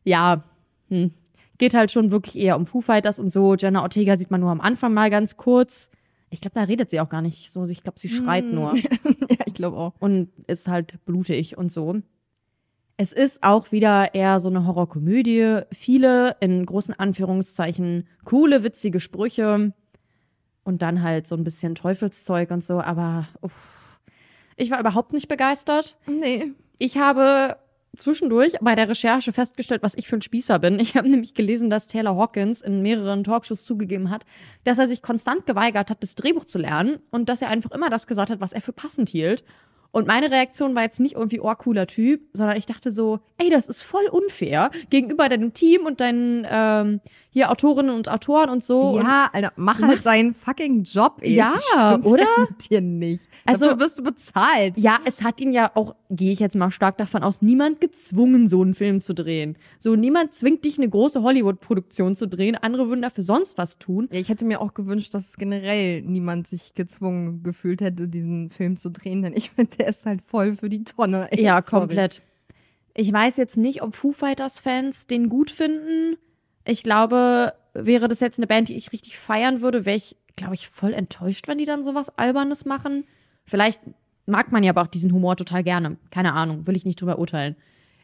Ja, 0.05 0.45
hm. 0.89 1.13
Geht 1.59 1.75
halt 1.75 1.92
schon 1.92 2.11
wirklich 2.11 2.37
eher 2.37 2.57
um 2.57 2.66
Foo 2.66 2.81
Fighters 2.81 3.19
und 3.19 3.31
so. 3.31 3.55
Jenna 3.55 3.83
Ortega 3.83 4.16
sieht 4.16 4.31
man 4.31 4.40
nur 4.40 4.51
am 4.51 4.61
Anfang 4.61 4.92
mal 4.95 5.11
ganz 5.11 5.37
kurz. 5.37 5.90
Ich 6.31 6.40
glaube, 6.40 6.55
da 6.55 6.62
redet 6.64 6.90
sie 6.90 7.01
auch 7.01 7.09
gar 7.09 7.23
nicht 7.23 7.53
so. 7.53 7.64
Ich 7.66 7.83
glaube, 7.83 7.99
sie 7.99 8.09
schreit 8.09 8.45
Hm. 8.45 8.55
nur. 8.55 8.75
ja, 9.31 9.37
ich 9.47 9.55
glaube 9.55 9.77
auch. 9.77 9.95
Und 9.99 10.31
ist 10.47 10.69
halt 10.69 11.05
blutig 11.05 11.57
und 11.57 11.71
so. 11.71 11.97
Es 12.99 13.12
ist 13.12 13.42
auch 13.42 13.73
wieder 13.73 14.14
eher 14.14 14.40
so 14.40 14.49
eine 14.49 14.66
Horrorkomödie. 14.66 15.61
Viele, 15.73 16.37
in 16.40 16.64
großen 16.64 16.99
Anführungszeichen, 16.99 18.09
coole, 18.25 18.64
witzige 18.64 19.01
Sprüche. 19.01 19.73
Und 20.64 20.83
dann 20.83 21.03
halt 21.03 21.27
so 21.27 21.37
ein 21.37 21.45
bisschen 21.45 21.75
Teufelszeug 21.75 22.51
und 22.51 22.64
so. 22.64 22.81
Aber 22.81 23.29
uff, 23.40 23.53
ich 24.57 24.71
war 24.71 24.81
überhaupt 24.81 25.12
nicht 25.12 25.29
begeistert. 25.29 25.97
Nee. 26.07 26.53
Ich 26.79 26.97
habe 26.99 27.57
zwischendurch 27.97 28.55
bei 28.61 28.75
der 28.75 28.89
Recherche 28.89 29.33
festgestellt, 29.33 29.83
was 29.83 29.95
ich 29.95 30.09
für 30.09 30.17
ein 30.17 30.23
Spießer 30.23 30.59
bin. 30.59 30.79
Ich 30.79 30.97
habe 30.97 31.09
nämlich 31.09 31.35
gelesen, 31.35 31.71
dass 31.71 31.89
Taylor 31.89 32.17
Hawkins 32.17 32.63
in 32.63 32.83
mehreren 32.83 33.25
Talkshows 33.25 33.65
zugegeben 33.65 34.11
hat, 34.11 34.25
dass 34.65 34.79
er 34.79 34.89
sich 34.89 35.03
konstant 35.03 35.47
geweigert 35.47 35.91
hat, 35.91 36.03
das 36.03 36.14
Drehbuch 36.14 36.45
zu 36.45 36.59
lernen 36.59 36.99
und 37.11 37.29
dass 37.29 37.43
er 37.43 37.49
einfach 37.49 37.73
immer 37.73 37.91
das 37.91 38.07
gesagt 38.07 38.31
hat, 38.31 38.41
was 38.41 38.53
er 38.53 38.61
für 38.61 38.73
passend 38.73 39.09
hielt. 39.09 39.45
Und 39.93 40.07
meine 40.07 40.31
Reaktion 40.31 40.75
war 40.75 40.83
jetzt 40.83 41.01
nicht 41.01 41.14
irgendwie, 41.14 41.41
oh, 41.41 41.55
cooler 41.55 41.87
Typ, 41.87 42.20
sondern 42.35 42.59
ich 42.59 42.66
dachte 42.66 42.91
so, 42.91 43.20
ey, 43.39 43.49
das 43.49 43.66
ist 43.66 43.81
voll 43.81 44.07
unfair 44.11 44.70
gegenüber 44.91 45.29
deinem 45.29 45.55
Team 45.55 45.87
und 45.87 46.01
deinen, 46.01 46.47
ähm, 46.51 47.01
hier 47.37 47.51
Autorinnen 47.51 47.95
und 47.95 48.09
Autoren 48.09 48.49
und 48.49 48.64
so. 48.64 48.97
Ja, 48.97 49.28
Alter, 49.30 49.53
mach 49.57 49.78
halt 49.82 50.03
seinen 50.03 50.32
fucking 50.32 50.84
Job, 50.84 51.18
ey. 51.20 51.34
Ja, 51.34 51.53
Das 51.53 51.64
stimmt 51.64 52.07
oder? 52.07 52.24
dir 52.70 52.80
nicht. 52.80 53.28
Also- 53.45 53.66
Dafür 53.66 53.80
wirst 53.80 53.99
du 53.99 54.03
bezahlt. 54.05 54.78
Ja, 54.78 55.01
es 55.05 55.22
hat 55.22 55.39
ihn 55.39 55.53
ja 55.53 55.70
auch, 55.74 55.95
gehe 56.09 56.32
ich 56.32 56.39
jetzt 56.41 56.57
mal 56.57 56.70
stark 56.70 56.97
davon 56.97 57.22
aus, 57.22 57.43
niemand 57.43 57.78
gezwungen, 57.82 58.49
so 58.49 58.62
einen 58.62 58.72
Film 58.72 59.03
zu 59.03 59.12
drehen. 59.14 59.59
So, 59.78 59.97
niemand 59.97 60.32
zwingt 60.32 60.64
dich, 60.64 60.78
eine 60.78 60.89
große 60.89 61.22
Hollywood-Produktion 61.22 62.16
zu 62.16 62.26
drehen. 62.26 62.55
Andere 62.57 62.89
würden 62.89 63.03
dafür 63.03 63.22
sonst 63.22 63.59
was 63.59 63.76
tun. 63.76 64.09
Ja, 64.12 64.18
ich 64.18 64.30
hätte 64.30 64.47
mir 64.47 64.62
auch 64.62 64.72
gewünscht, 64.72 65.12
dass 65.12 65.37
generell 65.37 66.01
niemand 66.01 66.47
sich 66.49 66.72
gezwungen 66.72 67.43
gefühlt 67.43 67.82
hätte, 67.82 68.09
diesen 68.09 68.49
Film 68.49 68.78
zu 68.78 68.89
drehen, 68.89 69.20
denn 69.20 69.34
ich 69.37 69.51
finde, 69.51 69.76
der 69.76 69.89
ist 69.89 70.07
halt 70.07 70.22
voll 70.22 70.57
für 70.57 70.70
die 70.70 70.84
Tonne. 70.84 71.28
Ey, 71.32 71.43
ja, 71.43 71.57
sorry. 71.62 71.80
komplett. 71.80 72.22
Ich 72.95 73.12
weiß 73.12 73.37
jetzt 73.37 73.59
nicht, 73.59 73.82
ob 73.82 73.95
Foo 73.95 74.12
Fighters-Fans 74.12 75.07
den 75.07 75.28
gut 75.28 75.51
finden. 75.51 76.16
Ich 76.67 76.83
glaube, 76.83 77.55
wäre 77.75 78.09
das 78.09 78.21
jetzt 78.21 78.39
eine 78.39 78.49
Band, 78.49 78.69
die 78.69 78.77
ich 78.77 78.93
richtig 78.93 79.19
feiern 79.19 79.61
würde, 79.61 79.87
wäre 79.87 79.97
ich, 79.97 80.17
glaube 80.35 80.55
ich, 80.55 80.69
voll 80.69 80.93
enttäuscht, 80.93 81.47
wenn 81.47 81.59
die 81.59 81.64
dann 81.64 81.85
sowas 81.85 82.19
Albernes 82.19 82.64
machen. 82.64 83.05
Vielleicht 83.45 83.81
mag 84.27 84.51
man 84.51 84.64
ja 84.64 84.73
aber 84.73 84.83
auch 84.83 84.89
diesen 84.89 85.12
Humor 85.12 85.37
total 85.37 85.62
gerne. 85.62 85.97
Keine 86.11 86.33
Ahnung, 86.33 86.67
will 86.67 86.77
ich 86.77 86.85
nicht 86.85 87.01
drüber 87.01 87.21
urteilen. 87.21 87.55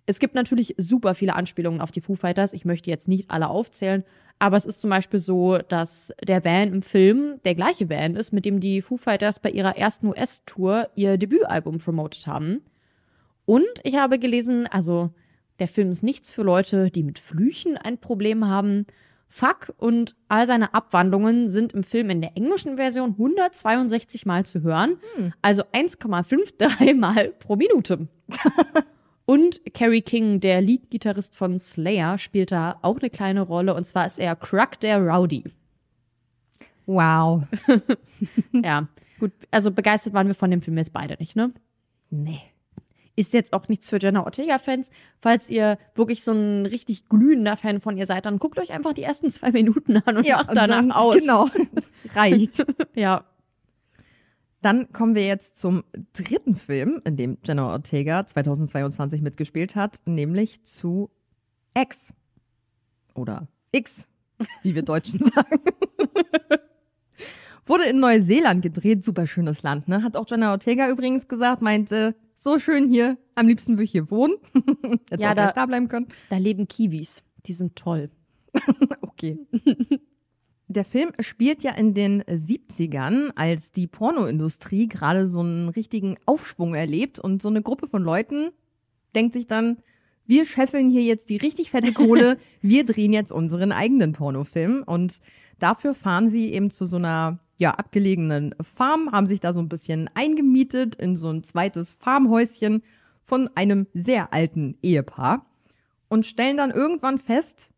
Es 0.06 0.20
gibt 0.20 0.34
natürlich 0.34 0.74
super 0.78 1.14
viele 1.14 1.34
Anspielungen 1.34 1.80
auf 1.80 1.90
die 1.90 2.00
Foo 2.00 2.14
Fighters. 2.14 2.52
Ich 2.52 2.64
möchte 2.64 2.90
jetzt 2.90 3.08
nicht 3.08 3.30
alle 3.30 3.48
aufzählen, 3.48 4.04
aber 4.38 4.56
es 4.56 4.66
ist 4.66 4.80
zum 4.80 4.90
Beispiel 4.90 5.20
so, 5.20 5.58
dass 5.58 6.12
der 6.24 6.44
Van 6.44 6.72
im 6.72 6.82
Film 6.82 7.40
der 7.44 7.54
gleiche 7.56 7.90
Van 7.90 8.16
ist, 8.16 8.32
mit 8.32 8.44
dem 8.44 8.60
die 8.60 8.82
Foo 8.82 8.96
Fighters 8.96 9.40
bei 9.40 9.50
ihrer 9.50 9.76
ersten 9.76 10.06
US-Tour 10.06 10.88
ihr 10.94 11.18
Debütalbum 11.18 11.78
promotet 11.78 12.26
haben. 12.26 12.62
Und 13.44 13.66
ich 13.82 13.96
habe 13.96 14.18
gelesen, 14.18 14.66
also 14.68 15.10
der 15.62 15.68
Film 15.68 15.92
ist 15.92 16.02
nichts 16.02 16.32
für 16.32 16.42
Leute, 16.42 16.90
die 16.90 17.04
mit 17.04 17.20
Flüchen 17.20 17.76
ein 17.76 17.96
Problem 17.96 18.48
haben. 18.48 18.84
Fuck 19.28 19.72
und 19.78 20.16
all 20.26 20.44
seine 20.44 20.74
Abwandlungen 20.74 21.46
sind 21.46 21.72
im 21.72 21.84
Film 21.84 22.10
in 22.10 22.20
der 22.20 22.36
englischen 22.36 22.78
Version 22.78 23.10
162 23.10 24.26
Mal 24.26 24.44
zu 24.44 24.62
hören, 24.62 24.96
also 25.40 25.62
1,53 25.62 26.94
Mal 26.98 27.28
pro 27.28 27.54
Minute. 27.54 28.08
und 29.24 29.60
Kerry 29.72 30.02
King, 30.02 30.40
der 30.40 30.60
Lead-Gitarrist 30.62 31.36
von 31.36 31.60
Slayer, 31.60 32.18
spielt 32.18 32.50
da 32.50 32.80
auch 32.82 32.98
eine 32.98 33.08
kleine 33.08 33.42
Rolle 33.42 33.74
und 33.74 33.84
zwar 33.84 34.06
ist 34.06 34.18
er 34.18 34.34
Krug 34.34 34.80
der 34.80 34.98
Rowdy. 34.98 35.44
Wow. 36.86 37.44
ja, 38.52 38.88
gut, 39.20 39.30
also 39.52 39.70
begeistert 39.70 40.12
waren 40.12 40.26
wir 40.26 40.34
von 40.34 40.50
dem 40.50 40.60
Film 40.60 40.76
jetzt 40.76 40.92
beide 40.92 41.14
nicht, 41.20 41.36
ne? 41.36 41.52
Nee. 42.10 42.51
Ist 43.14 43.34
jetzt 43.34 43.52
auch 43.52 43.68
nichts 43.68 43.88
für 43.90 43.98
Jenna 44.00 44.24
Ortega-Fans. 44.24 44.90
Falls 45.20 45.50
ihr 45.50 45.78
wirklich 45.94 46.24
so 46.24 46.32
ein 46.32 46.64
richtig 46.64 47.08
glühender 47.08 47.56
Fan 47.56 47.80
von 47.80 47.96
ihr 47.98 48.06
seid, 48.06 48.24
dann 48.24 48.38
guckt 48.38 48.58
euch 48.58 48.72
einfach 48.72 48.94
die 48.94 49.02
ersten 49.02 49.30
zwei 49.30 49.52
Minuten 49.52 49.98
an 49.98 50.16
und 50.16 50.28
macht 50.28 50.48
und 50.48 50.54
danach 50.54 50.76
dann, 50.76 50.92
aus. 50.92 51.18
Genau, 51.18 51.48
reicht. 52.14 52.64
ja. 52.94 53.24
Dann 54.62 54.92
kommen 54.92 55.14
wir 55.14 55.26
jetzt 55.26 55.58
zum 55.58 55.82
dritten 56.12 56.54
Film, 56.54 57.02
in 57.04 57.16
dem 57.16 57.36
Jenna 57.44 57.68
Ortega 57.70 58.24
2022 58.24 59.20
mitgespielt 59.20 59.74
hat, 59.74 59.98
nämlich 60.06 60.62
zu 60.64 61.10
X. 61.74 62.12
Oder 63.14 63.48
X, 63.72 64.08
wie 64.62 64.74
wir 64.74 64.82
Deutschen 64.82 65.18
sagen. 65.34 65.60
Wurde 67.66 67.84
in 67.84 68.00
Neuseeland 68.00 68.62
gedreht, 68.62 69.04
super 69.04 69.26
schönes 69.26 69.62
Land, 69.62 69.88
ne? 69.88 70.02
Hat 70.02 70.16
auch 70.16 70.28
Jenna 70.28 70.52
Ortega 70.52 70.88
übrigens 70.88 71.28
gesagt, 71.28 71.62
meinte, 71.62 72.14
so 72.42 72.58
schön 72.58 72.88
hier, 72.88 73.16
am 73.34 73.46
liebsten 73.46 73.74
würde 73.74 73.84
ich 73.84 73.92
hier 73.92 74.10
wohnen. 74.10 74.34
Hätte 75.10 75.22
Ja, 75.22 75.30
auch 75.30 75.34
da- 75.36 75.52
da 75.52 75.66
bleiben 75.66 75.88
können. 75.88 76.08
Da 76.30 76.36
leben 76.38 76.66
Kiwis. 76.68 77.22
Die 77.46 77.52
sind 77.54 77.76
toll. 77.76 78.10
Okay. 79.00 79.38
Der 80.68 80.84
Film 80.84 81.12
spielt 81.20 81.62
ja 81.62 81.72
in 81.72 81.92
den 81.94 82.22
70ern, 82.22 83.30
als 83.36 83.72
die 83.72 83.86
Pornoindustrie 83.86 84.88
gerade 84.88 85.28
so 85.28 85.40
einen 85.40 85.68
richtigen 85.68 86.16
Aufschwung 86.24 86.74
erlebt 86.74 87.18
und 87.18 87.42
so 87.42 87.48
eine 87.48 87.62
Gruppe 87.62 87.86
von 87.86 88.02
Leuten 88.02 88.50
denkt 89.14 89.34
sich 89.34 89.46
dann, 89.46 89.78
wir 90.26 90.46
scheffeln 90.46 90.90
hier 90.90 91.02
jetzt 91.02 91.28
die 91.28 91.36
richtig 91.36 91.70
fette 91.70 91.92
Kohle, 91.92 92.38
wir 92.62 92.84
drehen 92.86 93.12
jetzt 93.12 93.32
unseren 93.32 93.70
eigenen 93.70 94.12
Pornofilm 94.14 94.82
und 94.86 95.20
dafür 95.58 95.94
fahren 95.94 96.30
sie 96.30 96.52
eben 96.52 96.70
zu 96.70 96.86
so 96.86 96.96
einer 96.96 97.38
ja, 97.62 97.70
abgelegenen 97.70 98.56
Farm, 98.60 99.12
haben 99.12 99.28
sich 99.28 99.38
da 99.38 99.52
so 99.52 99.60
ein 99.60 99.68
bisschen 99.68 100.10
eingemietet 100.14 100.96
in 100.96 101.16
so 101.16 101.30
ein 101.30 101.44
zweites 101.44 101.92
Farmhäuschen 101.92 102.82
von 103.22 103.48
einem 103.54 103.86
sehr 103.94 104.32
alten 104.32 104.76
Ehepaar 104.82 105.46
und 106.08 106.26
stellen 106.26 106.56
dann 106.56 106.72
irgendwann 106.72 107.18
fest, 107.18 107.70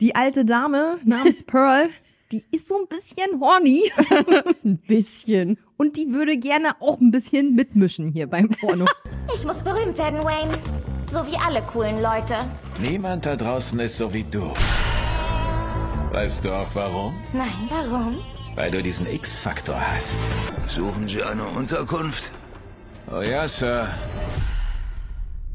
die 0.00 0.14
alte 0.14 0.44
Dame 0.44 0.98
namens 1.04 1.42
Pearl, 1.46 1.90
die 2.30 2.44
ist 2.52 2.68
so 2.68 2.76
ein 2.76 2.86
bisschen 2.86 3.40
horny. 3.40 3.90
ein 4.64 4.78
bisschen. 4.78 5.58
Und 5.76 5.96
die 5.96 6.12
würde 6.12 6.38
gerne 6.38 6.80
auch 6.80 7.00
ein 7.00 7.10
bisschen 7.10 7.56
mitmischen 7.56 8.12
hier 8.12 8.28
beim 8.28 8.48
Porno. 8.48 8.86
Ich 9.34 9.44
muss 9.44 9.62
berühmt 9.62 9.98
werden, 9.98 10.22
Wayne. 10.22 10.56
So 11.10 11.26
wie 11.26 11.36
alle 11.36 11.60
coolen 11.62 12.00
Leute. 12.00 12.36
Niemand 12.80 13.26
da 13.26 13.34
draußen 13.34 13.80
ist 13.80 13.98
so 13.98 14.12
wie 14.14 14.22
du. 14.22 14.52
Weißt 16.12 16.44
du 16.44 16.52
auch 16.52 16.72
warum? 16.74 17.14
Nein, 17.32 17.48
warum? 17.68 18.14
Weil 18.56 18.70
du 18.70 18.82
diesen 18.82 19.06
X-Faktor 19.06 19.80
hast. 19.80 20.16
Suchen 20.68 21.08
Sie 21.08 21.22
eine 21.22 21.44
Unterkunft? 21.44 22.30
Oh 23.10 23.20
ja, 23.20 23.48
Sir. 23.48 23.88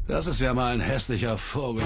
Das 0.06 0.26
ist 0.26 0.40
ja 0.40 0.52
mal 0.52 0.74
ein 0.74 0.80
hässlicher 0.80 1.38
Vogel. 1.38 1.82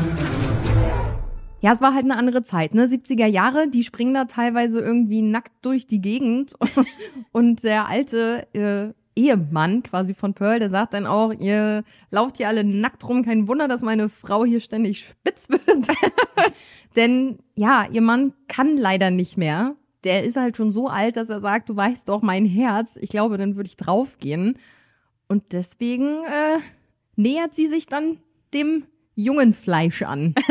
Ja, 1.60 1.72
es 1.72 1.80
war 1.80 1.94
halt 1.94 2.04
eine 2.04 2.16
andere 2.16 2.42
Zeit, 2.42 2.74
ne? 2.74 2.86
70er 2.86 3.26
Jahre, 3.26 3.68
die 3.68 3.84
springen 3.84 4.12
da 4.12 4.24
teilweise 4.24 4.80
irgendwie 4.80 5.22
nackt 5.22 5.52
durch 5.62 5.86
die 5.86 6.00
Gegend. 6.00 6.54
Und 7.32 7.62
der 7.62 7.86
alte 7.86 8.48
äh, 8.52 8.92
Ehemann 9.14 9.84
quasi 9.84 10.14
von 10.14 10.34
Pearl, 10.34 10.58
der 10.58 10.68
sagt 10.68 10.94
dann 10.94 11.06
auch, 11.06 11.32
ihr 11.32 11.84
lauft 12.10 12.38
hier 12.38 12.48
alle 12.48 12.64
nackt 12.64 13.08
rum, 13.08 13.24
kein 13.24 13.46
Wunder, 13.46 13.68
dass 13.68 13.82
meine 13.82 14.08
Frau 14.08 14.44
hier 14.44 14.60
ständig 14.60 15.06
spitz 15.06 15.48
wird. 15.48 15.62
Denn 16.96 17.38
ja, 17.54 17.86
ihr 17.90 18.02
Mann 18.02 18.32
kann 18.48 18.76
leider 18.76 19.10
nicht 19.10 19.38
mehr. 19.38 19.76
Der 20.04 20.24
ist 20.24 20.36
halt 20.36 20.56
schon 20.56 20.70
so 20.70 20.88
alt, 20.88 21.16
dass 21.16 21.30
er 21.30 21.40
sagt, 21.40 21.68
du 21.68 21.76
weißt 21.76 22.08
doch 22.08 22.22
mein 22.22 22.46
Herz. 22.46 22.96
Ich 23.00 23.08
glaube, 23.08 23.38
dann 23.38 23.56
würde 23.56 23.68
ich 23.68 23.76
draufgehen. 23.76 24.58
Und 25.28 25.52
deswegen 25.52 26.24
äh, 26.24 26.58
nähert 27.16 27.54
sie 27.54 27.66
sich 27.66 27.86
dann 27.86 28.18
dem 28.52 28.84
jungen 29.14 29.54
Fleisch 29.54 30.02
an. 30.02 30.34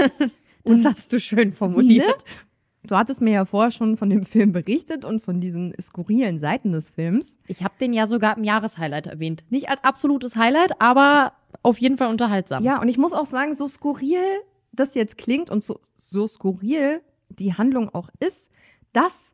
Das 0.65 0.85
hast 0.85 1.11
du 1.11 1.19
schön 1.19 1.51
formuliert. 1.51 2.07
Ne? 2.07 2.87
Du 2.87 2.95
hattest 2.95 3.19
mir 3.19 3.33
ja 3.33 3.43
vorher 3.43 3.71
schon 3.71 3.97
von 3.97 4.09
dem 4.09 4.25
Film 4.25 4.53
berichtet 4.53 5.03
und 5.03 5.21
von 5.21 5.41
diesen 5.41 5.73
skurrilen 5.81 6.39
Seiten 6.39 6.71
des 6.71 6.89
Films. 6.89 7.35
Ich 7.47 7.63
habe 7.63 7.73
den 7.81 7.91
ja 7.91 8.07
sogar 8.07 8.37
im 8.37 8.45
Jahreshighlight 8.45 9.07
erwähnt. 9.07 9.43
Nicht 9.49 9.69
als 9.69 9.83
absolutes 9.83 10.37
Highlight, 10.37 10.81
aber 10.81 11.33
auf 11.63 11.77
jeden 11.79 11.97
Fall 11.97 12.07
unterhaltsam. 12.07 12.63
Ja, 12.63 12.81
und 12.81 12.87
ich 12.87 12.97
muss 12.97 13.11
auch 13.11 13.25
sagen, 13.25 13.55
so 13.55 13.67
skurril 13.67 14.21
das 14.73 14.95
jetzt 14.95 15.17
klingt 15.17 15.49
und 15.49 15.63
so, 15.63 15.79
so 15.97 16.27
skurril 16.27 17.01
die 17.29 17.53
Handlung 17.53 17.93
auch 17.93 18.09
ist, 18.19 18.51
das 18.91 19.33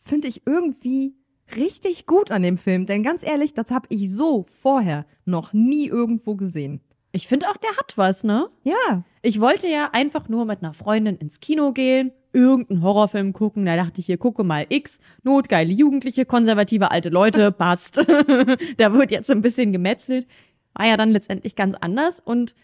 finde 0.00 0.28
ich 0.28 0.46
irgendwie 0.46 1.14
richtig 1.56 2.06
gut 2.06 2.30
an 2.30 2.42
dem 2.42 2.58
Film. 2.58 2.86
Denn 2.86 3.02
ganz 3.02 3.22
ehrlich, 3.22 3.54
das 3.54 3.70
habe 3.70 3.86
ich 3.90 4.12
so 4.12 4.46
vorher 4.60 5.06
noch 5.24 5.52
nie 5.52 5.86
irgendwo 5.86 6.34
gesehen. 6.34 6.80
Ich 7.12 7.26
finde 7.26 7.48
auch, 7.48 7.56
der 7.56 7.76
hat 7.76 7.96
was, 7.96 8.22
ne? 8.22 8.48
Ja. 8.62 9.02
Ich 9.22 9.40
wollte 9.40 9.68
ja 9.68 9.90
einfach 9.92 10.28
nur 10.28 10.44
mit 10.44 10.62
einer 10.62 10.74
Freundin 10.74 11.16
ins 11.16 11.40
Kino 11.40 11.72
gehen, 11.72 12.12
irgendeinen 12.32 12.82
Horrorfilm 12.82 13.32
gucken. 13.32 13.66
Da 13.66 13.76
dachte 13.76 14.00
ich, 14.00 14.06
hier 14.06 14.16
gucke 14.16 14.44
mal 14.44 14.66
X, 14.68 15.00
notgeile 15.24 15.72
Jugendliche, 15.72 16.24
konservative 16.24 16.90
alte 16.90 17.08
Leute, 17.08 17.50
passt. 17.52 17.96
da 18.76 18.92
wird 18.92 19.10
jetzt 19.10 19.30
ein 19.30 19.42
bisschen 19.42 19.72
gemetzelt. 19.72 20.26
War 20.74 20.86
ja 20.86 20.96
dann 20.96 21.10
letztendlich 21.10 21.56
ganz 21.56 21.74
anders. 21.80 22.20
Und 22.20 22.54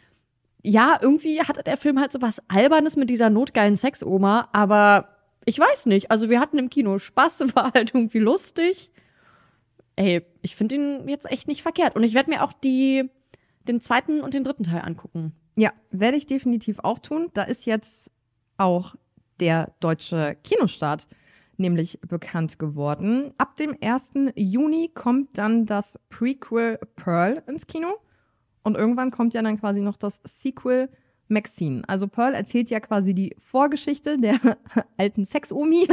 ja, 0.62 0.96
irgendwie 1.00 1.40
hatte 1.42 1.62
der 1.64 1.76
Film 1.76 1.98
halt 2.00 2.12
so 2.12 2.22
was 2.22 2.40
Albernes 2.48 2.96
mit 2.96 3.10
dieser 3.10 3.30
notgeilen 3.30 3.76
Sexoma, 3.76 4.48
aber 4.52 5.15
ich 5.46 5.58
weiß 5.58 5.86
nicht. 5.86 6.10
Also 6.10 6.28
wir 6.28 6.40
hatten 6.40 6.58
im 6.58 6.68
Kino 6.68 6.98
Spaß, 6.98 7.40
war 7.54 7.72
halt 7.72 7.94
irgendwie 7.94 8.18
lustig. 8.18 8.90
Ey, 9.94 10.22
ich 10.42 10.56
finde 10.56 10.74
ihn 10.74 11.08
jetzt 11.08 11.30
echt 11.30 11.48
nicht 11.48 11.62
verkehrt. 11.62 11.96
Und 11.96 12.02
ich 12.02 12.12
werde 12.12 12.28
mir 12.28 12.44
auch 12.44 12.52
die, 12.52 13.08
den 13.66 13.80
zweiten 13.80 14.20
und 14.20 14.34
den 14.34 14.44
dritten 14.44 14.64
Teil 14.64 14.82
angucken. 14.82 15.32
Ja, 15.54 15.72
werde 15.90 16.18
ich 16.18 16.26
definitiv 16.26 16.80
auch 16.80 16.98
tun. 16.98 17.30
Da 17.32 17.44
ist 17.44 17.64
jetzt 17.64 18.10
auch 18.58 18.94
der 19.40 19.72
deutsche 19.80 20.36
Kinostart 20.44 21.08
nämlich 21.56 21.98
bekannt 22.06 22.58
geworden. 22.58 23.32
Ab 23.38 23.56
dem 23.56 23.74
1. 23.80 24.12
Juni 24.34 24.90
kommt 24.92 25.38
dann 25.38 25.64
das 25.64 25.98
Prequel 26.10 26.78
Pearl 26.96 27.42
ins 27.46 27.66
Kino 27.66 27.94
und 28.62 28.76
irgendwann 28.76 29.10
kommt 29.10 29.32
ja 29.32 29.40
dann 29.40 29.58
quasi 29.58 29.80
noch 29.80 29.96
das 29.96 30.20
Sequel 30.24 30.90
Maxine. 31.28 31.82
Also 31.86 32.08
Pearl 32.08 32.34
erzählt 32.34 32.70
ja 32.70 32.80
quasi 32.80 33.14
die 33.14 33.34
Vorgeschichte 33.38 34.18
der 34.18 34.38
alten 34.96 35.24
Sex-Omi. 35.24 35.88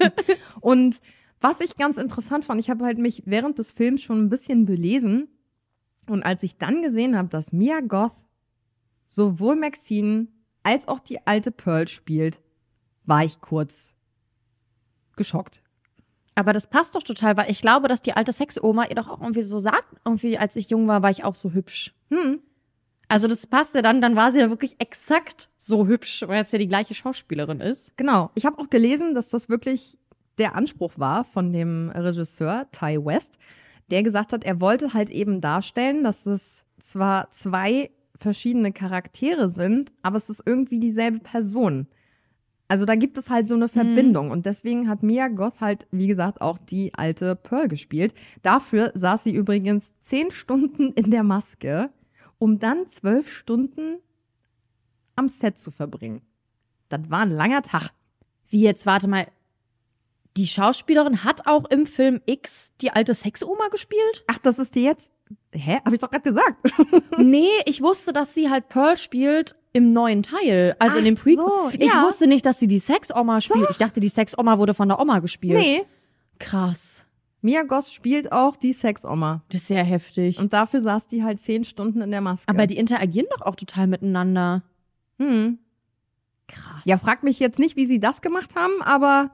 und 0.60 1.00
was 1.40 1.60
ich 1.60 1.76
ganz 1.76 1.98
interessant 1.98 2.44
fand, 2.44 2.60
ich 2.60 2.70
habe 2.70 2.84
halt 2.84 2.98
mich 2.98 3.22
während 3.26 3.58
des 3.58 3.70
Films 3.70 4.02
schon 4.02 4.24
ein 4.24 4.28
bisschen 4.28 4.66
belesen 4.66 5.28
und 6.08 6.22
als 6.24 6.42
ich 6.42 6.58
dann 6.58 6.82
gesehen 6.82 7.16
habe, 7.16 7.28
dass 7.28 7.52
Mia 7.52 7.80
Goth 7.80 8.12
sowohl 9.06 9.56
Maxine 9.56 10.28
als 10.62 10.88
auch 10.88 11.00
die 11.00 11.26
alte 11.26 11.50
Pearl 11.50 11.88
spielt, 11.88 12.40
war 13.04 13.24
ich 13.24 13.40
kurz 13.40 13.94
geschockt. 15.16 15.62
Aber 16.34 16.52
das 16.52 16.68
passt 16.68 16.94
doch 16.94 17.02
total, 17.02 17.36
weil 17.36 17.50
ich 17.50 17.60
glaube, 17.60 17.88
dass 17.88 18.00
die 18.00 18.12
alte 18.12 18.32
Sexoma 18.32 18.86
ihr 18.86 18.94
doch 18.94 19.08
auch 19.08 19.20
irgendwie 19.20 19.42
so 19.42 19.58
sagt, 19.58 19.96
irgendwie, 20.04 20.38
als 20.38 20.54
ich 20.54 20.70
jung 20.70 20.86
war, 20.86 21.02
war 21.02 21.10
ich 21.10 21.24
auch 21.24 21.34
so 21.34 21.50
hübsch. 21.52 21.94
Hm. 22.10 22.40
Also 23.08 23.26
das 23.26 23.46
passt 23.46 23.74
ja 23.74 23.82
dann, 23.82 24.02
dann 24.02 24.16
war 24.16 24.32
sie 24.32 24.38
ja 24.38 24.50
wirklich 24.50 24.76
exakt 24.78 25.48
so 25.56 25.86
hübsch, 25.86 26.24
weil 26.26 26.42
es 26.42 26.52
ja 26.52 26.58
die 26.58 26.68
gleiche 26.68 26.94
Schauspielerin 26.94 27.60
ist. 27.60 27.96
Genau. 27.96 28.30
Ich 28.34 28.44
habe 28.44 28.58
auch 28.58 28.68
gelesen, 28.68 29.14
dass 29.14 29.30
das 29.30 29.48
wirklich 29.48 29.96
der 30.36 30.54
Anspruch 30.54 30.92
war 30.96 31.24
von 31.24 31.52
dem 31.52 31.90
Regisseur 31.90 32.66
Ty 32.70 33.04
West, 33.04 33.38
der 33.90 34.02
gesagt 34.02 34.32
hat, 34.32 34.44
er 34.44 34.60
wollte 34.60 34.92
halt 34.92 35.10
eben 35.10 35.40
darstellen, 35.40 36.04
dass 36.04 36.26
es 36.26 36.62
zwar 36.82 37.30
zwei 37.30 37.90
verschiedene 38.16 38.72
Charaktere 38.72 39.48
sind, 39.48 39.92
aber 40.02 40.18
es 40.18 40.28
ist 40.28 40.42
irgendwie 40.44 40.78
dieselbe 40.78 41.20
Person. 41.20 41.86
Also 42.68 42.84
da 42.84 42.96
gibt 42.96 43.16
es 43.16 43.30
halt 43.30 43.48
so 43.48 43.54
eine 43.54 43.68
Verbindung 43.68 44.30
und 44.30 44.44
deswegen 44.44 44.90
hat 44.90 45.02
Mia 45.02 45.28
Goth 45.28 45.60
halt, 45.60 45.86
wie 45.90 46.06
gesagt, 46.06 46.42
auch 46.42 46.58
die 46.58 46.92
alte 46.94 47.34
Pearl 47.34 47.66
gespielt. 47.66 48.12
Dafür 48.42 48.92
saß 48.94 49.24
sie 49.24 49.32
übrigens 49.32 49.90
zehn 50.02 50.30
Stunden 50.30 50.92
in 50.92 51.10
der 51.10 51.22
Maske, 51.22 51.88
um 52.38 52.58
dann 52.58 52.86
zwölf 52.88 53.30
Stunden 53.32 53.98
am 55.16 55.28
Set 55.28 55.58
zu 55.58 55.70
verbringen. 55.70 56.22
Das 56.88 57.00
war 57.08 57.20
ein 57.20 57.30
langer 57.30 57.62
Tag. 57.62 57.90
Wie 58.48 58.60
jetzt, 58.62 58.86
warte 58.86 59.08
mal. 59.08 59.26
Die 60.36 60.46
Schauspielerin 60.46 61.24
hat 61.24 61.46
auch 61.46 61.64
im 61.70 61.86
Film 61.86 62.20
X 62.26 62.72
die 62.80 62.90
alte 62.92 63.12
Sexoma 63.14 63.68
gespielt? 63.68 64.24
Ach, 64.28 64.38
das 64.38 64.58
ist 64.58 64.74
die 64.76 64.82
jetzt? 64.82 65.10
Hä? 65.52 65.80
Hab 65.84 65.92
ich 65.92 65.98
doch 66.00 66.10
gerade 66.10 66.22
gesagt. 66.22 66.56
nee, 67.18 67.48
ich 67.66 67.82
wusste, 67.82 68.12
dass 68.12 68.34
sie 68.34 68.48
halt 68.48 68.68
Pearl 68.68 68.96
spielt 68.96 69.56
im 69.72 69.92
neuen 69.92 70.22
Teil, 70.22 70.76
also 70.78 70.94
Ach 70.94 70.98
in 71.00 71.04
dem 71.06 71.16
Prequel. 71.16 71.44
so, 71.44 71.70
Ich 71.72 71.92
ja. 71.92 72.04
wusste 72.04 72.26
nicht, 72.26 72.46
dass 72.46 72.58
sie 72.58 72.68
die 72.68 72.78
Sexoma 72.78 73.40
spielt. 73.40 73.68
Ich 73.70 73.76
dachte, 73.78 74.00
die 74.00 74.08
Sexoma 74.08 74.58
wurde 74.58 74.74
von 74.74 74.88
der 74.88 75.00
Oma 75.00 75.18
gespielt. 75.18 75.58
Nee. 75.58 75.84
Krass. 76.38 76.97
Mia 77.40 77.62
Goth 77.62 77.88
spielt 77.90 78.32
auch 78.32 78.56
die 78.56 78.72
Sexoma. 78.72 79.42
Das 79.50 79.62
ist 79.62 79.68
sehr 79.68 79.84
heftig. 79.84 80.38
Und 80.38 80.52
dafür 80.52 80.80
saß 80.82 81.06
die 81.06 81.22
halt 81.22 81.40
zehn 81.40 81.64
Stunden 81.64 82.00
in 82.00 82.10
der 82.10 82.20
Maske. 82.20 82.48
Aber 82.48 82.66
die 82.66 82.76
interagieren 82.76 83.28
doch 83.30 83.42
auch 83.46 83.54
total 83.54 83.86
miteinander. 83.86 84.62
Hm. 85.18 85.58
Krass. 86.48 86.82
Ja, 86.84 86.98
frag 86.98 87.22
mich 87.22 87.38
jetzt 87.38 87.58
nicht, 87.58 87.76
wie 87.76 87.86
sie 87.86 88.00
das 88.00 88.22
gemacht 88.22 88.54
haben, 88.56 88.80
aber 88.82 89.30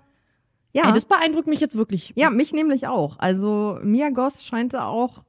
ja. 0.73 0.89
Ey, 0.89 0.93
das 0.93 1.05
beeindruckt 1.05 1.47
mich 1.47 1.61
jetzt 1.61 1.77
wirklich. 1.77 2.13
ja, 2.17 2.29
mich 2.31 2.53
nämlich 2.53 2.89
auch. 2.89 3.19
Also 3.21 3.79
Mia 3.83 4.11
Goth 4.11 4.41
scheint 4.43 4.75
da 4.75 4.87
auch 4.87 5.23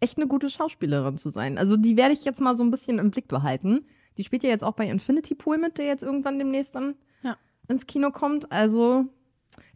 echt 0.00 0.16
eine 0.16 0.28
gute 0.28 0.48
Schauspielerin 0.48 1.18
zu 1.18 1.28
sein. 1.28 1.58
Also 1.58 1.76
die 1.76 1.96
werde 1.96 2.14
ich 2.14 2.24
jetzt 2.24 2.40
mal 2.40 2.54
so 2.54 2.62
ein 2.62 2.70
bisschen 2.70 2.98
im 3.00 3.10
Blick 3.10 3.26
behalten. 3.28 3.84
Die 4.16 4.22
spielt 4.24 4.44
ja 4.44 4.48
jetzt 4.50 4.62
auch 4.64 4.74
bei 4.74 4.88
Infinity 4.88 5.34
Pool 5.34 5.58
mit, 5.58 5.76
der 5.78 5.86
jetzt 5.86 6.04
irgendwann 6.04 6.38
demnächst 6.38 6.74
dann 6.76 6.94
Ja. 7.22 7.36
ins 7.68 7.86
Kino 7.86 8.12
kommt. 8.12 8.50
Also 8.52 9.06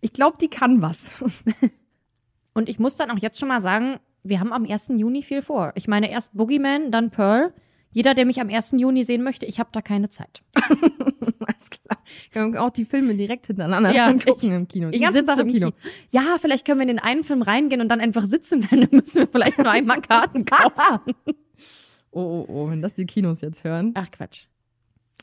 ich 0.00 0.12
glaube, 0.12 0.36
die 0.40 0.48
kann 0.48 0.80
was. 0.80 1.10
Und 2.54 2.68
ich 2.68 2.78
muss 2.78 2.96
dann 2.96 3.10
auch 3.10 3.18
jetzt 3.18 3.38
schon 3.38 3.48
mal 3.48 3.60
sagen, 3.62 3.98
wir 4.24 4.40
haben 4.40 4.52
am 4.52 4.64
1. 4.64 4.88
Juni 4.96 5.22
viel 5.22 5.42
vor. 5.42 5.72
Ich 5.74 5.88
meine, 5.88 6.10
erst 6.10 6.36
Boogeyman, 6.36 6.90
dann 6.92 7.10
Pearl. 7.10 7.52
Jeder, 7.90 8.14
der 8.14 8.24
mich 8.24 8.40
am 8.40 8.48
1. 8.48 8.72
Juni 8.76 9.04
sehen 9.04 9.22
möchte, 9.22 9.44
ich 9.46 9.58
habe 9.58 9.68
da 9.72 9.82
keine 9.82 10.08
Zeit. 10.08 10.42
Alles 10.54 11.70
klar. 11.70 12.02
Können 12.32 12.56
auch 12.56 12.70
die 12.70 12.84
Filme 12.86 13.14
direkt 13.14 13.46
hintereinander 13.48 13.92
Ja, 13.94 14.10
gucken 14.12 14.48
ich- 14.50 14.54
im 14.56 14.68
Kino. 14.68 14.90
Ganzen 14.90 15.12
sitze 15.12 15.24
Tag 15.26 15.38
im 15.40 15.48
Kino. 15.48 15.70
Ja, 16.10 16.36
vielleicht 16.40 16.64
können 16.66 16.78
wir 16.78 16.82
in 16.82 16.88
den 16.88 16.98
einen 16.98 17.24
Film 17.24 17.42
reingehen 17.42 17.80
und 17.80 17.88
dann 17.88 18.00
einfach 18.00 18.24
sitzen. 18.26 18.66
Dann 18.70 18.88
müssen 18.90 19.16
wir 19.16 19.26
vielleicht 19.28 19.58
nur 19.58 19.70
einmal 19.70 20.00
Karten 20.00 20.44
kaufen. 20.46 21.14
Oh, 22.10 22.20
oh, 22.20 22.46
oh, 22.48 22.70
wenn 22.70 22.80
das 22.82 22.94
die 22.94 23.06
Kinos 23.06 23.40
jetzt 23.40 23.64
hören. 23.64 23.92
Ach, 23.94 24.10
Quatsch. 24.10 24.46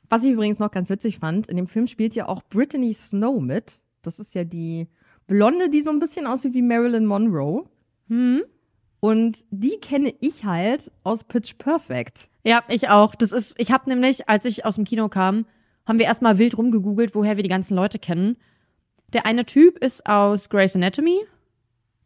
Was 0.10 0.24
ich 0.24 0.32
übrigens 0.32 0.60
noch 0.60 0.72
ganz 0.72 0.90
witzig 0.90 1.20
fand, 1.20 1.48
in 1.48 1.56
dem 1.58 1.68
Film 1.68 1.86
spielt 1.88 2.16
ja 2.16 2.28
auch 2.28 2.42
Brittany 2.50 2.94
Snow 2.94 3.40
mit. 3.42 3.74
Das 4.02 4.20
ist 4.20 4.34
ja 4.34 4.44
die 4.44 4.88
Blonde, 5.30 5.70
die 5.70 5.82
so 5.82 5.92
ein 5.92 6.00
bisschen 6.00 6.28
aussieht 6.28 6.54
wie 6.54 6.64
Marilyn 6.64 7.06
Monroe. 7.06 7.66
Hm? 8.08 8.42
Und 9.00 9.38
die 9.52 9.78
kenne 9.80 10.14
ich 10.20 10.44
halt 10.44 10.92
aus 11.04 11.24
Pitch 11.24 11.58
Perfect. 11.58 12.28
Ja, 12.44 12.64
ich 12.68 12.90
auch. 12.90 13.16
Das 13.16 13.32
ist, 13.32 13.54
ich 13.58 13.72
habe 13.72 13.90
nämlich, 13.90 14.28
als 14.28 14.44
ich 14.46 14.66
aus 14.66 14.76
dem 14.76 14.84
Kino 14.84 15.08
kam, 15.08 15.46
haben 15.86 16.00
wir 16.00 16.08
erstmal 16.08 16.38
wild 16.38 16.58
rumgegoogelt, 16.58 17.16
woher 17.16 17.38
wir 17.38 17.44
die 17.44 17.50
ganzen 17.50 17.76
Leute 17.76 18.00
kennen. 18.00 18.38
Der 19.14 19.26
eine 19.26 19.46
Typ 19.46 19.78
ist 19.78 20.06
aus 20.06 20.50
Grey's 20.50 20.76
Anatomy. 20.76 21.20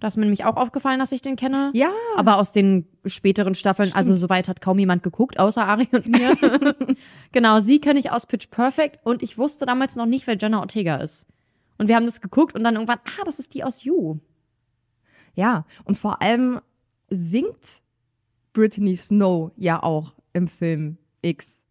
Da 0.01 0.07
ist 0.07 0.17
mir 0.17 0.25
nämlich 0.25 0.43
auch 0.43 0.57
aufgefallen, 0.57 0.99
dass 0.99 1.13
ich 1.13 1.21
den 1.21 1.37
kenne. 1.37 1.71
Ja. 1.73 1.91
Aber 2.17 2.37
aus 2.37 2.51
den 2.51 2.87
späteren 3.05 3.55
Staffeln, 3.55 3.93
also 3.93 4.17
soweit 4.17 4.49
hat 4.49 4.59
kaum 4.59 4.77
jemand 4.77 5.01
geguckt, 5.01 5.39
außer 5.39 5.65
Ari 5.65 5.87
und 5.93 6.07
mir. 6.07 6.35
genau, 7.31 7.61
sie 7.61 7.79
kenne 7.79 7.99
ich 7.99 8.11
aus 8.11 8.25
Pitch 8.25 8.49
Perfect 8.51 8.99
und 9.05 9.23
ich 9.23 9.37
wusste 9.37 9.65
damals 9.65 9.95
noch 9.95 10.05
nicht, 10.05 10.27
wer 10.27 10.35
Jenna 10.35 10.59
Ortega 10.59 10.97
ist. 10.97 11.25
Und 11.77 11.87
wir 11.87 11.95
haben 11.95 12.05
das 12.05 12.21
geguckt 12.21 12.55
und 12.55 12.63
dann 12.63 12.75
irgendwann, 12.75 12.99
ah, 12.99 13.23
das 13.25 13.39
ist 13.39 13.53
die 13.53 13.63
aus 13.63 13.83
You. 13.83 14.19
Ja, 15.35 15.65
und 15.85 15.97
vor 15.97 16.21
allem 16.21 16.61
singt 17.09 17.81
Brittany 18.53 18.95
Snow 18.95 19.51
ja 19.57 19.81
auch 19.81 20.13
im 20.33 20.47
Film 20.47 20.97
X. 21.21 21.61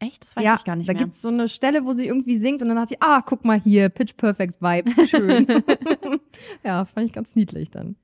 Echt? 0.00 0.22
Das 0.22 0.36
weiß 0.36 0.44
ja, 0.44 0.54
ich 0.56 0.64
gar 0.64 0.76
nicht 0.76 0.88
da 0.88 0.92
mehr. 0.92 1.02
gibt's 1.02 1.22
so 1.22 1.28
eine 1.28 1.48
Stelle, 1.48 1.84
wo 1.84 1.92
sie 1.92 2.06
irgendwie 2.06 2.38
singt 2.38 2.62
und 2.62 2.68
dann 2.68 2.78
hat 2.78 2.88
sie, 2.88 3.00
ah, 3.00 3.22
guck 3.22 3.44
mal 3.44 3.60
hier, 3.60 3.88
Pitch 3.88 4.16
Perfect 4.16 4.60
Vibes, 4.60 4.94
schön. 5.10 5.46
ja, 6.64 6.84
fand 6.84 7.06
ich 7.06 7.12
ganz 7.12 7.34
niedlich 7.34 7.70
dann. 7.70 7.96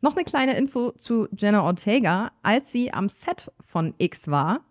Noch 0.00 0.16
eine 0.16 0.24
kleine 0.24 0.56
Info 0.56 0.90
zu 0.92 1.28
Jenna 1.36 1.62
Ortega. 1.62 2.32
Als 2.42 2.72
sie 2.72 2.92
am 2.92 3.08
Set 3.08 3.50
von 3.60 3.94
X 3.98 4.28
war, 4.28 4.64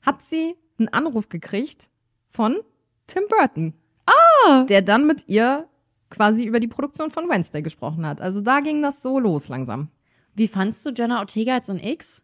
hat 0.00 0.22
sie 0.22 0.54
einen 0.78 0.88
Anruf 0.88 1.28
gekriegt 1.28 1.90
von 2.28 2.58
Tim 3.06 3.24
Burton. 3.28 3.74
Der 4.68 4.82
dann 4.82 5.06
mit 5.06 5.28
ihr 5.28 5.66
quasi 6.10 6.44
über 6.44 6.60
die 6.60 6.68
Produktion 6.68 7.10
von 7.10 7.28
Wednesday 7.28 7.62
gesprochen 7.62 8.04
hat. 8.06 8.20
Also 8.20 8.40
da 8.40 8.60
ging 8.60 8.82
das 8.82 9.00
so 9.02 9.18
los 9.18 9.48
langsam. 9.48 9.88
Wie 10.34 10.48
fandst 10.48 10.84
du 10.84 10.90
Jenna 10.90 11.20
Ortega 11.20 11.54
jetzt 11.56 11.68
in 11.68 11.78
X? 11.78 12.22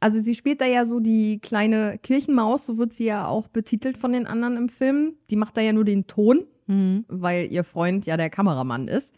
Also 0.00 0.20
sie 0.20 0.34
spielt 0.36 0.60
da 0.60 0.64
ja 0.66 0.86
so 0.86 1.00
die 1.00 1.40
kleine 1.40 1.98
Kirchenmaus, 1.98 2.66
so 2.66 2.78
wird 2.78 2.92
sie 2.92 3.04
ja 3.06 3.26
auch 3.26 3.48
betitelt 3.48 3.98
von 3.98 4.12
den 4.12 4.26
anderen 4.26 4.56
im 4.56 4.68
Film. 4.68 5.14
Die 5.30 5.36
macht 5.36 5.56
da 5.56 5.60
ja 5.60 5.72
nur 5.72 5.84
den 5.84 6.06
Ton, 6.06 6.44
Mhm. 6.68 7.04
weil 7.08 7.50
ihr 7.50 7.64
Freund 7.64 8.06
ja 8.06 8.16
der 8.16 8.30
Kameramann 8.30 8.88
ist. 8.88 9.14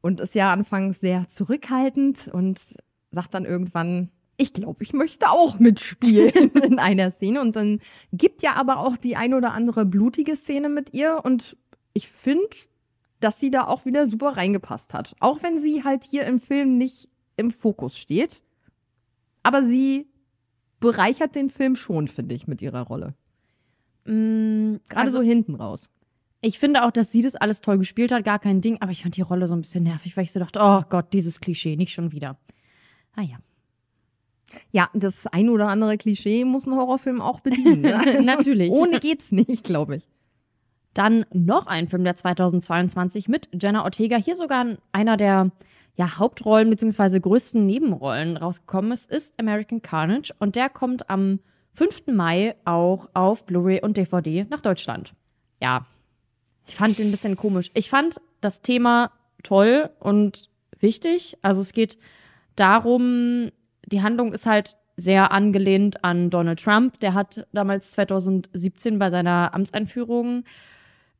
Und 0.00 0.20
ist 0.20 0.34
ja 0.34 0.52
anfangs 0.52 1.00
sehr 1.00 1.28
zurückhaltend 1.28 2.28
und 2.32 2.58
sagt 3.10 3.34
dann 3.34 3.44
irgendwann, 3.44 4.08
ich 4.36 4.52
glaube, 4.52 4.82
ich 4.82 4.92
möchte 4.92 5.30
auch 5.30 5.58
mitspielen 5.58 6.50
in 6.54 6.78
einer 6.78 7.10
Szene. 7.10 7.40
Und 7.40 7.56
dann 7.56 7.80
gibt 8.12 8.42
ja 8.42 8.54
aber 8.54 8.78
auch 8.78 8.96
die 8.96 9.16
ein 9.16 9.34
oder 9.34 9.52
andere 9.52 9.84
blutige 9.84 10.36
Szene 10.36 10.68
mit 10.68 10.92
ihr. 10.94 11.20
Und 11.24 11.56
ich 11.92 12.08
finde, 12.08 12.48
dass 13.20 13.38
sie 13.38 13.50
da 13.50 13.66
auch 13.66 13.84
wieder 13.84 14.06
super 14.06 14.36
reingepasst 14.36 14.94
hat. 14.94 15.14
Auch 15.20 15.42
wenn 15.42 15.58
sie 15.58 15.84
halt 15.84 16.04
hier 16.04 16.24
im 16.24 16.40
Film 16.40 16.78
nicht 16.78 17.08
im 17.36 17.50
Fokus 17.50 17.96
steht. 17.98 18.42
Aber 19.42 19.64
sie 19.64 20.06
bereichert 20.80 21.34
den 21.34 21.50
Film 21.50 21.76
schon, 21.76 22.08
finde 22.08 22.34
ich, 22.34 22.46
mit 22.46 22.62
ihrer 22.62 22.82
Rolle. 22.82 23.14
Mm, 24.04 24.76
Gerade 24.88 25.06
also, 25.06 25.18
so 25.18 25.24
hinten 25.24 25.54
raus. 25.54 25.88
Ich 26.40 26.58
finde 26.58 26.84
auch, 26.84 26.90
dass 26.90 27.12
sie 27.12 27.22
das 27.22 27.36
alles 27.36 27.60
toll 27.60 27.78
gespielt 27.78 28.10
hat, 28.10 28.24
gar 28.24 28.40
kein 28.40 28.60
Ding, 28.60 28.78
aber 28.80 28.90
ich 28.90 29.02
fand 29.02 29.16
die 29.16 29.22
Rolle 29.22 29.46
so 29.46 29.54
ein 29.54 29.62
bisschen 29.62 29.84
nervig, 29.84 30.16
weil 30.16 30.24
ich 30.24 30.32
so 30.32 30.40
dachte, 30.40 30.58
oh 30.60 30.82
Gott, 30.90 31.12
dieses 31.12 31.40
Klischee, 31.40 31.76
nicht 31.76 31.92
schon 31.92 32.10
wieder. 32.10 32.36
Ah 33.14 33.22
ja. 33.22 33.38
Ja, 34.70 34.88
das 34.94 35.26
ein 35.26 35.48
oder 35.48 35.68
andere 35.68 35.98
Klischee 35.98 36.44
muss 36.44 36.66
ein 36.66 36.74
Horrorfilm 36.74 37.20
auch 37.20 37.40
bedienen. 37.40 37.82
Ne? 37.82 38.22
Natürlich. 38.24 38.70
Ohne 38.70 39.00
geht's 39.00 39.32
nicht, 39.32 39.64
glaube 39.64 39.96
ich. 39.96 40.08
Dann 40.94 41.24
noch 41.32 41.66
ein 41.66 41.88
Film 41.88 42.04
der 42.04 42.16
2022 42.16 43.28
mit 43.28 43.48
Jenna 43.60 43.84
Ortega. 43.84 44.16
Hier 44.16 44.36
sogar 44.36 44.66
einer 44.92 45.16
der 45.16 45.50
ja, 45.96 46.18
Hauptrollen 46.18 46.70
bzw. 46.70 47.20
größten 47.20 47.64
Nebenrollen 47.64 48.36
rausgekommen 48.36 48.92
ist, 48.92 49.10
ist 49.10 49.34
American 49.38 49.82
Carnage. 49.82 50.32
Und 50.38 50.56
der 50.56 50.68
kommt 50.68 51.08
am 51.10 51.40
5. 51.74 52.08
Mai 52.08 52.54
auch 52.64 53.08
auf 53.14 53.44
Blu-ray 53.46 53.80
und 53.82 53.96
DVD 53.96 54.46
nach 54.50 54.60
Deutschland. 54.60 55.14
Ja, 55.60 55.86
ich 56.66 56.76
fand 56.76 56.98
den 56.98 57.08
ein 57.08 57.10
bisschen 57.10 57.36
komisch. 57.36 57.70
Ich 57.74 57.90
fand 57.90 58.20
das 58.40 58.62
Thema 58.62 59.12
toll 59.42 59.90
und 59.98 60.48
wichtig. 60.78 61.38
Also 61.42 61.60
es 61.60 61.72
geht 61.72 61.98
darum, 62.56 63.50
die 63.92 64.02
Handlung 64.02 64.32
ist 64.32 64.46
halt 64.46 64.76
sehr 64.96 65.32
angelehnt 65.32 66.04
an 66.04 66.30
Donald 66.30 66.62
Trump. 66.62 67.00
Der 67.00 67.14
hat 67.14 67.46
damals 67.52 67.92
2017 67.92 68.98
bei 68.98 69.10
seiner 69.10 69.54
Amtseinführung 69.54 70.44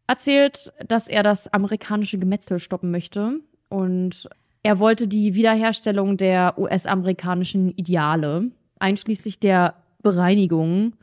erzählt, 0.07 0.73
dass 0.89 1.09
er 1.09 1.23
das 1.23 1.49
amerikanische 1.53 2.19
Gemetzel 2.19 2.59
stoppen 2.59 2.91
möchte. 2.91 3.41
Und 3.69 4.29
er 4.63 4.79
wollte 4.79 5.09
die 5.09 5.35
Wiederherstellung 5.35 6.17
der 6.17 6.59
US-amerikanischen 6.59 7.71
Ideale, 7.71 8.51
einschließlich 8.79 9.41
der 9.41 9.75
Bereinigung 10.03 10.95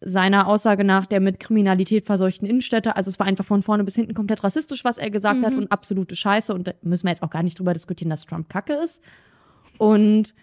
seiner 0.00 0.46
Aussage 0.46 0.84
nach 0.84 1.06
der 1.06 1.20
mit 1.20 1.40
Kriminalität 1.40 2.06
verseuchten 2.06 2.46
Innenstädte. 2.48 2.96
Also 2.96 3.10
es 3.10 3.18
war 3.18 3.26
einfach 3.26 3.44
von 3.44 3.62
vorne 3.62 3.84
bis 3.84 3.94
hinten 3.94 4.14
komplett 4.14 4.44
rassistisch, 4.44 4.84
was 4.84 4.98
er 4.98 5.10
gesagt 5.10 5.42
hat 5.44 5.52
Mhm. 5.52 5.58
und 5.58 5.72
absolute 5.72 6.16
Scheiße. 6.16 6.54
Und 6.54 6.68
da 6.68 6.72
müssen 6.82 7.04
wir 7.06 7.10
jetzt 7.10 7.22
auch 7.22 7.30
gar 7.30 7.42
nicht 7.42 7.58
drüber 7.58 7.72
diskutieren, 7.72 8.10
dass 8.10 8.24
Trump 8.26 8.48
Kacke 8.48 8.74
ist. 8.74 9.02
Und 9.78 10.34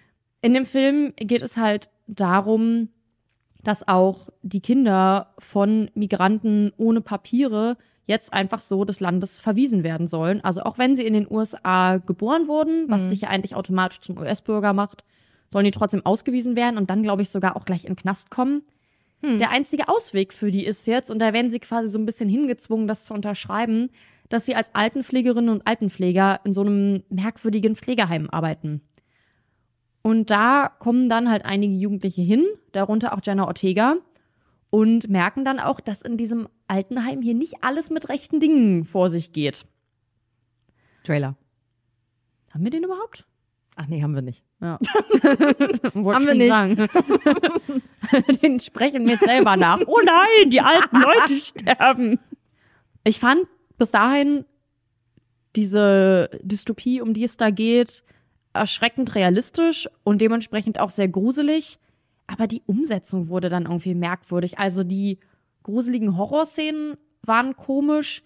in 0.44 0.54
dem 0.54 0.66
Film 0.68 1.14
geht 1.16 1.42
es 1.42 1.58
halt 1.58 1.90
darum, 2.08 2.90
dass 3.64 3.88
auch 3.88 4.30
die 4.42 4.60
Kinder 4.60 5.34
von 5.40 5.90
Migranten 5.96 6.72
ohne 6.78 7.02
Papiere 7.02 7.78
jetzt 8.06 8.34
einfach 8.34 8.62
so 8.62 8.84
des 8.84 9.00
Landes 9.00 9.40
verwiesen 9.40 9.84
werden 9.84 10.08
sollen. 10.08 10.44
Also 10.44 10.64
auch 10.64 10.78
wenn 10.78 10.96
sie 10.98 11.06
in 11.06 11.14
den 11.14 11.26
USA 11.32 11.98
geboren 11.98 12.48
wurden, 12.50 12.90
was 12.90 13.06
Mhm. 13.06 13.10
dich 13.12 13.22
ja 13.22 13.30
eigentlich 13.30 13.56
automatisch 13.56 14.02
zum 14.02 14.18
US-Bürger 14.18 14.74
macht, 14.74 15.06
sollen 15.50 15.64
die 15.64 15.72
trotzdem 15.72 16.06
ausgewiesen 16.06 16.58
werden 16.58 16.78
und 16.78 16.90
dann, 16.90 17.04
glaube 17.04 17.22
ich, 17.22 17.30
sogar 17.30 17.56
auch 17.56 17.64
gleich 17.64 17.86
in 17.86 17.92
den 17.92 17.96
Knast 17.96 18.30
kommen. 18.30 18.64
Hm. 19.22 19.38
Der 19.38 19.52
einzige 19.52 19.88
Ausweg 19.88 20.34
für 20.34 20.52
die 20.52 20.66
ist 20.66 20.86
jetzt, 20.86 21.10
und 21.10 21.20
da 21.20 21.32
werden 21.32 21.50
sie 21.50 21.60
quasi 21.60 21.88
so 21.88 21.98
ein 21.98 22.06
bisschen 22.06 22.28
hingezwungen, 22.28 22.88
das 22.88 23.06
zu 23.06 23.14
unterschreiben, 23.14 23.90
dass 24.28 24.46
sie 24.46 24.56
als 24.56 24.76
Altenpflegerinnen 24.76 25.50
und 25.50 25.66
Altenpfleger 25.66 26.42
in 26.44 26.52
so 26.52 26.62
einem 26.62 27.04
merkwürdigen 27.10 27.78
Pflegeheim 27.78 28.30
arbeiten. 28.30 28.82
Und 30.04 30.30
da 30.30 30.70
kommen 30.80 31.10
dann 31.10 31.30
halt 31.30 31.46
einige 31.46 31.74
Jugendliche 31.74 32.22
hin, 32.22 32.46
darunter 32.74 33.14
auch 33.14 33.22
Jenna 33.24 33.48
Ortega, 33.48 33.96
und 34.70 35.10
merken 35.10 35.46
dann 35.46 35.60
auch, 35.60 35.80
dass 35.80 36.02
in 36.02 36.18
diesem 36.18 36.48
Altenheim 36.68 37.22
hier 37.22 37.34
nicht 37.34 37.64
alles 37.64 37.90
mit 37.90 38.10
rechten 38.10 38.40
Dingen 38.40 38.86
vor 38.86 39.10
sich 39.10 39.32
geht. 39.32 39.66
Trailer. 41.04 41.36
Haben 42.52 42.64
wir 42.64 42.72
den 42.72 42.84
überhaupt? 42.84 43.26
Ach 43.76 43.88
nee, 43.88 44.04
haben 44.04 44.14
wir 44.14 44.22
nicht. 44.22 44.44
Ja. 44.62 44.80
Haben 45.24 46.26
wir 46.26 46.36
nicht. 46.36 46.50
Sagen. 46.50 46.76
den 48.42 48.60
sprechen 48.60 49.08
wir 49.08 49.18
selber 49.18 49.58
nach. 49.58 49.80
Oh 49.88 50.00
nein, 50.04 50.52
die 50.52 50.62
alten 50.62 51.02
Leute 51.02 51.38
sterben. 51.38 52.20
Ich 53.04 53.20
fand 53.20 53.48
bis 53.78 53.92
dahin 53.92 54.46
diese 55.56 56.30
Dystopie, 56.42 57.02
um 57.02 57.14
die 57.14 57.24
es 57.24 57.38
da 57.38 57.50
geht, 57.50 58.04
erschreckend 58.54 59.16
realistisch 59.16 59.90
und 60.04 60.22
dementsprechend 60.22 60.80
auch 60.80 60.90
sehr 60.90 61.08
gruselig. 61.08 61.80
Aber 62.28 62.48
die 62.48 62.62
Umsetzung 62.66 63.28
wurde 63.28 63.50
dann 63.50 63.64
irgendwie 63.64 63.96
merkwürdig. 63.96 64.60
Also 64.60 64.84
die 64.84 65.20
gruseligen 65.64 66.18
Horrorszenen 66.18 66.96
waren 67.24 67.56
komisch. 67.56 68.24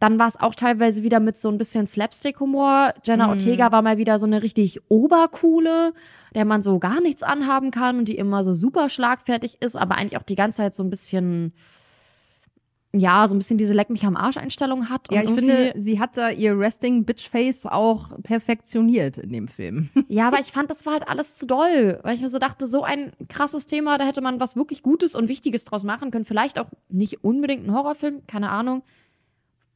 Dann 0.00 0.18
war 0.18 0.28
es 0.28 0.38
auch 0.38 0.54
teilweise 0.54 1.02
wieder 1.02 1.18
mit 1.18 1.36
so 1.36 1.48
ein 1.48 1.58
bisschen 1.58 1.86
Slapstick-Humor. 1.86 2.94
Jenna 3.04 3.24
Mhm. 3.26 3.30
Ortega 3.30 3.72
war 3.72 3.82
mal 3.82 3.98
wieder 3.98 4.18
so 4.18 4.26
eine 4.26 4.42
richtig 4.42 4.80
Obercoole, 4.88 5.92
der 6.34 6.44
man 6.44 6.62
so 6.62 6.78
gar 6.78 7.00
nichts 7.00 7.22
anhaben 7.22 7.70
kann 7.70 7.98
und 7.98 8.04
die 8.06 8.16
immer 8.16 8.44
so 8.44 8.54
super 8.54 8.88
schlagfertig 8.88 9.60
ist, 9.60 9.76
aber 9.76 9.96
eigentlich 9.96 10.18
auch 10.18 10.22
die 10.24 10.36
ganze 10.36 10.58
Zeit 10.58 10.74
so 10.74 10.82
ein 10.84 10.90
bisschen, 10.90 11.52
ja, 12.98 13.26
so 13.28 13.34
ein 13.34 13.38
bisschen 13.38 13.58
diese 13.58 13.72
Leck 13.72 13.90
mich 13.90 14.04
am 14.04 14.16
Arsch-Einstellung 14.16 14.88
hat. 14.88 15.08
Ja, 15.10 15.22
ich 15.22 15.30
finde, 15.30 15.72
sie 15.76 16.00
hat 16.00 16.16
da 16.16 16.30
ihr 16.30 16.58
Resting 16.58 17.04
Bitch 17.04 17.28
Face 17.28 17.66
auch 17.66 18.10
perfektioniert 18.22 19.18
in 19.18 19.32
dem 19.32 19.48
Film. 19.48 19.90
Ja, 20.10 20.28
aber 20.28 20.40
ich 20.40 20.52
fand, 20.52 20.70
das 20.70 20.86
war 20.86 20.94
halt 20.94 21.06
alles 21.06 21.36
zu 21.36 21.46
doll, 21.46 22.00
weil 22.02 22.14
ich 22.14 22.22
mir 22.22 22.30
so 22.30 22.38
dachte, 22.38 22.66
so 22.66 22.82
ein 22.82 23.12
krasses 23.28 23.66
Thema, 23.66 23.98
da 23.98 24.06
hätte 24.06 24.22
man 24.22 24.40
was 24.40 24.56
wirklich 24.56 24.82
Gutes 24.82 25.14
und 25.14 25.28
Wichtiges 25.28 25.64
draus 25.64 25.84
machen 25.84 26.10
können. 26.10 26.24
Vielleicht 26.24 26.58
auch 26.58 26.66
nicht 26.88 27.22
unbedingt 27.22 27.66
ein 27.66 27.74
Horrorfilm, 27.74 28.26
keine 28.26 28.48
Ahnung. 28.48 28.82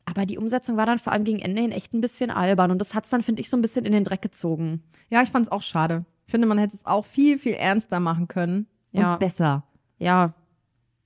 Aber 0.06 0.24
die 0.26 0.38
Umsetzung 0.38 0.76
war 0.76 0.86
dann 0.86 0.98
vor 0.98 1.12
allem 1.12 1.24
gegen 1.24 1.38
Ende 1.38 1.62
hin 1.62 1.72
echt 1.72 1.92
ein 1.92 2.00
bisschen 2.00 2.30
albern 2.30 2.70
und 2.70 2.78
das 2.78 2.94
hat's 2.94 3.10
dann, 3.10 3.22
finde 3.22 3.42
ich, 3.42 3.50
so 3.50 3.56
ein 3.56 3.62
bisschen 3.62 3.84
in 3.84 3.92
den 3.92 4.04
Dreck 4.04 4.22
gezogen. 4.22 4.82
Ja, 5.10 5.22
ich 5.22 5.30
fand 5.30 5.46
es 5.46 5.52
auch 5.52 5.62
schade. 5.62 6.04
Ich 6.26 6.30
finde, 6.30 6.46
man 6.46 6.58
hätte 6.58 6.76
es 6.76 6.86
auch 6.86 7.04
viel, 7.04 7.38
viel 7.38 7.54
ernster 7.54 8.00
machen 8.00 8.26
können. 8.26 8.66
Ja. 8.92 9.14
Und 9.14 9.20
besser. 9.20 9.64
Ja. 9.98 10.34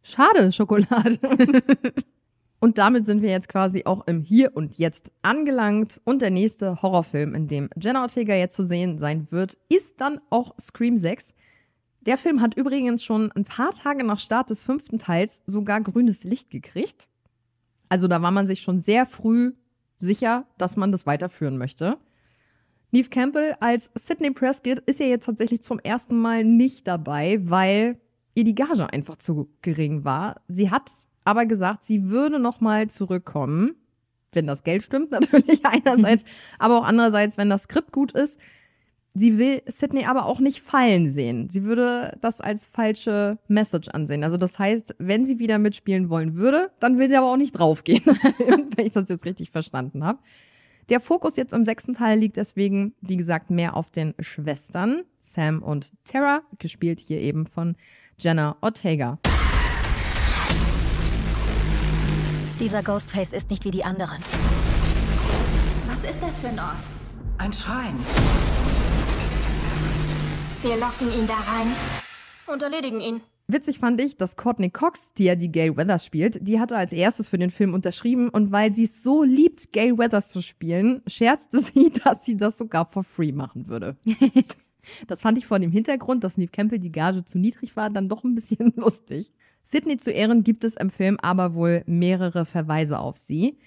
Schade, 0.09 0.53
Schokolade. 0.53 1.19
und 2.61 2.79
damit 2.79 3.07
sind 3.07 3.23
wir 3.23 3.31
jetzt 3.31 3.49
quasi 3.49 3.83
auch 3.87 4.07
im 4.07 4.23
Hier 4.23 4.55
und 4.55 4.79
Jetzt 4.79 5.11
angelangt. 5.23 6.01
Und 6.05 6.23
der 6.23 6.31
nächste 6.31 6.81
Horrorfilm, 6.81 7.35
in 7.35 7.49
dem 7.49 7.69
Jenna 7.77 8.03
Ortega 8.03 8.33
jetzt 8.37 8.55
zu 8.55 8.65
sehen 8.65 8.99
sein 8.99 9.27
wird, 9.33 9.59
ist 9.69 10.01
dann 10.01 10.21
auch 10.31 10.55
Scream 10.61 10.97
6. 10.97 11.35
Der 12.03 12.19
Film 12.19 12.41
hat 12.41 12.55
übrigens 12.55 13.03
schon 13.03 13.33
ein 13.33 13.45
paar 13.45 13.73
Tage 13.73 14.05
nach 14.05 14.21
Start 14.21 14.49
des 14.51 14.63
fünften 14.63 15.01
Teils 15.01 15.43
sogar 15.45 15.81
grünes 15.81 16.23
Licht 16.23 16.51
gekriegt. 16.51 17.09
Also 17.89 18.07
da 18.07 18.23
war 18.23 18.31
man 18.31 18.47
sich 18.47 18.63
schon 18.63 18.81
sehr 18.81 19.07
früh 19.07 19.55
sicher, 19.97 20.47
dass 20.57 20.77
man 20.77 20.93
das 20.93 21.05
weiterführen 21.05 21.59
möchte. 21.59 21.99
Neve 22.93 23.09
Campbell 23.09 23.57
als 23.59 23.91
Sidney 23.97 24.31
Prescott 24.31 24.79
ist 24.87 25.01
ja 25.01 25.07
jetzt 25.07 25.27
tatsächlich 25.27 25.63
zum 25.63 25.81
ersten 25.81 26.17
Mal 26.17 26.45
nicht 26.45 26.87
dabei, 26.87 27.41
weil 27.43 27.99
ihr 28.37 28.45
die 28.45 28.55
Gage 28.55 28.93
einfach 28.93 29.16
zu 29.16 29.49
gering 29.62 30.05
war. 30.05 30.43
Sie 30.47 30.70
hat 30.70 30.91
aber 31.24 31.47
gesagt, 31.47 31.87
sie 31.87 32.11
würde 32.11 32.39
noch 32.39 32.61
mal 32.61 32.89
zurückkommen, 32.89 33.74
wenn 34.32 34.47
das 34.47 34.62
Geld 34.62 34.84
stimmt 34.84 35.11
natürlich 35.11 35.64
einerseits, 35.64 36.24
aber 36.59 36.78
auch 36.78 36.84
andererseits, 36.84 37.37
wenn 37.39 37.51
das 37.51 37.64
Skript 37.64 37.93
gut 37.93 38.12
ist. 38.12 38.39
Sie 39.18 39.39
will 39.39 39.62
Sydney 39.66 40.05
aber 40.05 40.26
auch 40.26 40.41
nicht 40.41 40.61
fallen 40.61 41.09
sehen. 41.09 41.49
Sie 41.49 41.64
würde 41.64 42.18
das 42.20 42.43
als 42.43 42.66
falsche 42.66 43.39
Message 43.49 43.89
ansehen. 43.89 44.22
Also 44.22 44.37
das 44.37 44.59
heißt, 44.59 44.95
wenn 44.99 45.24
sie 45.24 45.39
wieder 45.39 45.59
mitspielen 45.59 46.11
wollen 46.11 46.34
würde, 46.34 46.70
dann 46.80 46.99
will 46.99 47.09
sie 47.09 47.16
aber 47.16 47.32
auch 47.32 47.39
nicht 47.39 47.53
draufgehen, 47.53 48.05
wenn 48.76 48.87
ich 48.87 48.93
das 48.93 49.09
jetzt 49.09 49.24
richtig 49.24 49.51
verstanden 49.51 50.05
habe. 50.05 50.18
Der 50.91 51.01
Fokus 51.01 51.37
jetzt 51.37 51.55
im 51.55 51.64
sechsten 51.64 51.95
Teil 51.95 52.18
liegt 52.18 52.37
deswegen, 52.37 52.93
wie 53.01 53.16
gesagt, 53.16 53.49
mehr 53.49 53.74
auf 53.74 53.91
den 53.91 54.14
Schwestern 54.20 55.05
Sam 55.20 55.62
und 55.62 55.93
Tara, 56.05 56.43
gespielt 56.59 57.01
hier 57.01 57.20
eben 57.20 57.47
von 57.47 57.74
Jenna 58.19 58.57
Ortega. 58.62 59.19
Dieser 62.59 62.83
Ghostface 62.83 63.35
ist 63.35 63.51
nicht 63.51 63.64
wie 63.67 63.71
die 63.71 63.85
anderen. 63.85 64.19
Was 65.87 66.11
ist 66.11 66.23
das 66.23 66.41
für 66.41 66.49
ein 66.49 66.59
Ort? 66.59 66.89
Ein 67.37 67.53
Schrein. 67.53 67.95
Wir 70.62 70.77
locken 70.77 71.12
ihn 71.12 71.27
da 71.27 71.35
rein 71.35 71.67
und 72.47 72.62
erledigen 72.62 73.01
ihn. 73.01 73.21
Witzig 73.49 73.79
fand 73.79 74.01
ich, 74.01 74.17
dass 74.17 74.37
Courtney 74.37 74.71
Cox, 74.71 75.12
die 75.14 75.25
ja 75.25 75.37
die 75.37 75.53
Gail 75.53 75.77
Weathers 75.77 76.05
spielt, 76.05 76.39
die 76.41 76.59
hatte 76.59 76.77
als 76.77 76.93
erstes 76.93 77.29
für 77.29 77.39
den 77.39 77.51
Film 77.51 77.75
unterschrieben 77.75 78.31
und 78.31 78.51
weil 78.51 78.73
sie 78.73 78.85
es 78.85 79.03
so 79.03 79.23
liebt, 79.23 79.73
Gail 79.73 79.99
Weathers 79.99 80.31
zu 80.31 80.41
spielen, 80.41 81.03
scherzte 81.07 81.62
sie, 81.75 81.91
dass 81.91 82.25
sie 82.25 82.37
das 82.37 82.57
sogar 82.57 82.87
for 82.87 83.05
free 83.05 83.33
machen 83.33 83.69
würde. 83.69 83.97
das 85.07 85.22
fand 85.22 85.39
ich 85.39 85.47
vor 85.47 85.59
dem 85.59 85.70
Hintergrund, 85.70 86.24
dass 86.24 86.39
Neve 86.39 86.51
Campbell 86.51 86.78
die 86.78 86.93
Gage 86.93 87.24
zu 87.24 87.39
niedrig 87.39 87.76
war, 87.76 87.91
dann 87.91 88.09
doch 88.09 88.24
ein 88.24 88.34
bisschen 88.34 88.72
lustig. 88.76 89.32
Sydney 89.64 89.99
zu 89.99 90.12
Ehren 90.12 90.45
gibt 90.45 90.64
es 90.64 90.76
im 90.76 90.91
Film 90.91 91.18
aber 91.20 91.55
wohl 91.55 91.82
mehrere 91.87 92.45
Verweise 92.45 92.99
auf 92.99 93.18
sie. 93.18 93.59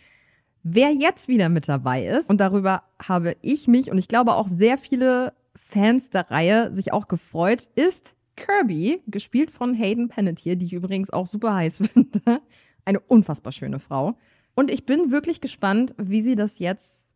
Wer 0.64 0.92
jetzt 0.92 1.28
wieder 1.28 1.50
mit 1.50 1.68
dabei 1.68 2.06
ist, 2.06 2.30
und 2.30 2.40
darüber 2.40 2.84
habe 3.02 3.36
ich 3.42 3.68
mich 3.68 3.92
und 3.92 3.98
ich 3.98 4.08
glaube 4.08 4.34
auch 4.34 4.48
sehr 4.48 4.78
viele 4.78 5.34
Fans 5.56 6.10
der 6.10 6.30
Reihe 6.32 6.74
sich 6.74 6.94
auch 6.94 7.08
gefreut, 7.08 7.70
ist 7.76 8.16
Kirby, 8.36 9.02
gespielt 9.08 9.52
von 9.52 9.74
Hayden 9.74 10.08
Panettiere, 10.08 10.58
die 10.58 10.66
ich 10.66 10.74
übrigens 10.74 11.10
auch 11.10 11.28
super 11.28 11.54
heiß 11.54 11.78
finde. 11.94 12.42
Eine 12.86 13.00
unfassbar 13.02 13.52
schöne 13.52 13.80
Frau. 13.80 14.18
Und 14.56 14.72
ich 14.72 14.86
bin 14.86 15.12
wirklich 15.12 15.42
gespannt, 15.42 15.94
wie 15.98 16.22
sie 16.22 16.36
das 16.36 16.60
jetzt 16.60 17.08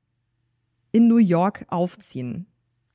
in 0.92 1.08
New 1.08 1.18
York 1.18 1.66
aufziehen. 1.70 2.46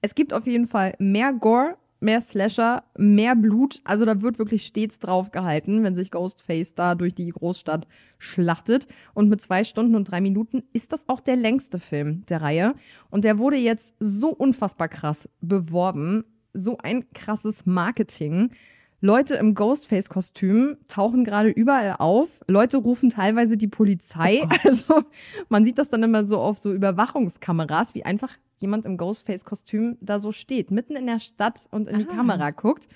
Es 0.09 0.15
gibt 0.15 0.33
auf 0.33 0.47
jeden 0.47 0.67
Fall 0.67 0.95
mehr 0.99 1.35
Gore, 1.35 1.77
mehr 2.01 2.23
Slasher, 2.23 2.83
mehr 2.97 3.37
Blut. 3.37 3.83
Also 3.85 4.07
da 4.07 4.23
wird 4.23 4.39
wirklich 4.39 4.65
stets 4.65 4.99
drauf 5.01 5.33
gehalten, 5.33 5.85
wenn 5.85 5.95
sich 5.95 6.11
Ghostface 6.11 6.75
da 6.75 6.95
durch 6.95 7.15
die 7.15 7.29
Großstadt 7.29 7.87
schlachtet. 8.17 8.89
Und 9.13 9.29
mit 9.29 9.43
zwei 9.43 9.65
Stunden 9.65 9.95
und 9.95 10.11
drei 10.11 10.23
Minuten 10.23 10.63
ist 10.73 10.95
das 10.95 11.07
auch 11.11 11.21
der 11.21 11.37
längste 11.37 11.79
Film 11.79 12.25
der 12.25 12.41
Reihe. 12.41 12.75
Und 13.11 13.25
der 13.25 13.37
wurde 13.37 13.59
jetzt 13.59 13.95
so 14.01 14.31
unfassbar 14.31 14.89
krass 14.89 15.29
beworben. 15.43 16.25
So 16.55 16.79
ein 16.79 17.05
krasses 17.13 17.67
Marketing. 17.67 18.53
Leute 19.01 19.35
im 19.37 19.55
Ghostface-Kostüm 19.55 20.77
tauchen 20.89 21.25
gerade 21.25 21.51
überall 21.51 21.97
auf. 21.99 22.29
Leute 22.49 22.79
rufen 22.79 23.11
teilweise 23.11 23.57
die 23.57 23.69
Polizei. 23.69 24.43
also 24.65 25.03
man 25.49 25.65
sieht 25.65 25.79
das 25.79 25.89
dann 25.89 26.03
immer 26.03 26.25
so 26.25 26.39
auf 26.39 26.59
so 26.59 26.73
Überwachungskameras, 26.73 27.95
wie 27.95 28.05
einfach 28.05 28.33
jemand 28.59 28.85
im 28.87 28.97
Ghostface-Kostüm 28.97 29.99
da 30.01 30.19
so 30.19 30.33
steht, 30.33 30.73
mitten 30.73 30.97
in 30.97 31.07
der 31.07 31.21
Stadt 31.21 31.67
und 31.71 31.89
in 31.89 31.99
die 32.01 32.09
Ah. 32.09 32.15
Kamera 32.15 32.51
guckt. 32.51 32.89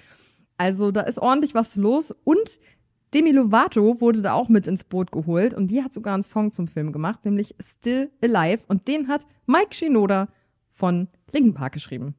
Also 0.58 0.90
da 0.90 1.02
ist 1.02 1.18
ordentlich 1.20 1.54
was 1.54 1.76
los. 1.76 2.12
Und 2.24 2.58
Demi 3.14 3.30
Lovato 3.30 4.00
wurde 4.00 4.22
da 4.22 4.32
auch 4.32 4.48
mit 4.48 4.66
ins 4.66 4.82
Boot 4.84 5.12
geholt 5.12 5.54
und 5.54 5.68
die 5.68 5.84
hat 5.84 5.92
sogar 5.92 6.14
einen 6.14 6.22
Song 6.24 6.50
zum 6.52 6.66
Film 6.66 6.92
gemacht, 6.92 7.24
nämlich 7.24 7.54
Still 7.60 8.10
Alive. 8.22 8.64
Und 8.66 8.88
den 8.88 9.06
hat 9.06 9.24
Mike 9.46 9.72
Shinoda 9.74 10.28
von 10.70 11.06
Linkin 11.30 11.54
Park 11.54 11.74
geschrieben. 11.74 12.14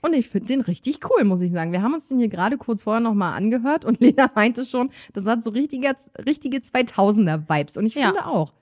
Und 0.00 0.12
ich 0.14 0.28
finde 0.28 0.46
den 0.48 0.60
richtig 0.60 1.00
cool, 1.10 1.24
muss 1.24 1.40
ich 1.40 1.50
sagen. 1.50 1.72
Wir 1.72 1.82
haben 1.82 1.94
uns 1.94 2.06
den 2.06 2.18
hier 2.18 2.28
gerade 2.28 2.56
kurz 2.56 2.82
vorher 2.84 3.00
nochmal 3.00 3.34
angehört 3.36 3.84
und 3.84 3.98
Lena 4.00 4.30
meinte 4.34 4.64
schon, 4.64 4.90
das 5.12 5.26
hat 5.26 5.42
so 5.42 5.50
richtige, 5.50 5.94
richtige 6.24 6.58
2000er-Vibes. 6.58 7.76
Und 7.76 7.86
ich 7.86 7.94
Ja. 7.94 8.06
finde 8.08 8.26
auch. 8.26 8.52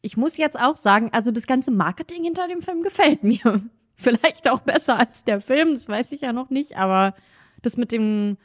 Ich 0.00 0.16
muss 0.16 0.36
jetzt 0.36 0.58
auch 0.58 0.76
sagen, 0.76 1.08
also 1.12 1.32
das 1.32 1.46
ganze 1.48 1.72
Marketing 1.72 2.22
hinter 2.22 2.46
dem 2.46 2.62
Film 2.62 2.82
gefällt 2.82 3.22
mir. 3.24 3.62
Vielleicht 3.96 4.48
auch 4.48 4.60
besser 4.60 4.96
als 4.96 5.24
der 5.24 5.40
Film, 5.40 5.74
das 5.74 5.88
weiß 5.88 6.12
ich 6.12 6.20
ja 6.20 6.32
noch 6.32 6.50
nicht, 6.50 6.76
aber 6.76 7.14
das 7.62 7.76
mit 7.76 7.90
dem 7.90 8.36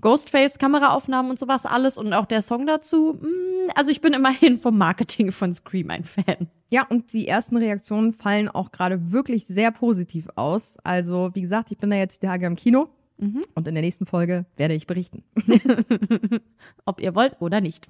Ghostface, 0.00 0.58
Kameraaufnahmen 0.58 1.30
und 1.30 1.38
sowas 1.38 1.64
alles 1.66 1.96
und 1.96 2.12
auch 2.12 2.26
der 2.26 2.42
Song 2.42 2.66
dazu, 2.66 3.18
mh, 3.20 3.72
also 3.76 3.92
ich 3.92 4.00
bin 4.00 4.14
immerhin 4.14 4.58
vom 4.58 4.76
Marketing 4.76 5.30
von 5.30 5.54
Scream 5.54 5.90
ein 5.90 6.02
Fan. 6.02 6.48
Ja, 6.70 6.86
und 6.86 7.12
die 7.12 7.28
ersten 7.28 7.56
Reaktionen 7.56 8.12
fallen 8.12 8.48
auch 8.48 8.72
gerade 8.72 9.12
wirklich 9.12 9.46
sehr 9.46 9.70
positiv 9.72 10.28
aus. 10.36 10.76
Also, 10.84 11.30
wie 11.34 11.42
gesagt, 11.42 11.70
ich 11.72 11.78
bin 11.78 11.90
da 11.90 11.96
jetzt 11.96 12.22
die 12.22 12.26
Tage 12.26 12.46
im 12.46 12.56
Kino 12.56 12.88
Mhm. 13.20 13.44
Und 13.54 13.68
in 13.68 13.74
der 13.74 13.82
nächsten 13.82 14.06
Folge 14.06 14.46
werde 14.56 14.74
ich 14.74 14.86
berichten. 14.86 15.22
Ob 16.86 17.00
ihr 17.00 17.14
wollt 17.14 17.40
oder 17.40 17.60
nicht. 17.60 17.88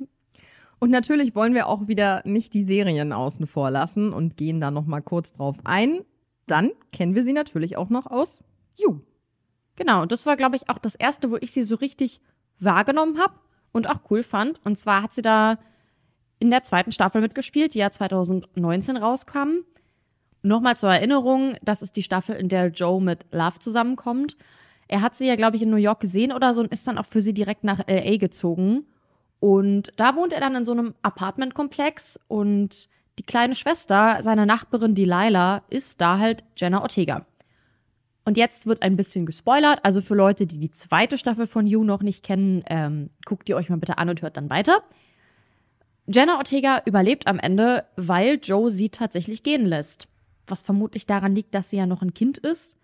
Und 0.80 0.90
natürlich 0.90 1.34
wollen 1.34 1.54
wir 1.54 1.68
auch 1.68 1.88
wieder 1.88 2.22
nicht 2.24 2.52
die 2.52 2.64
Serien 2.64 3.12
außen 3.12 3.46
vor 3.46 3.70
lassen 3.70 4.12
und 4.12 4.36
gehen 4.36 4.60
da 4.60 4.70
noch 4.70 4.86
mal 4.86 5.02
kurz 5.02 5.32
drauf 5.32 5.58
ein. 5.64 6.00
Dann 6.46 6.70
kennen 6.92 7.14
wir 7.14 7.22
sie 7.22 7.32
natürlich 7.32 7.76
auch 7.76 7.90
noch 7.90 8.06
aus 8.06 8.40
You. 8.76 9.00
Genau, 9.76 10.02
und 10.02 10.10
das 10.10 10.26
war, 10.26 10.36
glaube 10.36 10.56
ich, 10.56 10.68
auch 10.68 10.78
das 10.78 10.94
erste, 10.94 11.30
wo 11.30 11.36
ich 11.40 11.52
sie 11.52 11.62
so 11.62 11.76
richtig 11.76 12.20
wahrgenommen 12.58 13.18
habe 13.18 13.34
und 13.72 13.88
auch 13.88 14.10
cool 14.10 14.22
fand. 14.22 14.60
Und 14.64 14.78
zwar 14.78 15.02
hat 15.02 15.12
sie 15.12 15.22
da 15.22 15.58
in 16.40 16.50
der 16.50 16.64
zweiten 16.64 16.90
Staffel 16.90 17.20
mitgespielt, 17.20 17.74
die 17.74 17.78
ja 17.78 17.90
2019 17.90 18.96
rauskam. 18.96 19.60
Nochmal 20.42 20.76
zur 20.76 20.88
Erinnerung, 20.88 21.56
das 21.62 21.82
ist 21.82 21.94
die 21.96 22.02
Staffel, 22.02 22.34
in 22.34 22.48
der 22.48 22.68
Joe 22.68 23.00
mit 23.00 23.26
Love 23.30 23.58
zusammenkommt. 23.60 24.36
Er 24.88 25.02
hat 25.02 25.14
sie 25.14 25.26
ja, 25.26 25.36
glaube 25.36 25.56
ich, 25.56 25.62
in 25.62 25.70
New 25.70 25.76
York 25.76 26.00
gesehen 26.00 26.32
oder 26.32 26.54
so 26.54 26.62
und 26.62 26.72
ist 26.72 26.88
dann 26.88 26.98
auch 26.98 27.06
für 27.06 27.22
sie 27.22 27.34
direkt 27.34 27.62
nach 27.62 27.86
LA 27.86 28.16
gezogen. 28.16 28.86
Und 29.38 29.92
da 29.96 30.16
wohnt 30.16 30.32
er 30.32 30.40
dann 30.40 30.56
in 30.56 30.64
so 30.64 30.72
einem 30.72 30.94
Apartmentkomplex 31.02 32.18
und 32.26 32.88
die 33.18 33.22
kleine 33.22 33.54
Schwester 33.54 34.22
seiner 34.22 34.46
Nachbarin 34.46 34.94
Delilah 34.94 35.62
ist 35.68 36.00
da 36.00 36.18
halt 36.18 36.42
Jenna 36.56 36.80
Ortega. 36.80 37.26
Und 38.24 38.36
jetzt 38.36 38.66
wird 38.66 38.82
ein 38.82 38.96
bisschen 38.96 39.26
gespoilert. 39.26 39.80
Also 39.82 40.00
für 40.00 40.14
Leute, 40.14 40.46
die 40.46 40.58
die 40.58 40.70
zweite 40.70 41.18
Staffel 41.18 41.46
von 41.46 41.66
You 41.66 41.84
noch 41.84 42.02
nicht 42.02 42.24
kennen, 42.24 42.62
ähm, 42.66 43.10
guckt 43.26 43.48
ihr 43.48 43.56
euch 43.56 43.68
mal 43.68 43.78
bitte 43.78 43.98
an 43.98 44.08
und 44.08 44.22
hört 44.22 44.36
dann 44.36 44.50
weiter. 44.50 44.82
Jenna 46.12 46.36
Ortega 46.38 46.82
überlebt 46.86 47.26
am 47.26 47.38
Ende, 47.38 47.84
weil 47.96 48.38
Joe 48.42 48.70
sie 48.70 48.88
tatsächlich 48.88 49.42
gehen 49.42 49.64
lässt. 49.66 50.08
Was 50.46 50.62
vermutlich 50.62 51.06
daran 51.06 51.34
liegt, 51.34 51.54
dass 51.54 51.70
sie 51.70 51.76
ja 51.76 51.86
noch 51.86 52.02
ein 52.02 52.14
Kind 52.14 52.38
ist. 52.38 52.76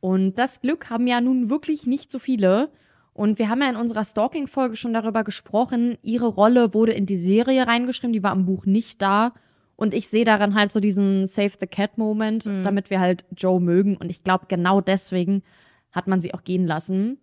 Und 0.00 0.34
das 0.38 0.60
Glück 0.60 0.90
haben 0.90 1.06
ja 1.06 1.20
nun 1.20 1.48
wirklich 1.50 1.86
nicht 1.86 2.12
so 2.12 2.18
viele. 2.18 2.70
Und 3.12 3.38
wir 3.38 3.48
haben 3.48 3.62
ja 3.62 3.70
in 3.70 3.76
unserer 3.76 4.04
Stalking-Folge 4.04 4.76
schon 4.76 4.92
darüber 4.92 5.24
gesprochen. 5.24 5.98
Ihre 6.02 6.26
Rolle 6.26 6.74
wurde 6.74 6.92
in 6.92 7.06
die 7.06 7.16
Serie 7.16 7.66
reingeschrieben, 7.66 8.12
die 8.12 8.22
war 8.22 8.32
im 8.32 8.44
Buch 8.44 8.66
nicht 8.66 9.00
da. 9.00 9.32
Und 9.76 9.94
ich 9.94 10.08
sehe 10.08 10.24
daran 10.24 10.54
halt 10.54 10.70
so 10.70 10.78
diesen 10.78 11.26
Save 11.26 11.52
the 11.60 11.66
Cat-Moment, 11.66 12.46
Mhm. 12.46 12.64
damit 12.64 12.90
wir 12.90 13.00
halt 13.00 13.24
Joe 13.36 13.60
mögen. 13.60 13.96
Und 13.96 14.10
ich 14.10 14.22
glaube, 14.22 14.46
genau 14.48 14.80
deswegen 14.80 15.42
hat 15.90 16.06
man 16.06 16.20
sie 16.20 16.34
auch 16.34 16.44
gehen 16.44 16.66
lassen. 16.66 17.18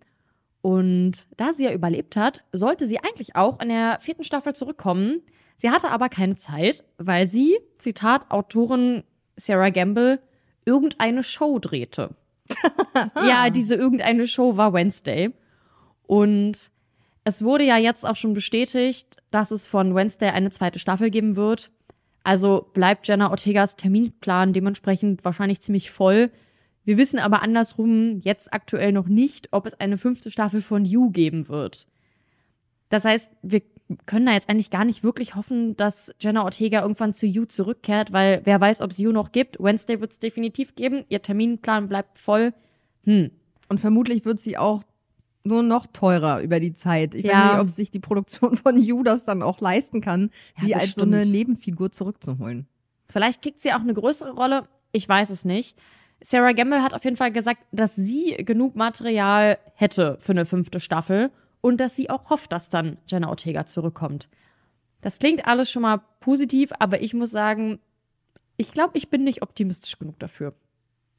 Und 0.62 1.26
da 1.38 1.54
sie 1.54 1.64
ja 1.64 1.74
überlebt 1.74 2.16
hat, 2.16 2.44
sollte 2.52 2.88
sie 2.88 3.00
eigentlich 3.00 3.36
auch 3.36 3.60
in 3.60 3.70
der 3.70 4.00
vierten 4.02 4.24
Staffel 4.24 4.54
zurückkommen. 4.54 5.22
Sie 5.58 5.70
hatte 5.70 5.90
aber 5.90 6.10
keine 6.10 6.36
Zeit, 6.36 6.84
weil 6.98 7.28
sie, 7.28 7.58
Zitat 7.78 8.30
Autorin 8.30 9.04
Sarah 9.36 9.70
Gamble, 9.70 10.20
irgendeine 10.66 11.24
Show 11.24 11.60
drehte. 11.60 12.16
ja, 13.16 13.50
diese 13.50 13.76
irgendeine 13.76 14.28
Show 14.28 14.58
war 14.58 14.74
Wednesday. 14.74 15.32
Und 16.04 16.70
es 17.24 17.44
wurde 17.44 17.64
ja 17.64 17.78
jetzt 17.78 18.06
auch 18.06 18.16
schon 18.16 18.34
bestätigt, 18.34 19.18
dass 19.32 19.52
es 19.52 19.68
von 19.68 19.96
Wednesday 19.96 20.30
eine 20.30 20.52
zweite 20.52 20.80
Staffel 20.80 21.10
geben 21.10 21.36
wird. 21.36 21.72
Also 22.24 22.70
bleibt 22.74 23.08
Jenna 23.08 23.32
Ortegas 23.32 23.76
Terminplan 23.76 24.54
dementsprechend 24.54 25.24
wahrscheinlich 25.26 25.62
ziemlich 25.62 25.92
voll. 25.92 26.32
Wir 26.84 26.98
wissen 26.98 27.20
aber 27.20 27.42
andersrum 27.42 28.20
jetzt 28.24 28.52
aktuell 28.54 28.92
noch 28.92 29.08
nicht, 29.08 29.50
ob 29.52 29.66
es 29.66 29.74
eine 29.80 29.98
fünfte 29.98 30.32
Staffel 30.32 30.62
von 30.62 30.84
You 30.86 31.12
geben 31.12 31.48
wird. 31.48 31.88
Das 32.90 33.06
heißt, 33.06 33.32
wir 33.44 33.62
können 34.06 34.26
da 34.26 34.34
jetzt 34.34 34.50
eigentlich 34.50 34.70
gar 34.70 34.86
nicht 34.86 35.04
wirklich 35.04 35.36
hoffen, 35.36 35.76
dass 35.78 36.12
Jenna 36.20 36.44
Ortega 36.44 36.82
irgendwann 36.82 37.14
zu 37.14 37.26
You 37.26 37.46
zurückkehrt, 37.46 38.12
weil 38.12 38.42
wer 38.46 38.60
weiß, 38.60 38.82
ob 38.82 38.92
es 38.92 38.98
You 38.98 39.12
noch 39.12 39.32
gibt. 39.32 39.60
Wednesday 39.60 40.00
wird 40.02 40.12
es 40.12 40.20
definitiv 40.20 40.76
geben. 40.76 41.06
Ihr 41.10 41.22
Terminplan 41.22 41.88
bleibt 41.88 42.18
voll. 42.18 42.54
Hm. 43.04 43.32
Und 43.70 43.80
vermutlich 43.80 44.26
wird 44.26 44.40
sie 44.40 44.58
auch 44.58 44.84
nur 45.44 45.64
noch 45.64 45.88
teurer 45.88 46.42
über 46.42 46.60
die 46.60 46.74
Zeit. 46.74 47.16
Ich 47.16 47.26
Ja. 47.26 47.32
weiß 47.32 47.52
nicht, 47.54 47.62
ob 47.62 47.70
sich 47.70 47.92
die 47.92 48.00
Produktion 48.00 48.58
von 48.58 48.78
You 48.82 49.04
das 49.04 49.24
dann 49.26 49.42
auch 49.42 49.60
leisten 49.62 50.02
kann, 50.02 50.30
Ja, 50.58 50.64
sie 50.66 50.76
als 50.76 50.92
so 50.94 51.02
eine. 51.04 51.26
Nebenfigur 51.26 51.92
zurückzuholen. 51.92 52.68
Vielleicht 53.08 53.42
kriegt 53.42 53.62
sie 53.62 53.74
auch 53.74 53.80
eine 53.82 53.94
größere 53.94 54.32
Rolle. 54.32 54.68
Ich 54.92 55.08
weiß 55.08 55.30
es 55.32 55.44
nicht. 55.46 55.78
Sarah 56.24 56.54
Gamble 56.54 56.84
hat 56.84 56.94
auf 56.94 57.04
jeden 57.04 57.18
Fall 57.18 57.32
gesagt, 57.32 57.62
dass 57.72 57.96
sie 57.96 58.38
genug 58.38 58.76
Material 58.76 59.58
hätte 59.76 60.18
für 60.22 60.32
eine 60.32 60.46
fünfte 60.46 60.80
Staffel 60.80 61.32
und 61.62 61.78
dass 61.80 61.96
sie 61.96 62.10
auch 62.10 62.30
hofft, 62.30 62.52
dass 62.52 62.70
dann 62.70 62.98
Jenna 63.08 63.30
Ortega 63.30 63.66
zurückkommt. 63.66 64.30
Das 65.02 65.20
klingt 65.20 65.48
alles 65.48 65.72
schon 65.72 65.82
mal 65.82 66.02
positiv, 66.20 66.72
aber 66.80 67.02
ich 67.02 67.14
muss 67.14 67.32
sagen, 67.32 67.80
ich 68.58 68.72
glaube, 68.72 68.98
ich 68.98 69.10
bin 69.10 69.24
nicht 69.24 69.42
optimistisch 69.42 69.98
genug 69.98 70.20
dafür. 70.20 70.54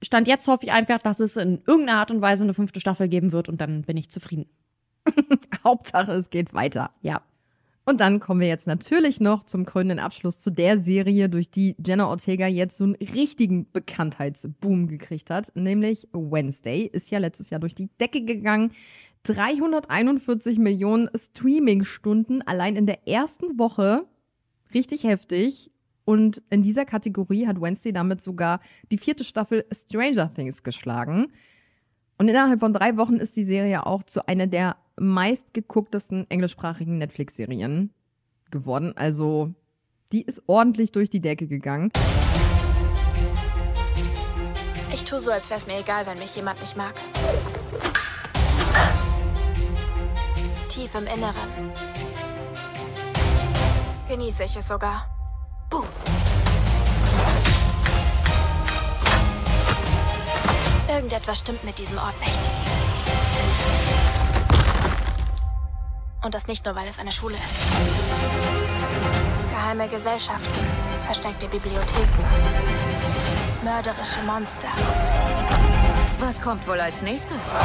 Stand 0.03 0.29
jetzt 0.29 0.47
hoffe 0.47 0.67
ich 0.67 0.73
einfach, 0.73 0.99
dass 0.99 1.21
es 1.21 1.37
in 1.37 1.63
irgendeiner 1.67 1.99
Art 1.99 2.11
und 2.11 2.21
Weise 2.21 2.45
eine 2.45 2.55
fünfte 2.55 2.81
Staffel 2.81 3.09
geben 3.09 3.33
wird 3.33 3.49
und 3.49 3.61
dann 3.61 3.83
bin 3.83 3.97
ich 3.97 4.11
zufrieden. 4.11 4.47
Hauptsache, 5.65 6.13
es 6.13 6.31
geht 6.31 6.55
weiter. 6.55 6.91
Ja. 7.03 7.23
Und 7.85 8.01
dann 8.01 8.21
kommen 8.21 8.41
wir 8.41 8.47
jetzt 8.47 8.69
natürlich 8.69 9.21
noch 9.21 9.45
zum 9.45 9.65
krönenden 9.65 9.99
Abschluss 9.99 10.39
zu 10.39 10.51
der 10.51 10.83
Serie, 10.83 11.29
durch 11.29 11.51
die 11.51 11.75
Jenna 11.85 12.07
Ortega 12.07 12.47
jetzt 12.47 12.79
so 12.79 12.85
einen 12.85 12.95
richtigen 12.95 13.71
Bekanntheitsboom 13.73 14.87
gekriegt 14.87 15.31
hat, 15.31 15.51
nämlich 15.57 16.09
Wednesday. 16.13 16.85
Ist 16.85 17.11
ja 17.11 17.19
letztes 17.19 17.51
Jahr 17.51 17.59
durch 17.59 17.75
die 17.75 17.89
Decke 18.01 18.25
gegangen. 18.25 18.73
341 19.25 20.59
Millionen 20.59 21.09
Streaming-Stunden 21.17 22.43
allein 22.43 22.77
in 22.77 22.87
der 22.87 23.09
ersten 23.09 23.59
Woche. 23.59 24.05
Richtig 24.73 25.03
heftig. 25.05 25.71
Und 26.05 26.43
in 26.51 26.63
dieser 26.63 26.85
Kategorie 26.85 27.47
hat 27.47 27.61
Wednesday 27.61 27.93
damit 27.93 28.23
sogar 28.23 28.61
die 28.91 28.99
vierte 28.99 29.25
Staffel 29.25 29.65
Stranger 29.73 30.33
Things 30.33 30.63
geschlagen. 30.63 31.33
Und 32.19 32.29
innerhalb 32.29 32.61
von 32.61 32.73
drei 32.73 32.97
Wochen 32.97 33.17
ist 33.17 33.37
die 33.37 33.45
Serie 33.45 33.87
auch 33.87 34.03
zu 34.03 34.27
einer 34.29 34.47
der 34.47 34.77
meistgegucktesten 34.97 36.31
englischsprachigen 36.31 36.99
Netflix-Serien 36.99 37.93
geworden. 38.51 38.93
Also, 38.97 39.55
die 40.13 40.23
ist 40.23 40.43
ordentlich 40.47 40.93
durch 40.93 41.11
die 41.11 41.21
Decke 41.21 41.47
gegangen. 41.47 41.91
Ich 44.93 45.05
tue 45.05 45.21
so, 45.21 45.31
als 45.31 45.49
wäre 45.49 45.59
es 45.59 45.67
mir 45.67 45.79
egal, 45.79 46.07
wenn 46.07 46.19
mich 46.19 46.37
jemand 46.37 46.61
nicht 46.61 46.77
mag. 46.77 46.95
Tief 50.69 50.95
im 50.95 51.07
Inneren. 51.07 51.73
Genieße 54.09 54.45
ich 54.45 54.57
es 54.57 54.69
sogar. 54.69 55.09
Irgendetwas 60.95 61.39
stimmt 61.39 61.65
mit 61.65 61.79
diesem 61.79 61.97
Ort 61.97 62.19
nicht. 62.21 62.51
Und 66.23 66.35
das 66.35 66.47
nicht 66.47 66.67
nur, 66.67 66.75
weil 66.75 66.87
es 66.87 66.99
eine 66.99 67.11
Schule 67.11 67.35
ist. 67.37 67.67
Geheime 69.49 69.89
Gesellschaften, 69.89 70.67
versteckte 71.07 71.47
Bibliotheken, 71.47 72.25
mörderische 73.65 74.21
Monster. 74.27 74.69
Was 76.19 76.39
kommt 76.43 76.69
wohl 76.69 76.79
als 76.79 77.01
nächstes? 77.03 77.57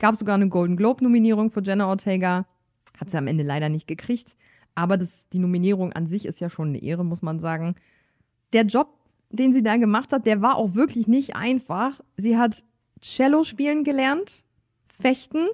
Gab 0.00 0.16
sogar 0.16 0.36
eine 0.36 0.48
Golden 0.48 0.78
Globe-Nominierung 0.78 1.50
für 1.50 1.62
Jenna 1.62 1.88
Ortega. 1.88 2.46
Hat 2.98 3.10
sie 3.10 3.18
am 3.18 3.26
Ende 3.26 3.44
leider 3.44 3.68
nicht 3.68 3.86
gekriegt. 3.86 4.34
Aber 4.74 4.96
das, 4.96 5.28
die 5.28 5.40
Nominierung 5.40 5.92
an 5.92 6.06
sich 6.06 6.24
ist 6.24 6.40
ja 6.40 6.48
schon 6.48 6.68
eine 6.68 6.82
Ehre, 6.82 7.04
muss 7.04 7.20
man 7.20 7.38
sagen. 7.38 7.74
Der 8.54 8.62
Job, 8.62 8.88
den 9.36 9.52
sie 9.52 9.62
da 9.62 9.76
gemacht 9.76 10.12
hat, 10.12 10.26
der 10.26 10.42
war 10.42 10.56
auch 10.56 10.74
wirklich 10.74 11.08
nicht 11.08 11.36
einfach. 11.36 12.00
Sie 12.16 12.36
hat 12.36 12.64
Cello 13.00 13.44
spielen 13.44 13.84
gelernt, 13.84 14.44
Fechten, 14.88 15.48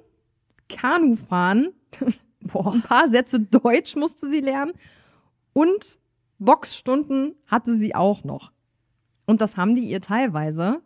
Kanu 0.69 1.15
fahren, 1.15 1.69
Boah, 2.41 2.73
ein 2.73 2.81
paar 2.81 3.09
Sätze 3.09 3.39
Deutsch 3.39 3.95
musste 3.95 4.29
sie 4.29 4.39
lernen 4.39 4.73
und 5.53 5.99
Boxstunden 6.39 7.35
hatte 7.45 7.75
sie 7.75 7.93
auch 7.93 8.23
noch. 8.23 8.51
Und 9.27 9.41
das 9.41 9.57
haben 9.57 9.75
die 9.75 9.87
ihr 9.87 10.01
teilweise 10.01 10.81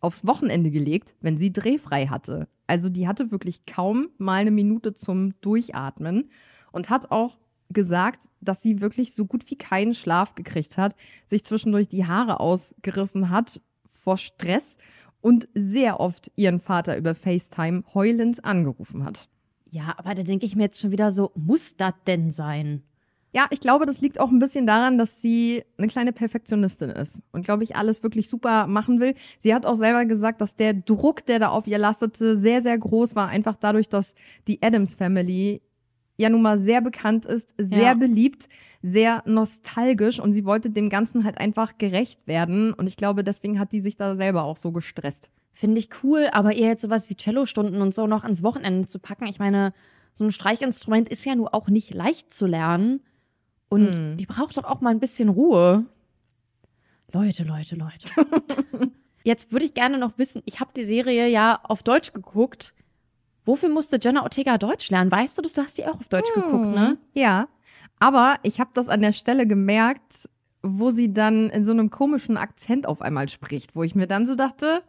aufs 0.00 0.26
Wochenende 0.26 0.70
gelegt, 0.70 1.14
wenn 1.20 1.38
sie 1.38 1.52
drehfrei 1.52 2.08
hatte. 2.08 2.48
Also 2.66 2.88
die 2.88 3.06
hatte 3.06 3.30
wirklich 3.30 3.66
kaum 3.66 4.08
mal 4.18 4.40
eine 4.40 4.50
Minute 4.50 4.94
zum 4.94 5.40
Durchatmen 5.40 6.30
und 6.72 6.90
hat 6.90 7.10
auch 7.10 7.38
gesagt, 7.74 8.28
dass 8.40 8.62
sie 8.62 8.80
wirklich 8.80 9.14
so 9.14 9.26
gut 9.26 9.50
wie 9.50 9.56
keinen 9.56 9.94
Schlaf 9.94 10.34
gekriegt 10.34 10.78
hat, 10.78 10.94
sich 11.26 11.44
zwischendurch 11.44 11.88
die 11.88 12.06
Haare 12.06 12.40
ausgerissen 12.40 13.30
hat 13.30 13.60
vor 13.86 14.16
Stress 14.16 14.78
und 15.20 15.48
sehr 15.54 16.00
oft 16.00 16.30
ihren 16.36 16.60
Vater 16.60 16.96
über 16.96 17.14
FaceTime 17.14 17.84
heulend 17.94 18.44
angerufen 18.44 19.04
hat. 19.04 19.28
Ja, 19.70 19.94
aber 19.96 20.14
da 20.14 20.22
denke 20.22 20.46
ich 20.46 20.54
mir 20.54 20.64
jetzt 20.64 20.80
schon 20.80 20.90
wieder 20.92 21.10
so, 21.10 21.32
muss 21.34 21.76
das 21.76 21.94
denn 22.06 22.30
sein? 22.30 22.82
Ja, 23.34 23.48
ich 23.50 23.58
glaube, 23.58 23.84
das 23.84 24.00
liegt 24.00 24.20
auch 24.20 24.30
ein 24.30 24.38
bisschen 24.38 24.64
daran, 24.64 24.96
dass 24.96 25.20
sie 25.20 25.64
eine 25.76 25.88
kleine 25.88 26.12
Perfektionistin 26.12 26.90
ist 26.90 27.20
und, 27.32 27.44
glaube 27.44 27.64
ich, 27.64 27.74
alles 27.74 28.04
wirklich 28.04 28.28
super 28.28 28.68
machen 28.68 29.00
will. 29.00 29.16
Sie 29.40 29.52
hat 29.52 29.66
auch 29.66 29.74
selber 29.74 30.04
gesagt, 30.04 30.40
dass 30.40 30.54
der 30.54 30.72
Druck, 30.72 31.26
der 31.26 31.40
da 31.40 31.48
auf 31.48 31.66
ihr 31.66 31.78
lastete, 31.78 32.36
sehr, 32.36 32.62
sehr 32.62 32.78
groß 32.78 33.16
war, 33.16 33.26
einfach 33.26 33.56
dadurch, 33.56 33.88
dass 33.88 34.14
die 34.46 34.62
Adams 34.62 34.94
Family 34.94 35.62
ja 36.16 36.28
nun 36.28 36.42
mal 36.42 36.58
sehr 36.58 36.80
bekannt 36.80 37.24
ist, 37.26 37.54
sehr 37.58 37.78
Ja. 37.82 37.94
beliebt, 37.94 38.48
sehr 38.82 39.22
nostalgisch 39.26 40.20
und 40.20 40.32
sie 40.32 40.44
wollte 40.44 40.70
dem 40.70 40.90
Ganzen 40.90 41.24
halt 41.24 41.38
einfach 41.38 41.78
gerecht 41.78 42.26
werden 42.26 42.72
und 42.74 42.86
ich 42.86 42.96
glaube, 42.96 43.24
deswegen 43.24 43.58
hat 43.58 43.72
die 43.72 43.80
sich 43.80 43.96
da 43.96 44.14
selber 44.16 44.42
auch 44.44 44.56
so 44.56 44.72
gestresst. 44.72 45.30
finde 45.56 45.78
ich 45.78 45.88
cool, 46.02 46.28
aber 46.32 46.52
eher 46.54 46.68
jetzt 46.68 46.82
sowas 46.82 47.08
wie 47.08 47.16
Cellostunden 47.16 47.80
und 47.80 47.94
so 47.94 48.06
noch 48.08 48.24
ans 48.24 48.42
Wochenende 48.42 48.86
zu 48.88 48.98
packen. 48.98 49.26
Ich 49.28 49.38
meine, 49.38 49.72
so 50.12 50.24
ein 50.24 50.32
Streichinstrument 50.32 51.08
ist 51.08 51.24
ja 51.24 51.34
nur 51.36 51.54
auch 51.54 51.68
nicht 51.68 51.94
leicht 51.94 52.34
zu 52.34 52.46
lernen. 52.46 53.00
Und 53.68 53.94
Hm. 53.94 54.16
die 54.18 54.26
braucht 54.26 54.56
doch 54.56 54.64
auch 54.64 54.80
mal 54.80 54.90
ein 54.90 54.98
bisschen 55.00 55.28
Ruhe. 55.28 55.86
Leute, 57.12 57.44
Leute, 57.44 57.76
Leute. 57.76 58.06
Jetzt 59.24 59.52
würde 59.52 59.64
ich 59.64 59.74
gerne 59.74 59.96
noch 59.98 60.18
wissen, 60.18 60.42
ich 60.44 60.60
habe 60.60 60.72
die 60.76 60.84
Serie 60.84 61.28
ja 61.28 61.60
auf 61.62 61.82
Deutsch 61.82 62.12
geguckt. 62.12 62.74
Wofür 63.44 63.68
musste 63.68 63.98
Jenna 64.00 64.22
Ortega 64.22 64.58
Deutsch 64.58 64.90
lernen? 64.90 65.10
Weißt 65.10 65.36
du 65.36 65.42
das? 65.42 65.52
Du 65.54 65.62
hast 65.62 65.76
die 65.78 65.84
auch 65.84 66.00
auf 66.00 66.08
Deutsch 66.08 66.32
geguckt, 66.34 66.74
ne? 66.74 66.96
Ja. 67.12 67.48
Aber 67.98 68.38
ich 68.42 68.58
habe 68.60 68.70
das 68.74 68.88
an 68.88 69.00
der 69.00 69.12
Stelle 69.12 69.46
gemerkt, 69.46 70.28
wo 70.62 70.90
sie 70.90 71.12
dann 71.12 71.50
in 71.50 71.64
so 71.64 71.72
einem 71.72 71.90
komischen 71.90 72.36
Akzent 72.36 72.86
auf 72.86 73.02
einmal 73.02 73.28
spricht, 73.28 73.76
wo 73.76 73.82
ich 73.82 73.94
mir 73.94 74.06
dann 74.06 74.26
so 74.26 74.34
dachte, 74.34 74.82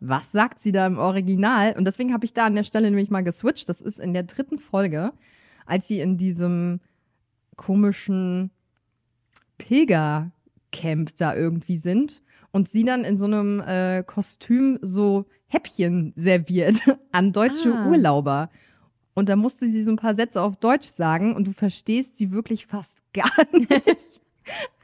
was 0.00 0.30
sagt 0.30 0.60
sie 0.60 0.72
da 0.72 0.86
im 0.86 0.98
Original? 0.98 1.74
Und 1.78 1.86
deswegen 1.86 2.12
habe 2.12 2.26
ich 2.26 2.34
da 2.34 2.44
an 2.44 2.54
der 2.54 2.64
Stelle 2.64 2.90
nämlich 2.90 3.08
mal 3.08 3.24
geswitcht. 3.24 3.66
Das 3.68 3.80
ist 3.80 3.98
in 3.98 4.12
der 4.12 4.24
dritten 4.24 4.58
Folge, 4.58 5.12
als 5.64 5.88
sie 5.88 6.00
in 6.00 6.18
diesem 6.18 6.80
komischen 7.56 8.50
Pilgercamp 9.56 11.16
da 11.16 11.34
irgendwie 11.34 11.78
sind 11.78 12.22
und 12.52 12.68
sie 12.68 12.84
dann 12.84 13.04
in 13.04 13.16
so 13.16 13.24
einem 13.24 13.60
äh, 13.60 14.02
Kostüm 14.02 14.78
so 14.82 15.24
Häppchen 15.48 16.12
serviert 16.16 16.76
an 17.12 17.32
deutsche 17.32 17.72
Ah. 17.74 17.86
Urlauber. 17.88 18.50
Und 19.14 19.28
da 19.28 19.34
musste 19.36 19.66
sie 19.68 19.82
so 19.82 19.90
ein 19.90 19.96
paar 19.96 20.14
Sätze 20.14 20.40
auf 20.40 20.56
Deutsch 20.56 20.86
sagen 20.86 21.34
und 21.34 21.46
du 21.46 21.52
verstehst 21.52 22.16
sie 22.16 22.30
wirklich 22.30 22.66
fast 22.66 22.98
gar 23.12 23.30
nicht. 23.52 24.20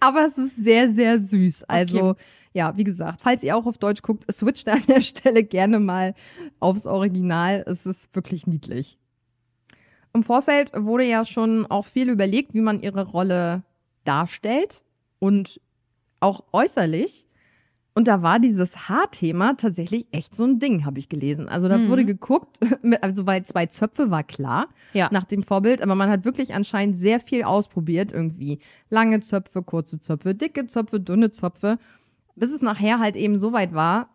Aber 0.00 0.26
es 0.26 0.36
ist 0.36 0.56
sehr, 0.56 0.90
sehr 0.90 1.20
süß. 1.20 1.64
Also, 1.64 2.16
ja, 2.52 2.76
wie 2.76 2.84
gesagt, 2.84 3.20
falls 3.22 3.42
ihr 3.42 3.56
auch 3.56 3.64
auf 3.66 3.78
Deutsch 3.78 4.02
guckt, 4.02 4.24
switcht 4.32 4.68
an 4.68 4.82
der 4.88 5.00
Stelle 5.02 5.44
gerne 5.44 5.78
mal 5.78 6.14
aufs 6.60 6.86
Original. 6.86 7.62
Es 7.66 7.86
ist 7.86 8.14
wirklich 8.14 8.46
niedlich. 8.46 8.98
Im 10.12 10.22
Vorfeld 10.22 10.72
wurde 10.76 11.04
ja 11.04 11.24
schon 11.24 11.66
auch 11.66 11.86
viel 11.86 12.08
überlegt, 12.08 12.54
wie 12.54 12.60
man 12.60 12.80
ihre 12.80 13.06
Rolle 13.06 13.62
darstellt 14.04 14.82
und 15.18 15.60
auch 16.20 16.44
äußerlich. 16.52 17.26
Und 17.96 18.08
da 18.08 18.22
war 18.22 18.40
dieses 18.40 18.88
Haarthema 18.88 19.54
tatsächlich 19.54 20.06
echt 20.10 20.34
so 20.34 20.44
ein 20.44 20.58
Ding, 20.58 20.84
habe 20.84 20.98
ich 20.98 21.08
gelesen. 21.08 21.48
Also 21.48 21.68
da 21.68 21.78
Mhm. 21.78 21.88
wurde 21.88 22.04
geguckt, 22.04 22.58
mit- 22.82 23.00
also 23.04 23.24
weil 23.26 23.44
zwei 23.44 23.66
Zöpfe 23.66 24.10
war 24.10 24.24
klar 24.24 24.66
Ja. 24.94 25.08
nach 25.12 25.24
dem 25.24 25.44
Vorbild, 25.44 25.80
aber 25.80 25.94
man 25.94 26.10
hat 26.10 26.24
wirklich 26.24 26.54
anscheinend 26.54 26.96
sehr 26.96 27.20
viel 27.20 27.44
ausprobiert 27.44 28.12
irgendwie. 28.12 28.58
Lange 28.90 29.20
Zöpfe, 29.20 29.62
kurze 29.62 30.00
Zöpfe, 30.00 30.34
dicke 30.34 30.66
Zöpfe, 30.66 30.98
dünne 30.98 31.30
Zöpfe, 31.30 31.78
bis 32.34 32.50
es 32.50 32.62
nachher 32.62 32.98
halt 32.98 33.14
eben 33.14 33.38
so 33.38 33.52
weit 33.52 33.74
war, 33.74 34.08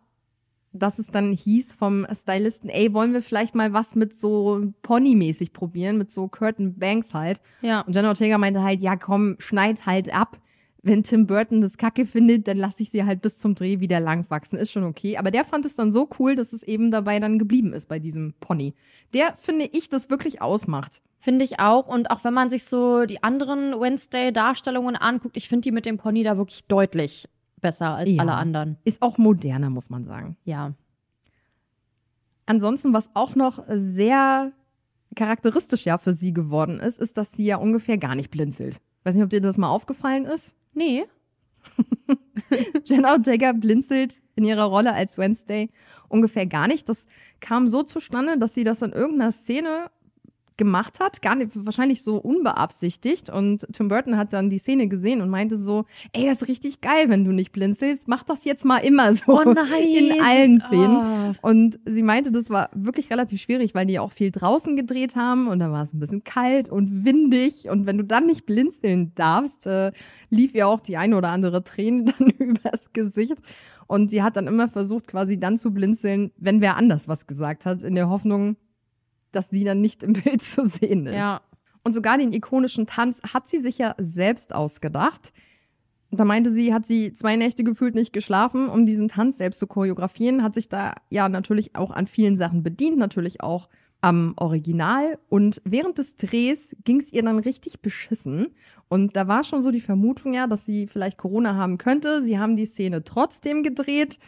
dass 0.72 0.98
es 0.98 1.06
dann 1.08 1.32
hieß 1.32 1.72
vom 1.72 2.06
Stylisten, 2.12 2.68
ey, 2.68 2.92
wollen 2.92 3.14
wir 3.14 3.22
vielleicht 3.22 3.54
mal 3.54 3.72
was 3.72 3.94
mit 3.96 4.14
so 4.14 4.72
Pony-mäßig 4.82 5.52
probieren, 5.54 5.96
mit 5.96 6.12
so 6.12 6.28
Curtain 6.28 6.78
Banks 6.78 7.14
halt. 7.14 7.40
Ja. 7.62 7.80
Und 7.80 7.96
Jenna 7.96 8.08
Ortega 8.08 8.36
meinte 8.36 8.62
halt, 8.62 8.80
ja 8.82 8.94
komm, 8.96 9.36
schneid 9.38 9.86
halt 9.86 10.14
ab. 10.14 10.38
Wenn 10.82 11.02
Tim 11.02 11.26
Burton 11.26 11.60
das 11.60 11.76
kacke 11.76 12.06
findet, 12.06 12.48
dann 12.48 12.56
lasse 12.56 12.82
ich 12.82 12.90
sie 12.90 13.04
halt 13.04 13.20
bis 13.20 13.36
zum 13.36 13.54
Dreh 13.54 13.80
wieder 13.80 14.00
lang 14.00 14.24
wachsen. 14.30 14.58
Ist 14.58 14.72
schon 14.72 14.84
okay. 14.84 15.18
Aber 15.18 15.30
der 15.30 15.44
fand 15.44 15.66
es 15.66 15.76
dann 15.76 15.92
so 15.92 16.08
cool, 16.18 16.34
dass 16.36 16.54
es 16.54 16.62
eben 16.62 16.90
dabei 16.90 17.20
dann 17.20 17.38
geblieben 17.38 17.74
ist 17.74 17.86
bei 17.88 17.98
diesem 17.98 18.32
Pony. 18.40 18.74
Der, 19.12 19.34
finde 19.36 19.66
ich, 19.72 19.90
das 19.90 20.08
wirklich 20.08 20.40
ausmacht. 20.40 21.02
Finde 21.18 21.44
ich 21.44 21.60
auch. 21.60 21.86
Und 21.86 22.10
auch 22.10 22.24
wenn 22.24 22.32
man 22.32 22.48
sich 22.48 22.64
so 22.64 23.04
die 23.04 23.22
anderen 23.22 23.78
Wednesday-Darstellungen 23.78 24.96
anguckt, 24.96 25.36
ich 25.36 25.48
finde 25.50 25.64
die 25.64 25.72
mit 25.72 25.84
dem 25.84 25.98
Pony 25.98 26.22
da 26.22 26.38
wirklich 26.38 26.64
deutlich 26.64 27.28
besser 27.60 27.94
als 27.96 28.10
Ja. 28.10 28.22
alle 28.22 28.32
anderen. 28.32 28.78
Ist 28.84 29.02
auch 29.02 29.18
moderner, 29.18 29.68
muss 29.68 29.90
man 29.90 30.06
sagen. 30.06 30.38
Ja. 30.44 30.72
Ansonsten, 32.46 32.94
was 32.94 33.10
auch 33.14 33.34
noch 33.34 33.62
sehr 33.68 34.52
charakteristisch 35.14 35.84
ja 35.84 35.98
für 35.98 36.12
sie 36.14 36.32
geworden 36.32 36.80
ist, 36.80 36.98
ist, 37.00 37.18
dass 37.18 37.32
sie 37.32 37.44
ja 37.44 37.56
ungefähr 37.56 37.98
gar 37.98 38.14
nicht 38.14 38.30
blinzelt. 38.30 38.80
Weiß 39.04 39.14
nicht, 39.14 39.24
ob 39.24 39.30
dir 39.30 39.40
das 39.40 39.58
mal 39.58 39.68
aufgefallen 39.68 40.24
ist. 40.24 40.54
Nee. 40.72 41.06
Jenna 42.84 43.12
Ortega 43.12 43.52
blinzelt 43.52 44.20
in 44.36 44.44
ihrer 44.44 44.64
Rolle 44.64 44.92
als 44.92 45.18
Wednesday 45.18 45.70
ungefähr 46.08 46.46
gar 46.46 46.68
nicht. 46.68 46.88
Das 46.88 47.06
kam 47.40 47.68
so 47.68 47.82
zustande, 47.82 48.38
dass 48.38 48.54
sie 48.54 48.64
das 48.64 48.82
in 48.82 48.92
irgendeiner 48.92 49.32
Szene 49.32 49.90
gemacht 50.60 51.00
hat, 51.00 51.22
gar 51.22 51.36
nicht, 51.36 51.52
wahrscheinlich 51.54 52.02
so 52.02 52.18
unbeabsichtigt. 52.18 53.30
Und 53.30 53.66
Tim 53.72 53.88
Burton 53.88 54.18
hat 54.18 54.34
dann 54.34 54.50
die 54.50 54.58
Szene 54.58 54.88
gesehen 54.88 55.22
und 55.22 55.30
meinte 55.30 55.56
so, 55.56 55.86
ey, 56.12 56.26
das 56.26 56.42
ist 56.42 56.48
richtig 56.48 56.82
geil, 56.82 57.08
wenn 57.08 57.24
du 57.24 57.32
nicht 57.32 57.50
blinzelst. 57.50 58.08
Mach 58.08 58.24
das 58.24 58.44
jetzt 58.44 58.66
mal 58.66 58.76
immer 58.76 59.14
so. 59.14 59.40
Oh 59.40 59.42
nein. 59.52 59.82
In 59.82 60.20
allen 60.20 60.60
Szenen. 60.60 60.96
Ah. 60.96 61.32
Und 61.40 61.80
sie 61.86 62.02
meinte, 62.02 62.30
das 62.30 62.50
war 62.50 62.68
wirklich 62.74 63.10
relativ 63.10 63.40
schwierig, 63.40 63.74
weil 63.74 63.86
die 63.86 63.98
auch 63.98 64.12
viel 64.12 64.30
draußen 64.30 64.76
gedreht 64.76 65.16
haben 65.16 65.48
und 65.48 65.60
da 65.60 65.72
war 65.72 65.82
es 65.82 65.94
ein 65.94 65.98
bisschen 65.98 66.24
kalt 66.24 66.68
und 66.68 67.06
windig. 67.06 67.70
Und 67.70 67.86
wenn 67.86 67.96
du 67.96 68.04
dann 68.04 68.26
nicht 68.26 68.44
blinzeln 68.44 69.12
darfst, 69.14 69.66
äh, 69.66 69.92
lief 70.28 70.54
ihr 70.54 70.68
auch 70.68 70.80
die 70.80 70.98
eine 70.98 71.16
oder 71.16 71.30
andere 71.30 71.64
Träne 71.64 72.04
dann 72.18 72.28
übers 72.28 72.92
Gesicht. 72.92 73.38
Und 73.86 74.10
sie 74.10 74.22
hat 74.22 74.36
dann 74.36 74.46
immer 74.46 74.68
versucht, 74.68 75.06
quasi 75.08 75.40
dann 75.40 75.56
zu 75.56 75.72
blinzeln, 75.72 76.32
wenn 76.36 76.60
wer 76.60 76.76
anders 76.76 77.08
was 77.08 77.26
gesagt 77.26 77.64
hat, 77.64 77.82
in 77.82 77.94
der 77.94 78.10
Hoffnung, 78.10 78.56
dass 79.32 79.50
sie 79.50 79.64
dann 79.64 79.80
nicht 79.80 80.02
im 80.02 80.12
Bild 80.24 80.42
zu 80.42 80.66
sehen 80.66 81.06
ist. 81.06 81.14
Ja. 81.14 81.42
Und 81.82 81.94
sogar 81.94 82.18
den 82.18 82.32
ikonischen 82.32 82.86
Tanz 82.86 83.22
hat 83.22 83.48
sie 83.48 83.58
sich 83.58 83.78
ja 83.78 83.94
selbst 83.98 84.54
ausgedacht. 84.54 85.32
Da 86.10 86.24
meinte 86.24 86.52
sie, 86.52 86.74
hat 86.74 86.86
sie 86.86 87.14
zwei 87.14 87.36
Nächte 87.36 87.62
gefühlt 87.64 87.94
nicht 87.94 88.12
geschlafen, 88.12 88.68
um 88.68 88.84
diesen 88.84 89.08
Tanz 89.08 89.38
selbst 89.38 89.58
zu 89.58 89.66
choreografieren, 89.66 90.42
hat 90.42 90.54
sich 90.54 90.68
da 90.68 90.94
ja 91.08 91.28
natürlich 91.28 91.76
auch 91.76 91.92
an 91.92 92.06
vielen 92.06 92.36
Sachen 92.36 92.62
bedient, 92.62 92.98
natürlich 92.98 93.42
auch 93.42 93.68
am 94.00 94.34
Original. 94.36 95.18
Und 95.28 95.62
während 95.64 95.98
des 95.98 96.16
Drehs 96.16 96.74
ging 96.84 97.00
es 97.00 97.12
ihr 97.12 97.22
dann 97.22 97.38
richtig 97.38 97.80
beschissen. 97.80 98.48
Und 98.88 99.14
da 99.14 99.28
war 99.28 99.44
schon 99.44 99.62
so 99.62 99.70
die 99.70 99.80
Vermutung 99.80 100.34
ja, 100.34 100.46
dass 100.46 100.64
sie 100.64 100.86
vielleicht 100.88 101.16
Corona 101.16 101.54
haben 101.54 101.78
könnte. 101.78 102.22
Sie 102.22 102.38
haben 102.38 102.56
die 102.56 102.66
Szene 102.66 103.04
trotzdem 103.04 103.62
gedreht 103.62 104.18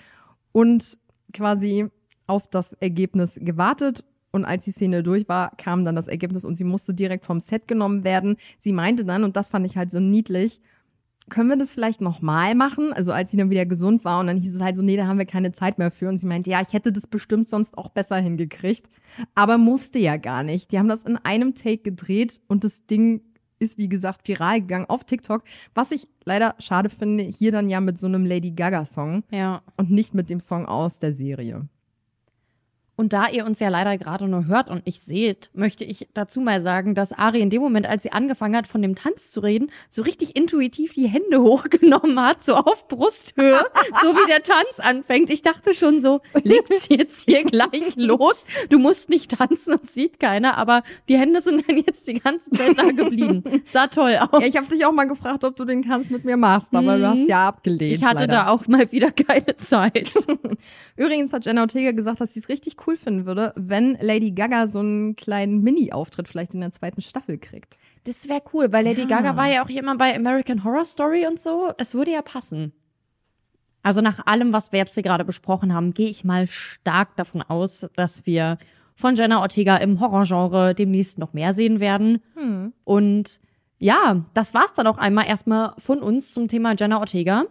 und 0.52 0.98
quasi 1.32 1.88
auf 2.26 2.48
das 2.48 2.74
Ergebnis 2.74 3.38
gewartet. 3.40 4.04
Und 4.32 4.44
als 4.44 4.64
die 4.64 4.72
Szene 4.72 5.02
durch 5.02 5.28
war, 5.28 5.52
kam 5.56 5.84
dann 5.84 5.94
das 5.94 6.08
Ergebnis 6.08 6.44
und 6.44 6.56
sie 6.56 6.64
musste 6.64 6.94
direkt 6.94 7.24
vom 7.24 7.38
Set 7.38 7.68
genommen 7.68 8.02
werden. 8.02 8.36
Sie 8.58 8.72
meinte 8.72 9.04
dann, 9.04 9.24
und 9.24 9.36
das 9.36 9.48
fand 9.48 9.66
ich 9.66 9.76
halt 9.76 9.90
so 9.90 10.00
niedlich, 10.00 10.60
können 11.28 11.48
wir 11.50 11.56
das 11.56 11.70
vielleicht 11.70 12.00
nochmal 12.00 12.54
machen? 12.54 12.92
Also 12.92 13.12
als 13.12 13.30
sie 13.30 13.36
dann 13.36 13.50
wieder 13.50 13.66
gesund 13.66 14.04
war 14.04 14.20
und 14.20 14.26
dann 14.26 14.38
hieß 14.38 14.56
es 14.56 14.60
halt 14.60 14.76
so, 14.76 14.82
nee, 14.82 14.96
da 14.96 15.06
haben 15.06 15.18
wir 15.18 15.26
keine 15.26 15.52
Zeit 15.52 15.78
mehr 15.78 15.90
für. 15.90 16.08
Und 16.08 16.18
sie 16.18 16.26
meinte, 16.26 16.50
ja, 16.50 16.60
ich 16.60 16.72
hätte 16.72 16.92
das 16.92 17.06
bestimmt 17.06 17.48
sonst 17.48 17.78
auch 17.78 17.90
besser 17.90 18.16
hingekriegt. 18.16 18.88
Aber 19.34 19.58
musste 19.58 19.98
ja 19.98 20.16
gar 20.16 20.42
nicht. 20.42 20.72
Die 20.72 20.78
haben 20.78 20.88
das 20.88 21.04
in 21.04 21.16
einem 21.18 21.54
Take 21.54 21.78
gedreht 21.82 22.40
und 22.48 22.64
das 22.64 22.86
Ding 22.86 23.22
ist, 23.58 23.78
wie 23.78 23.88
gesagt, 23.88 24.26
viral 24.26 24.60
gegangen 24.60 24.86
auf 24.88 25.04
TikTok. 25.04 25.44
Was 25.74 25.92
ich 25.92 26.08
leider 26.24 26.56
schade 26.58 26.90
finde, 26.90 27.22
hier 27.22 27.52
dann 27.52 27.70
ja 27.70 27.80
mit 27.80 27.98
so 27.98 28.06
einem 28.08 28.26
Lady 28.26 28.50
Gaga-Song 28.50 29.22
Ja. 29.30 29.62
und 29.76 29.90
nicht 29.90 30.14
mit 30.14 30.28
dem 30.30 30.40
Song 30.40 30.66
aus 30.66 30.98
der 30.98 31.12
Serie. 31.12 31.68
Und 32.94 33.14
da 33.14 33.28
ihr 33.28 33.46
uns 33.46 33.58
ja 33.58 33.70
leider 33.70 33.96
gerade 33.96 34.28
nur 34.28 34.46
hört 34.46 34.68
und 34.68 34.84
nicht 34.84 35.02
seht, 35.02 35.48
möchte 35.54 35.82
ich 35.82 36.08
dazu 36.12 36.40
mal 36.40 36.60
sagen, 36.60 36.94
dass 36.94 37.12
Ari 37.12 37.40
in 37.40 37.48
dem 37.48 37.62
Moment, 37.62 37.86
als 37.86 38.02
sie 38.02 38.12
angefangen 38.12 38.54
hat, 38.54 38.66
von 38.66 38.82
dem 38.82 38.96
Tanz 38.96 39.30
zu 39.30 39.40
reden, 39.40 39.70
so 39.88 40.02
richtig 40.02 40.36
intuitiv 40.36 40.92
die 40.92 41.08
Hände 41.08 41.40
hochgenommen 41.42 42.20
hat, 42.20 42.44
so 42.44 42.54
auf 42.54 42.88
Brusthöhe, 42.88 43.64
so 44.02 44.14
wie 44.14 44.26
der 44.26 44.42
Tanz 44.42 44.78
anfängt. 44.78 45.30
Ich 45.30 45.40
dachte 45.40 45.72
schon 45.72 46.00
so, 46.00 46.20
legt 46.42 46.72
sie 46.82 46.96
jetzt 46.96 47.24
hier 47.24 47.44
gleich 47.44 47.96
los? 47.96 48.44
Du 48.68 48.78
musst 48.78 49.08
nicht 49.08 49.30
tanzen 49.32 49.72
und 49.72 49.90
sieht 49.90 50.20
keiner, 50.20 50.58
aber 50.58 50.82
die 51.08 51.16
Hände 51.16 51.40
sind 51.40 51.66
dann 51.66 51.78
jetzt 51.78 52.06
die 52.06 52.20
ganze 52.20 52.50
Zeit 52.50 52.76
da 52.76 52.90
geblieben. 52.90 53.62
Sah 53.72 53.86
toll 53.86 54.18
aus. 54.20 54.40
Ja, 54.42 54.46
ich 54.46 54.56
habe 54.56 54.66
dich 54.66 54.84
auch 54.84 54.92
mal 54.92 55.08
gefragt, 55.08 55.44
ob 55.44 55.56
du 55.56 55.64
den 55.64 55.82
Tanz 55.82 56.10
mit 56.10 56.26
mir 56.26 56.36
machst, 56.36 56.74
aber 56.74 56.98
du 56.98 57.08
hast 57.08 57.26
ja 57.26 57.48
abgelehnt. 57.48 57.96
Ich 57.96 58.04
hatte 58.04 58.20
leider. 58.20 58.32
da 58.34 58.48
auch 58.48 58.66
mal 58.66 58.92
wieder 58.92 59.10
keine 59.10 59.56
Zeit. 59.56 60.12
Übrigens 60.96 61.32
hat 61.32 61.46
Jenna 61.46 61.62
Ortega 61.62 61.92
gesagt, 61.92 62.20
dass 62.20 62.34
sie 62.34 62.40
es 62.40 62.48
richtig 62.50 62.76
cool 62.86 62.96
finden 62.96 63.26
würde, 63.26 63.52
wenn 63.56 63.96
Lady 64.00 64.30
Gaga 64.32 64.66
so 64.66 64.80
einen 64.80 65.16
kleinen 65.16 65.62
Mini-Auftritt 65.62 66.28
vielleicht 66.28 66.54
in 66.54 66.60
der 66.60 66.72
zweiten 66.72 67.00
Staffel 67.00 67.38
kriegt. 67.38 67.78
Das 68.04 68.28
wäre 68.28 68.42
cool, 68.52 68.72
weil 68.72 68.84
Lady 68.84 69.02
Ja. 69.02 69.06
Gaga 69.06 69.36
war 69.36 69.48
ja 69.48 69.64
auch 69.64 69.68
immer 69.68 69.96
bei 69.96 70.14
American 70.14 70.64
Horror 70.64 70.84
Story 70.84 71.26
und 71.26 71.40
so. 71.40 71.72
Es 71.78 71.94
würde 71.94 72.12
ja 72.12 72.22
passen. 72.22 72.72
Also 73.82 74.00
nach 74.00 74.26
allem, 74.26 74.52
was 74.52 74.72
wir 74.72 74.78
jetzt 74.78 74.94
hier 74.94 75.02
gerade 75.02 75.24
besprochen 75.24 75.74
haben, 75.74 75.92
gehe 75.94 76.08
ich 76.08 76.24
mal 76.24 76.48
stark 76.48 77.16
davon 77.16 77.42
aus, 77.42 77.86
dass 77.96 78.26
wir 78.26 78.58
von 78.94 79.16
Jenna 79.16 79.40
Ortega 79.40 79.76
im 79.76 80.00
Horrorgenre 80.00 80.74
demnächst 80.74 81.18
noch 81.18 81.32
mehr 81.32 81.54
sehen 81.54 81.80
werden. 81.80 82.22
Hm. 82.34 82.72
Und 82.84 83.40
ja, 83.78 84.24
das 84.34 84.54
war's 84.54 84.74
dann 84.74 84.86
auch 84.86 84.98
einmal 84.98 85.26
erstmal 85.26 85.74
von 85.78 86.00
uns 86.00 86.32
zum 86.32 86.46
Thema 86.46 86.74
Jenna 86.78 87.00
Ortega. 87.00 87.46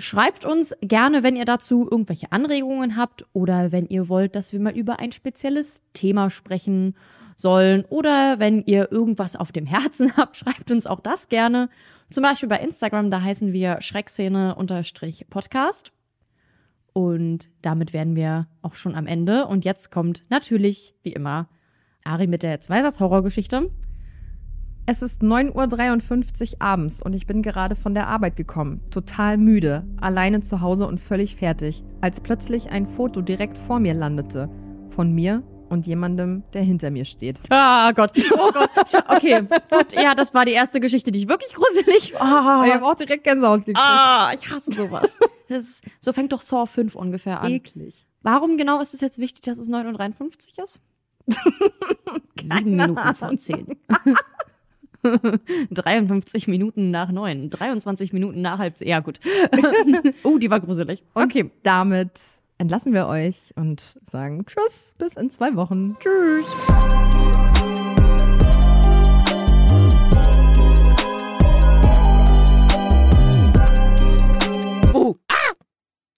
Schreibt 0.00 0.44
uns 0.44 0.72
gerne, 0.80 1.24
wenn 1.24 1.34
ihr 1.34 1.44
dazu 1.44 1.88
irgendwelche 1.90 2.30
Anregungen 2.30 2.96
habt 2.96 3.26
oder 3.32 3.72
wenn 3.72 3.88
ihr 3.88 4.08
wollt, 4.08 4.36
dass 4.36 4.52
wir 4.52 4.60
mal 4.60 4.76
über 4.76 5.00
ein 5.00 5.10
spezielles 5.10 5.82
Thema 5.92 6.30
sprechen 6.30 6.94
sollen 7.36 7.84
oder 7.86 8.38
wenn 8.38 8.62
ihr 8.64 8.92
irgendwas 8.92 9.34
auf 9.34 9.50
dem 9.50 9.66
Herzen 9.66 10.16
habt, 10.16 10.36
schreibt 10.36 10.70
uns 10.70 10.86
auch 10.86 11.00
das 11.00 11.28
gerne. 11.28 11.68
Zum 12.10 12.22
Beispiel 12.22 12.48
bei 12.48 12.60
Instagram, 12.60 13.10
da 13.10 13.22
heißen 13.22 13.52
wir 13.52 13.80
Schreckszene-Podcast. 13.80 15.90
Und 16.92 17.48
damit 17.62 17.92
wären 17.92 18.14
wir 18.16 18.46
auch 18.62 18.76
schon 18.76 18.94
am 18.94 19.06
Ende. 19.06 19.46
Und 19.46 19.64
jetzt 19.64 19.90
kommt 19.90 20.24
natürlich, 20.30 20.94
wie 21.02 21.12
immer, 21.12 21.48
Ari 22.04 22.26
mit 22.26 22.42
der 22.42 22.60
Zweisatz-Horrorgeschichte. 22.60 23.70
Es 24.90 25.02
ist 25.02 25.20
9.53 25.20 26.52
Uhr 26.54 26.62
abends 26.62 27.02
und 27.02 27.12
ich 27.12 27.26
bin 27.26 27.42
gerade 27.42 27.76
von 27.76 27.92
der 27.92 28.06
Arbeit 28.06 28.36
gekommen, 28.36 28.80
total 28.90 29.36
müde, 29.36 29.84
alleine 30.00 30.40
zu 30.40 30.62
Hause 30.62 30.86
und 30.86 30.98
völlig 30.98 31.36
fertig, 31.36 31.84
als 32.00 32.20
plötzlich 32.20 32.70
ein 32.70 32.86
Foto 32.86 33.20
direkt 33.20 33.58
vor 33.58 33.80
mir 33.80 33.92
landete. 33.92 34.48
Von 34.88 35.12
mir 35.12 35.42
und 35.68 35.86
jemandem, 35.86 36.42
der 36.54 36.62
hinter 36.62 36.90
mir 36.90 37.04
steht. 37.04 37.38
Ah 37.50 37.92
Gott, 37.92 38.12
oh 38.32 38.50
Gott. 38.50 39.04
Okay, 39.08 39.42
gut, 39.70 39.92
ja, 39.92 40.14
das 40.14 40.32
war 40.32 40.46
die 40.46 40.52
erste 40.52 40.80
Geschichte, 40.80 41.12
die 41.12 41.18
ich 41.18 41.28
wirklich 41.28 41.52
gruselig 41.52 42.14
war. 42.14 42.64
Ich 42.64 42.72
habe 42.72 42.86
auch 42.86 42.94
direkt 42.94 43.24
Gänsehaut 43.24 43.66
gekriegt. 43.66 43.78
Ah, 43.78 44.32
ich 44.32 44.48
hasse 44.50 44.72
sowas. 44.72 45.20
Ist, 45.48 45.82
so 46.00 46.14
fängt 46.14 46.32
doch 46.32 46.40
Saw 46.40 46.64
5 46.64 46.94
ungefähr 46.94 47.42
an. 47.42 47.52
Eklig. 47.52 48.06
Warum 48.22 48.56
genau 48.56 48.80
ist 48.80 48.94
es 48.94 49.02
jetzt 49.02 49.18
wichtig, 49.18 49.42
dass 49.42 49.58
es 49.58 49.68
9.53 49.68 50.62
ist? 50.62 50.80
Sieben 52.40 52.76
Minuten 52.76 53.14
von 53.16 53.36
10. 53.36 53.76
53 55.70 56.48
Minuten 56.48 56.90
nach 56.90 57.10
9. 57.10 57.50
23 57.50 58.12
Minuten 58.12 58.40
nach 58.40 58.58
halb 58.58 58.76
10. 58.76 58.88
Ja, 58.88 59.00
gut. 59.00 59.20
oh, 60.22 60.38
die 60.38 60.50
war 60.50 60.60
gruselig. 60.60 61.02
Okay, 61.14 61.50
damit 61.62 62.10
entlassen 62.58 62.92
wir 62.92 63.06
euch 63.06 63.36
und 63.56 63.98
sagen 64.04 64.44
Tschüss, 64.46 64.94
bis 64.98 65.16
in 65.16 65.30
zwei 65.30 65.54
Wochen. 65.56 65.96
Tschüss. 66.00 67.47